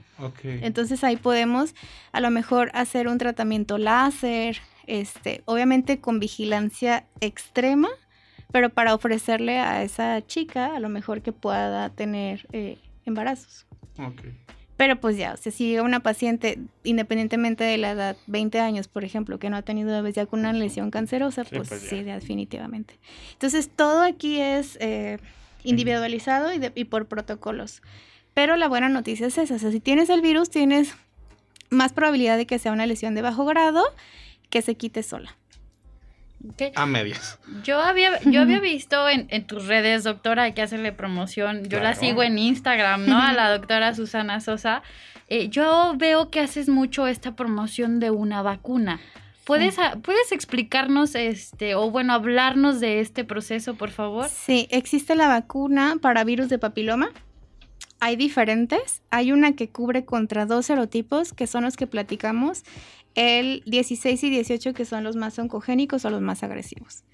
Entonces 0.44 1.04
ahí 1.04 1.16
podemos 1.16 1.74
a 2.12 2.20
lo 2.20 2.30
mejor 2.30 2.70
hacer 2.74 3.08
un 3.08 3.16
tratamiento 3.16 3.78
láser, 3.78 4.58
este, 4.86 5.40
obviamente 5.46 6.00
con 6.00 6.20
vigilancia 6.20 7.06
extrema, 7.20 7.88
pero 8.50 8.68
para 8.68 8.94
ofrecerle 8.94 9.58
a 9.58 9.82
esa 9.82 10.20
chica 10.26 10.76
a 10.76 10.80
lo 10.80 10.90
mejor 10.90 11.22
que 11.22 11.32
pueda 11.32 11.88
tener 11.88 12.46
eh, 12.52 12.76
embarazos. 13.06 13.66
Pero 14.76 14.98
pues 15.00 15.16
ya, 15.16 15.34
o 15.34 15.36
sea, 15.36 15.52
si 15.52 15.68
llega 15.68 15.82
una 15.82 16.00
paciente, 16.00 16.58
independientemente 16.82 17.62
de 17.62 17.76
la 17.78 17.90
edad, 17.92 18.16
20 18.26 18.58
años, 18.58 18.88
por 18.88 19.04
ejemplo, 19.04 19.38
que 19.38 19.50
no 19.50 19.56
ha 19.56 19.62
tenido 19.62 19.90
bebés 19.90 20.14
ya 20.14 20.26
con 20.26 20.40
una 20.40 20.52
lesión 20.52 20.90
cancerosa, 20.90 21.44
Sí, 21.44 21.50
pues, 21.56 21.68
pues 21.68 21.80
sí, 21.82 22.02
definitivamente. 22.02 22.98
Entonces, 23.34 23.70
todo 23.74 24.02
aquí 24.02 24.40
es 24.40 24.78
eh, 24.80 25.18
individualizado 25.62 26.52
y, 26.52 26.58
de- 26.58 26.72
y 26.74 26.84
por 26.84 27.06
protocolos. 27.06 27.82
Pero 28.34 28.56
la 28.56 28.66
buena 28.66 28.88
noticia 28.88 29.26
es 29.26 29.38
esa, 29.38 29.54
o 29.54 29.58
sea, 29.58 29.70
si 29.70 29.78
tienes 29.80 30.08
el 30.10 30.22
virus, 30.22 30.50
tienes 30.50 30.94
más 31.70 31.92
probabilidad 31.92 32.36
de 32.36 32.46
que 32.46 32.58
sea 32.58 32.72
una 32.72 32.86
lesión 32.86 33.14
de 33.14 33.22
bajo 33.22 33.44
grado 33.44 33.84
que 34.50 34.62
se 34.62 34.74
quite 34.74 35.02
sola. 35.02 35.36
A 36.74 36.86
medias. 36.86 37.38
Yo 37.62 37.78
había, 37.80 38.20
yo 38.22 38.40
había 38.42 38.58
visto 38.60 39.08
en, 39.08 39.26
en 39.30 39.46
tus 39.46 39.66
redes, 39.66 40.04
doctora, 40.04 40.44
hay 40.44 40.52
que 40.52 40.62
hacerle 40.62 40.92
promoción. 40.92 41.64
Yo 41.68 41.80
la 41.80 41.94
sigo 41.94 42.22
en 42.22 42.38
Instagram, 42.38 43.06
¿no? 43.06 43.18
A 43.20 43.32
la 43.32 43.50
doctora 43.50 43.94
Susana 43.94 44.40
Sosa. 44.40 44.82
Eh, 45.28 45.48
yo 45.48 45.94
veo 45.96 46.30
que 46.30 46.40
haces 46.40 46.68
mucho 46.68 47.06
esta 47.06 47.34
promoción 47.36 48.00
de 48.00 48.10
una 48.10 48.42
vacuna. 48.42 49.00
¿Puedes, 49.44 49.78
a- 49.78 49.96
¿Puedes 49.96 50.30
explicarnos, 50.30 51.14
este, 51.14 51.74
o 51.74 51.90
bueno, 51.90 52.12
hablarnos 52.12 52.78
de 52.80 53.00
este 53.00 53.24
proceso, 53.24 53.74
por 53.74 53.90
favor? 53.90 54.28
Sí, 54.28 54.68
existe 54.70 55.14
la 55.16 55.28
vacuna 55.28 55.96
para 56.00 56.22
virus 56.24 56.48
de 56.48 56.58
papiloma. 56.58 57.10
Hay 57.98 58.16
diferentes. 58.16 59.02
Hay 59.10 59.32
una 59.32 59.52
que 59.52 59.68
cubre 59.70 60.04
contra 60.04 60.44
dos 60.46 60.66
serotipos, 60.66 61.32
que 61.32 61.46
son 61.46 61.64
los 61.64 61.76
que 61.76 61.86
platicamos, 61.86 62.62
el 63.14 63.62
16 63.66 64.22
y 64.24 64.30
18, 64.30 64.74
que 64.74 64.84
son 64.84 65.04
los 65.04 65.16
más 65.16 65.38
oncogénicos 65.38 66.04
o 66.04 66.10
los 66.10 66.20
más 66.20 66.42
agresivos. 66.42 67.04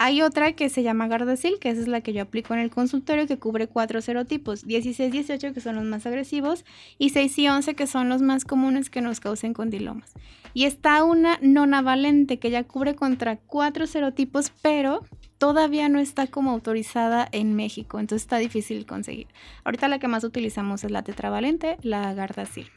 Hay 0.00 0.22
otra 0.22 0.52
que 0.52 0.68
se 0.68 0.84
llama 0.84 1.08
Gardasil, 1.08 1.58
que 1.58 1.70
esa 1.70 1.80
es 1.80 1.88
la 1.88 2.00
que 2.02 2.12
yo 2.12 2.22
aplico 2.22 2.54
en 2.54 2.60
el 2.60 2.70
consultorio, 2.70 3.26
que 3.26 3.38
cubre 3.38 3.66
cuatro 3.66 4.00
serotipos, 4.00 4.64
16 4.64 5.08
y 5.08 5.10
18, 5.10 5.52
que 5.52 5.60
son 5.60 5.74
los 5.74 5.84
más 5.84 6.06
agresivos, 6.06 6.64
y 6.98 7.10
6 7.10 7.38
y 7.38 7.48
11, 7.48 7.74
que 7.74 7.88
son 7.88 8.08
los 8.08 8.22
más 8.22 8.44
comunes 8.44 8.90
que 8.90 9.00
nos 9.00 9.18
causen 9.18 9.54
condilomas. 9.54 10.12
Y 10.54 10.66
está 10.66 11.02
una 11.02 11.38
nonavalente, 11.42 12.38
que 12.38 12.50
ya 12.50 12.62
cubre 12.62 12.94
contra 12.94 13.38
cuatro 13.38 13.88
serotipos, 13.88 14.52
pero 14.62 15.02
todavía 15.38 15.88
no 15.88 16.00
está 16.00 16.26
como 16.26 16.50
autorizada 16.50 17.28
en 17.32 17.54
México, 17.54 18.00
entonces 18.00 18.24
está 18.24 18.38
difícil 18.38 18.86
conseguir. 18.86 19.28
Ahorita 19.64 19.88
la 19.88 19.98
que 19.98 20.08
más 20.08 20.24
utilizamos 20.24 20.84
es 20.84 20.90
la 20.90 21.02
tetravalente, 21.02 21.78
la 21.82 22.12
Gardasil. 22.12 22.70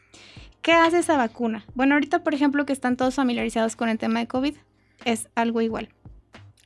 ¿Qué 0.62 0.74
hace 0.74 1.00
esa 1.00 1.18
vacuna? 1.18 1.66
Bueno, 1.74 1.96
ahorita 1.96 2.24
por 2.24 2.34
ejemplo 2.34 2.66
que 2.66 2.74
están 2.74 2.96
todos 2.96 3.16
familiarizados 3.16 3.76
con 3.76 3.90
el 3.90 3.98
tema 3.98 4.20
de 4.20 4.28
COVID, 4.28 4.56
es 5.06 5.30
algo 5.36 5.62
igual. 5.62 5.90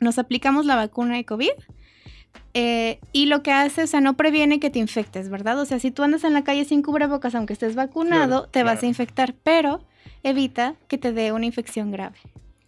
Nos 0.01 0.19
aplicamos 0.19 0.65
la 0.65 0.75
vacuna 0.75 1.15
de 1.15 1.25
COVID 1.25 1.51
eh, 2.53 2.99
y 3.13 3.27
lo 3.27 3.43
que 3.43 3.51
hace, 3.51 3.83
o 3.83 3.87
sea, 3.87 4.01
no 4.01 4.15
previene 4.15 4.59
que 4.59 4.69
te 4.69 4.79
infectes, 4.79 5.29
¿verdad? 5.29 5.59
O 5.59 5.65
sea, 5.65 5.79
si 5.79 5.91
tú 5.91 6.03
andas 6.03 6.23
en 6.23 6.33
la 6.33 6.43
calle 6.43 6.65
sin 6.65 6.81
cubrebocas, 6.81 7.35
aunque 7.35 7.53
estés 7.53 7.75
vacunado, 7.75 8.43
Claro, 8.43 8.49
te 8.49 8.63
vas 8.63 8.83
a 8.83 8.85
infectar, 8.85 9.33
pero 9.43 9.81
evita 10.23 10.75
que 10.87 10.97
te 10.97 11.13
dé 11.13 11.31
una 11.31 11.45
infección 11.45 11.91
grave. 11.91 12.17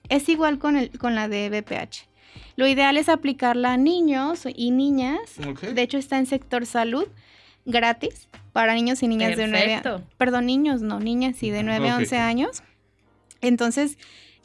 Es 0.09 0.29
igual 0.29 0.59
con, 0.59 0.77
el, 0.77 0.97
con 0.97 1.15
la 1.15 1.27
de 1.27 1.49
VPH. 1.49 2.07
Lo 2.55 2.67
ideal 2.67 2.97
es 2.97 3.09
aplicarla 3.09 3.73
a 3.73 3.77
niños 3.77 4.43
y 4.55 4.71
niñas. 4.71 5.19
De 5.73 5.81
hecho, 5.81 5.97
está 5.97 6.17
en 6.17 6.25
sector 6.25 6.65
salud 6.65 7.05
gratis 7.65 8.27
para 8.53 8.73
niños 8.73 9.03
y 9.03 9.07
niñas 9.07 9.35
de 9.37 9.47
9 9.47 9.65
Perfecto. 9.81 10.03
Perdón, 10.17 10.45
niños, 10.45 10.81
no, 10.81 10.99
niñas, 10.99 11.35
sí, 11.37 11.49
de 11.51 11.63
9 11.63 11.89
a 11.89 11.93
Ok. 11.95 11.99
11 12.01 12.17
años. 12.17 12.63
Entonces, 13.41 13.97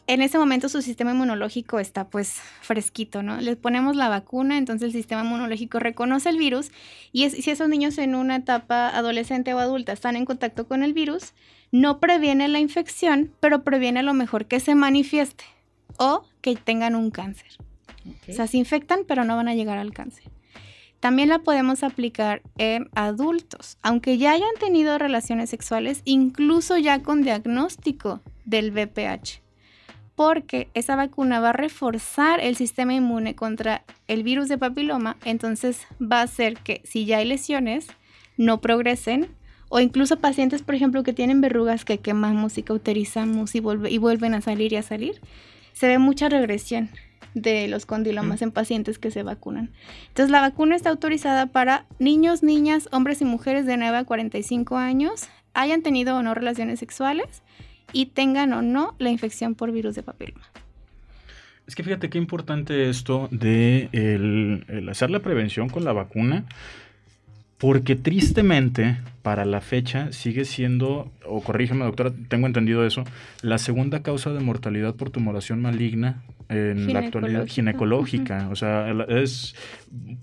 en 0.09 0.21
ese 0.21 0.37
momento 0.39 0.69
su 0.69 0.83
sistema 0.83 1.13
inmunológico 1.13 1.79
está 1.79 2.09
pues 2.09 2.41
fresquito, 2.61 3.23
¿no? 3.23 3.41
Les 3.41 3.57
ponemos 3.57 3.95
la 3.97 4.09
vacuna, 4.09 4.59
entonces 4.59 4.87
el 4.87 4.93
sistema 4.93 5.23
inmunológico 5.23 5.79
reconoce 5.79 6.29
el 6.29 6.37
virus 6.37 6.73
y 7.13 7.23
es- 7.25 7.35
si 7.45 7.51
esos 7.51 7.69
niños 7.69 7.97
en 7.99 8.15
una 8.17 8.37
etapa 8.37 8.89
adolescente 8.89 9.55
o 9.55 9.59
adulta 9.61 9.93
están 9.93 10.17
en 10.17 10.25
contacto 10.25 10.67
con 10.67 10.83
el 10.83 10.93
virus, 10.93 11.33
no 11.71 12.01
previene 12.01 12.49
la 12.49 12.59
infección, 12.59 13.31
pero 13.41 13.63
previene 13.63 14.01
a 14.01 14.03
lo 14.03 14.13
mejor 14.13 14.47
que 14.47 14.61
se 14.61 14.75
manifieste 14.75 15.45
o 15.97 16.25
que 16.43 16.57
tengan 16.57 16.97
un 16.97 17.11
cáncer. 17.11 17.53
O 18.29 18.33
sea, 18.33 18.47
se 18.47 18.57
infectan, 18.57 19.01
pero 19.07 19.25
no 19.25 19.37
van 19.37 19.49
a 19.49 19.55
llegar 19.55 19.79
al 19.79 19.93
cáncer. 19.93 20.25
También 21.03 21.31
la 21.31 21.41
podemos 21.41 21.83
aplicar 21.83 22.43
en 22.59 22.89
adultos, 22.95 23.77
aunque 23.83 24.19
ya 24.19 24.31
hayan 24.31 24.55
tenido 24.61 24.99
relaciones 24.99 25.51
sexuales, 25.51 26.01
incluso 26.05 26.79
ya 26.79 27.03
con 27.03 27.23
diagnóstico 27.23 28.21
del 28.45 28.71
VPH, 28.71 29.43
porque 30.15 30.69
esa 30.75 30.95
vacuna 30.95 31.41
va 31.41 31.49
a 31.49 31.55
reforzar 31.55 32.39
el 32.39 32.55
sistema 32.55 32.95
inmune 32.95 33.35
contra 33.35 33.83
el 34.07 34.23
virus 34.23 34.49
de 34.49 34.59
papiloma, 34.59 35.17
entonces 35.25 35.89
va 36.01 36.21
a 36.21 36.23
hacer 36.23 36.59
que 36.59 36.83
si 36.85 37.05
ya 37.05 37.19
hay 37.19 37.25
lesiones, 37.25 37.89
no 38.37 38.61
progresen, 38.61 39.27
o 39.71 39.81
incluso 39.81 40.21
pacientes, 40.21 40.63
por 40.63 40.77
ejemplo, 40.77 41.03
que 41.03 41.13
tienen 41.13 41.41
verrugas 41.41 41.85
que 41.85 41.99
quemamos 41.99 42.59
y 42.59 42.63
cauterizamos 42.63 43.57
y, 43.57 43.59
y 43.59 43.99
vuelven 43.99 44.35
a 44.35 44.41
salir 44.41 44.73
y 44.73 44.77
a 44.77 44.83
salir, 44.83 45.21
se 45.73 45.89
ve 45.89 45.99
mucha 45.99 46.29
regresión 46.29 46.91
de 47.35 47.69
los 47.69 47.87
condilomas 47.87 48.43
en 48.43 48.51
pacientes 48.51 48.99
que 48.99 49.11
se 49.11 49.23
vacunan. 49.23 49.71
Entonces 50.09 50.31
la 50.31 50.41
vacuna 50.41 50.77
está 50.77 50.91
autorizada 50.91 51.47
para 51.47 51.87
niños, 51.99 52.43
niñas, 52.43 52.89
hombres 52.93 53.21
y 53.21 53.25
mujeres 53.25 53.67
de 53.67 53.77
9 53.77 53.97
a 53.99 54.05
45 54.05 54.77
años, 54.77 55.29
hayan 55.55 55.83
tenido 55.83 56.17
o 56.17 56.23
no 56.23 56.35
relaciones 56.35 56.79
sexuales 56.79 57.43
y 57.93 58.07
tengan 58.07 58.53
o 58.53 58.63
no 58.63 58.95
la 58.99 59.11
infección 59.11 59.55
por 59.55 59.73
virus 59.73 59.95
de 59.95 60.03
papiloma. 60.03 60.45
Es 61.67 61.77
que 61.77 61.85
fíjate 61.85 62.11
qué 62.11 62.19
importante 62.19 62.91
esto 62.91 63.29
de 63.31 63.89
el, 63.93 64.65
el 64.69 64.89
hacer 64.89 65.11
la 65.11 65.21
prevención 65.21 65.69
con 65.69 65.85
la 65.85 65.93
vacuna, 65.93 66.45
porque 67.63 67.95
tristemente 67.95 68.97
para 69.23 69.45
la 69.45 69.61
fecha 69.61 70.11
sigue 70.11 70.45
siendo, 70.45 71.13
o 71.25 71.45
corrígeme 71.45 71.85
doctora, 71.85 72.11
tengo 72.27 72.49
entendido 72.49 72.85
eso, 72.85 73.05
la 73.41 73.57
segunda 73.59 74.03
causa 74.03 74.33
de 74.33 74.41
mortalidad 74.41 74.97
por 74.97 75.11
tumoración 75.11 75.63
maligna 75.63 76.25
en 76.49 76.93
la 76.93 76.99
actualidad 76.99 77.47
Ginecológica. 77.47 78.49
O 78.51 78.57
sea, 78.57 78.93
es 79.09 79.55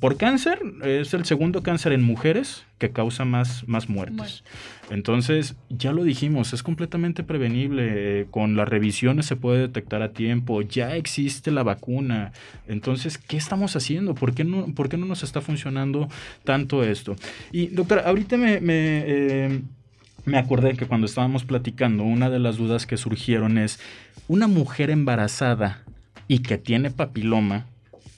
por 0.01 0.17
cáncer, 0.17 0.59
es 0.83 1.13
el 1.13 1.23
segundo 1.23 1.63
cáncer 1.63 1.93
en 1.93 2.03
mujeres 2.03 2.65
que 2.79 2.91
causa 2.91 3.25
más, 3.25 3.67
más 3.67 3.89
muertes. 3.89 4.43
Entonces, 4.89 5.55
ya 5.69 5.91
lo 5.91 6.03
dijimos, 6.03 6.53
es 6.53 6.63
completamente 6.63 7.23
prevenible. 7.23 8.25
Con 8.31 8.55
las 8.55 8.67
revisiones 8.67 9.27
se 9.27 9.35
puede 9.35 9.59
detectar 9.59 10.01
a 10.01 10.13
tiempo. 10.13 10.61
Ya 10.61 10.95
existe 10.95 11.51
la 11.51 11.61
vacuna. 11.61 12.31
Entonces, 12.67 13.17
¿qué 13.17 13.37
estamos 13.37 13.75
haciendo? 13.75 14.15
¿Por 14.15 14.33
qué 14.33 14.45
no, 14.45 14.73
por 14.73 14.89
qué 14.89 14.97
no 14.97 15.05
nos 15.05 15.23
está 15.23 15.41
funcionando 15.41 16.07
tanto 16.45 16.83
esto? 16.83 17.15
Y, 17.51 17.67
doctora, 17.67 18.03
ahorita 18.07 18.37
me, 18.37 18.61
me, 18.61 19.03
eh, 19.05 19.61
me 20.25 20.37
acordé 20.37 20.75
que 20.75 20.87
cuando 20.87 21.05
estábamos 21.05 21.43
platicando, 21.43 22.03
una 22.03 22.29
de 22.29 22.39
las 22.39 22.57
dudas 22.57 22.85
que 22.85 22.97
surgieron 22.97 23.57
es, 23.57 23.79
¿una 24.29 24.47
mujer 24.47 24.89
embarazada 24.89 25.83
y 26.29 26.39
que 26.39 26.57
tiene 26.57 26.91
papiloma 26.91 27.65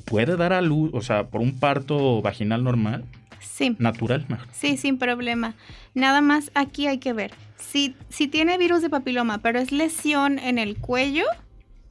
puede 0.06 0.36
dar 0.36 0.54
a 0.54 0.62
luz, 0.62 0.92
o 0.94 1.02
sea, 1.02 1.28
por 1.28 1.42
un 1.42 1.58
parto 1.58 2.22
vaginal 2.22 2.64
normal, 2.64 3.06
Sí, 3.42 3.76
natural? 3.80 4.26
mejor? 4.30 4.48
sí, 4.52 4.78
sin 4.78 4.98
problema. 4.98 5.56
Nada 5.94 6.22
más 6.22 6.52
aquí 6.54 6.88
hay 6.88 7.00
que 7.00 7.14
ver. 7.14 7.32
Si, 7.58 7.96
si 8.10 8.28
tiene 8.28 8.58
virus 8.58 8.82
de 8.82 8.90
papiloma, 8.90 9.40
pero 9.40 9.60
es 9.60 9.72
lesión 9.72 10.40
en 10.40 10.58
el 10.58 10.78
cuello, 10.78 11.26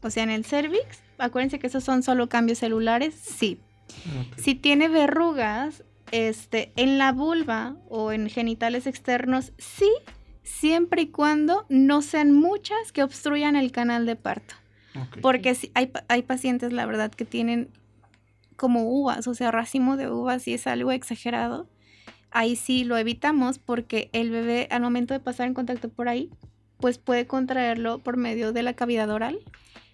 O 0.03 0.11
sea, 0.11 0.22
en 0.22 0.30
el 0.30 0.44
cervix, 0.44 1.03
acuérdense 1.18 1.59
que 1.59 1.66
esos 1.66 1.84
son 1.84 2.03
solo 2.03 2.28
cambios 2.28 2.59
celulares, 2.59 3.14
sí. 3.14 3.61
Si 4.36 4.55
tiene 4.55 4.88
verrugas, 4.88 5.84
este, 6.11 6.72
en 6.76 6.98
la 6.98 7.12
vulva 7.12 7.76
o 7.88 8.12
en 8.12 8.28
genitales 8.28 8.86
externos, 8.86 9.53
sí, 9.59 9.90
siempre 10.42 11.03
y 11.03 11.07
cuando 11.09 11.66
no 11.68 12.03
sean 12.03 12.32
muchas 12.32 12.92
que 12.92 13.03
obstruyan 13.03 13.57
el 13.57 13.72
canal 13.72 14.07
de 14.07 14.16
parto. 14.16 14.55
Porque 15.22 15.57
hay, 15.74 15.92
hay 16.09 16.22
pacientes, 16.22 16.72
la 16.72 16.84
verdad, 16.86 17.12
que 17.12 17.24
tienen 17.24 17.68
como 18.61 18.82
uvas, 18.90 19.26
o 19.26 19.32
sea, 19.32 19.50
racimo 19.50 19.96
de 19.96 20.11
uvas 20.11 20.46
y 20.46 20.52
es 20.52 20.66
algo 20.66 20.92
exagerado. 20.92 21.66
Ahí 22.30 22.56
sí 22.56 22.84
lo 22.84 22.98
evitamos 22.98 23.58
porque 23.58 24.11
el 24.12 24.28
bebé 24.28 24.68
al 24.70 24.82
momento 24.82 25.14
de 25.14 25.20
pasar 25.20 25.46
en 25.46 25.54
contacto 25.54 25.88
por 25.88 26.11
ahí, 26.11 26.28
pues 26.76 26.98
puede 26.98 27.26
contraerlo 27.26 28.00
por 28.00 28.18
medio 28.18 28.52
de 28.52 28.62
la 28.62 28.74
cavidad 28.74 29.08
oral 29.08 29.38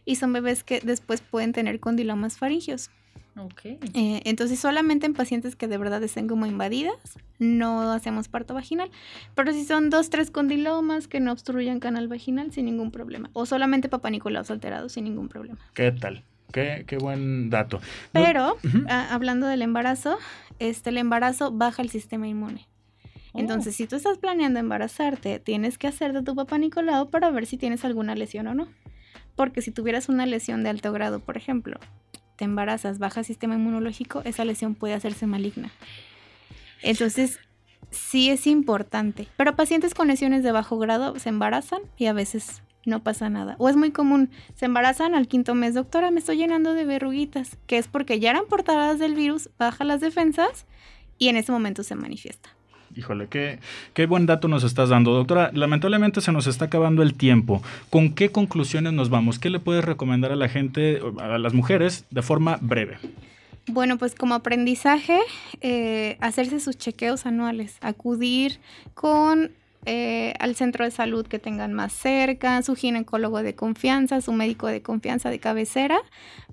y 0.04 0.16
son 0.16 0.32
bebés 0.32 0.64
que 0.64 0.80
después 0.80 1.20
pueden 1.20 1.52
tener 1.52 1.78
condilomas 1.78 2.38
faringios. 2.38 2.90
Ok. 3.36 3.66
Eh, 3.66 4.22
entonces 4.24 4.58
solamente 4.58 5.06
en 5.06 5.14
pacientes 5.14 5.54
que 5.54 5.68
de 5.68 5.78
verdad 5.78 6.02
estén 6.02 6.26
como 6.26 6.44
invadidas 6.44 6.96
no 7.38 7.92
hacemos 7.92 8.26
parto 8.26 8.52
vaginal, 8.52 8.90
pero 9.36 9.52
si 9.52 9.64
son 9.64 9.90
dos, 9.90 10.10
tres 10.10 10.32
condilomas 10.32 11.06
que 11.06 11.20
no 11.20 11.30
obstruyan 11.30 11.78
canal 11.78 12.08
vaginal 12.08 12.50
sin 12.50 12.64
ningún 12.64 12.90
problema, 12.90 13.30
o 13.32 13.46
solamente 13.46 13.88
papanicolaos 13.88 14.50
alterados 14.50 14.90
sin 14.90 15.04
ningún 15.04 15.28
problema. 15.28 15.60
¿Qué 15.72 15.92
tal? 15.92 16.24
Qué, 16.53 16.84
qué 16.86 16.97
buen 16.97 17.51
dato. 17.51 17.80
Pero 18.12 18.57
ah, 18.88 19.09
hablando 19.11 19.47
del 19.47 19.62
embarazo, 19.62 20.18
este 20.59 20.90
el 20.90 20.99
embarazo 20.99 21.53
baja 21.53 21.82
el 21.82 21.90
sistema 21.90 22.28
inmune. 22.28 22.66
Oh. 23.32 23.38
Entonces, 23.38 23.76
si 23.76 23.86
tú 23.86 23.97
estás 23.97 24.18
planeando 24.18 24.59
embarazarte, 24.59 25.38
tienes 25.38 25.78
que 25.78 25.86
hacer 25.86 26.12
de 26.12 26.22
tu 26.22 26.34
papá 26.34 26.59
Nicolau 26.59 27.11
para 27.11 27.30
ver 27.30 27.47
si 27.47 27.57
tienes 27.57 27.84
alguna 27.84 28.14
lesión 28.14 28.47
o 28.47 28.55
no. 28.55 28.68
Porque 29.34 29.61
si 29.61 29.70
tuvieras 29.70 30.09
una 30.09 30.24
lesión 30.24 30.62
de 30.62 30.70
alto 30.70 30.92
grado, 30.92 31.20
por 31.20 31.36
ejemplo, 31.36 31.78
te 32.36 32.44
embarazas, 32.44 32.99
baja 32.99 33.22
sistema 33.24 33.55
inmunológico, 33.55 34.22
esa 34.24 34.44
lesión 34.44 34.74
puede 34.74 34.94
hacerse 34.94 35.26
maligna. 35.26 35.70
Entonces, 36.82 37.38
sí 37.90 38.30
es 38.30 38.47
importante. 38.47 39.28
Pero 39.36 39.57
pacientes 39.57 39.94
con 39.94 40.09
lesiones 40.09 40.42
de 40.42 40.53
bajo 40.53 40.78
grado 40.78 41.18
se 41.18 41.28
embarazan 41.28 41.80
y 41.97 42.07
a 42.07 42.12
veces 42.12 42.62
no 42.87 43.03
pasa 43.03 43.28
nada. 43.28 43.57
O 43.59 43.68
es 43.68 43.76
muy 43.76 43.91
común, 43.91 44.30
se 44.55 44.66
embarazan 44.66 45.14
al 45.14 45.28
quinto 45.28 45.55
mes, 45.55 45.74
doctora, 45.74 46.11
me 46.11 46.20
estoy 46.20 46.39
llenando 46.39 46.72
de 46.72 46.84
verruguitas, 46.84 47.59
que 47.66 47.78
es 47.78 47.89
porque 47.89 48.18
ya 48.20 48.30
eran 48.30 48.47
portadas 48.49 48.99
del 48.99 49.14
virus, 49.14 49.51
baja 49.59 49.84
las 49.84 50.01
defensas 50.01 50.66
y 51.18 51.28
en 51.28 51.37
ese 51.37 51.53
momento 51.53 51.82
se 51.82 51.95
manifiesta. 51.95 52.51
Híjole, 52.95 53.26
qué, 53.28 53.59
qué 53.93 54.07
buen 54.07 54.24
dato 54.24 54.49
nos 54.49 54.64
estás 54.64 54.89
dando, 54.89 55.12
doctora. 55.12 55.51
Lamentablemente 55.53 56.22
se 56.22 56.32
nos 56.32 56.47
está 56.47 56.66
acabando 56.66 57.03
el 57.03 57.12
tiempo. 57.12 57.62
¿Con 57.91 58.14
qué 58.14 58.30
conclusiones 58.30 58.95
nos 58.95 59.11
vamos? 59.11 59.39
¿Qué 59.39 59.51
le 59.51 59.61
puedes 59.61 59.84
recomendar 59.84 60.32
a 60.32 60.37
la 60.37 60.49
gente, 60.49 61.03
a 61.20 61.37
las 61.37 61.53
mujeres, 61.53 62.07
de 62.11 62.22
forma 62.22 62.59
breve? 62.62 62.97
Bueno, 63.68 63.99
pues 63.99 64.14
como 64.14 64.34
aprendizaje, 64.34 65.18
eh, 65.61 66.16
hacerse 66.20 66.61
sus 66.61 66.78
chequeos 66.78 67.26
anuales, 67.26 67.76
acudir 67.80 68.61
con 68.95 69.51
eh, 69.84 70.34
al 70.40 70.56
centro 70.56 70.84
de 70.84 70.90
salud 70.90 71.26
que 71.26 71.38
tengan 71.38 71.72
más 71.72 71.92
cerca, 71.92 72.60
su 72.62 72.74
ginecólogo 72.74 73.42
de 73.42 73.54
confianza, 73.54 74.20
su 74.20 74.32
médico 74.32 74.66
de 74.66 74.82
confianza 74.82 75.30
de 75.30 75.38
cabecera, 75.38 75.98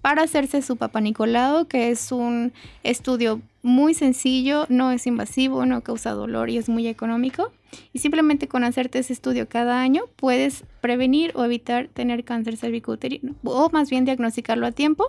para 0.02 0.24
hacerse 0.24 0.62
su 0.62 0.78
papá 0.78 1.02
Nicolau, 1.02 1.68
que 1.68 1.90
es 1.90 2.12
un 2.12 2.54
estudio 2.84 3.42
muy 3.62 3.94
sencillo, 3.94 4.66
no 4.70 4.92
es 4.92 5.08
invasivo, 5.08 5.66
no 5.66 5.82
causa 5.82 6.12
dolor 6.12 6.50
y 6.50 6.58
es 6.58 6.70
muy 6.70 6.88
económico. 6.88 7.52
Y 7.92 8.00
simplemente 8.00 8.48
con 8.48 8.64
hacerte 8.64 9.00
ese 9.00 9.14
estudio 9.14 9.48
cada 9.50 9.82
año 9.82 10.04
puedes 10.16 10.64
prevenir 10.82 11.32
o 11.36 11.44
evitar 11.44 11.88
tener 11.88 12.24
cáncer 12.24 12.58
cervicouterino, 12.58 13.36
o 13.44 13.70
más 13.72 13.90
bien 13.90 14.06
diagnosticarlo 14.06 14.68
a 14.68 14.72
tiempo 14.72 15.08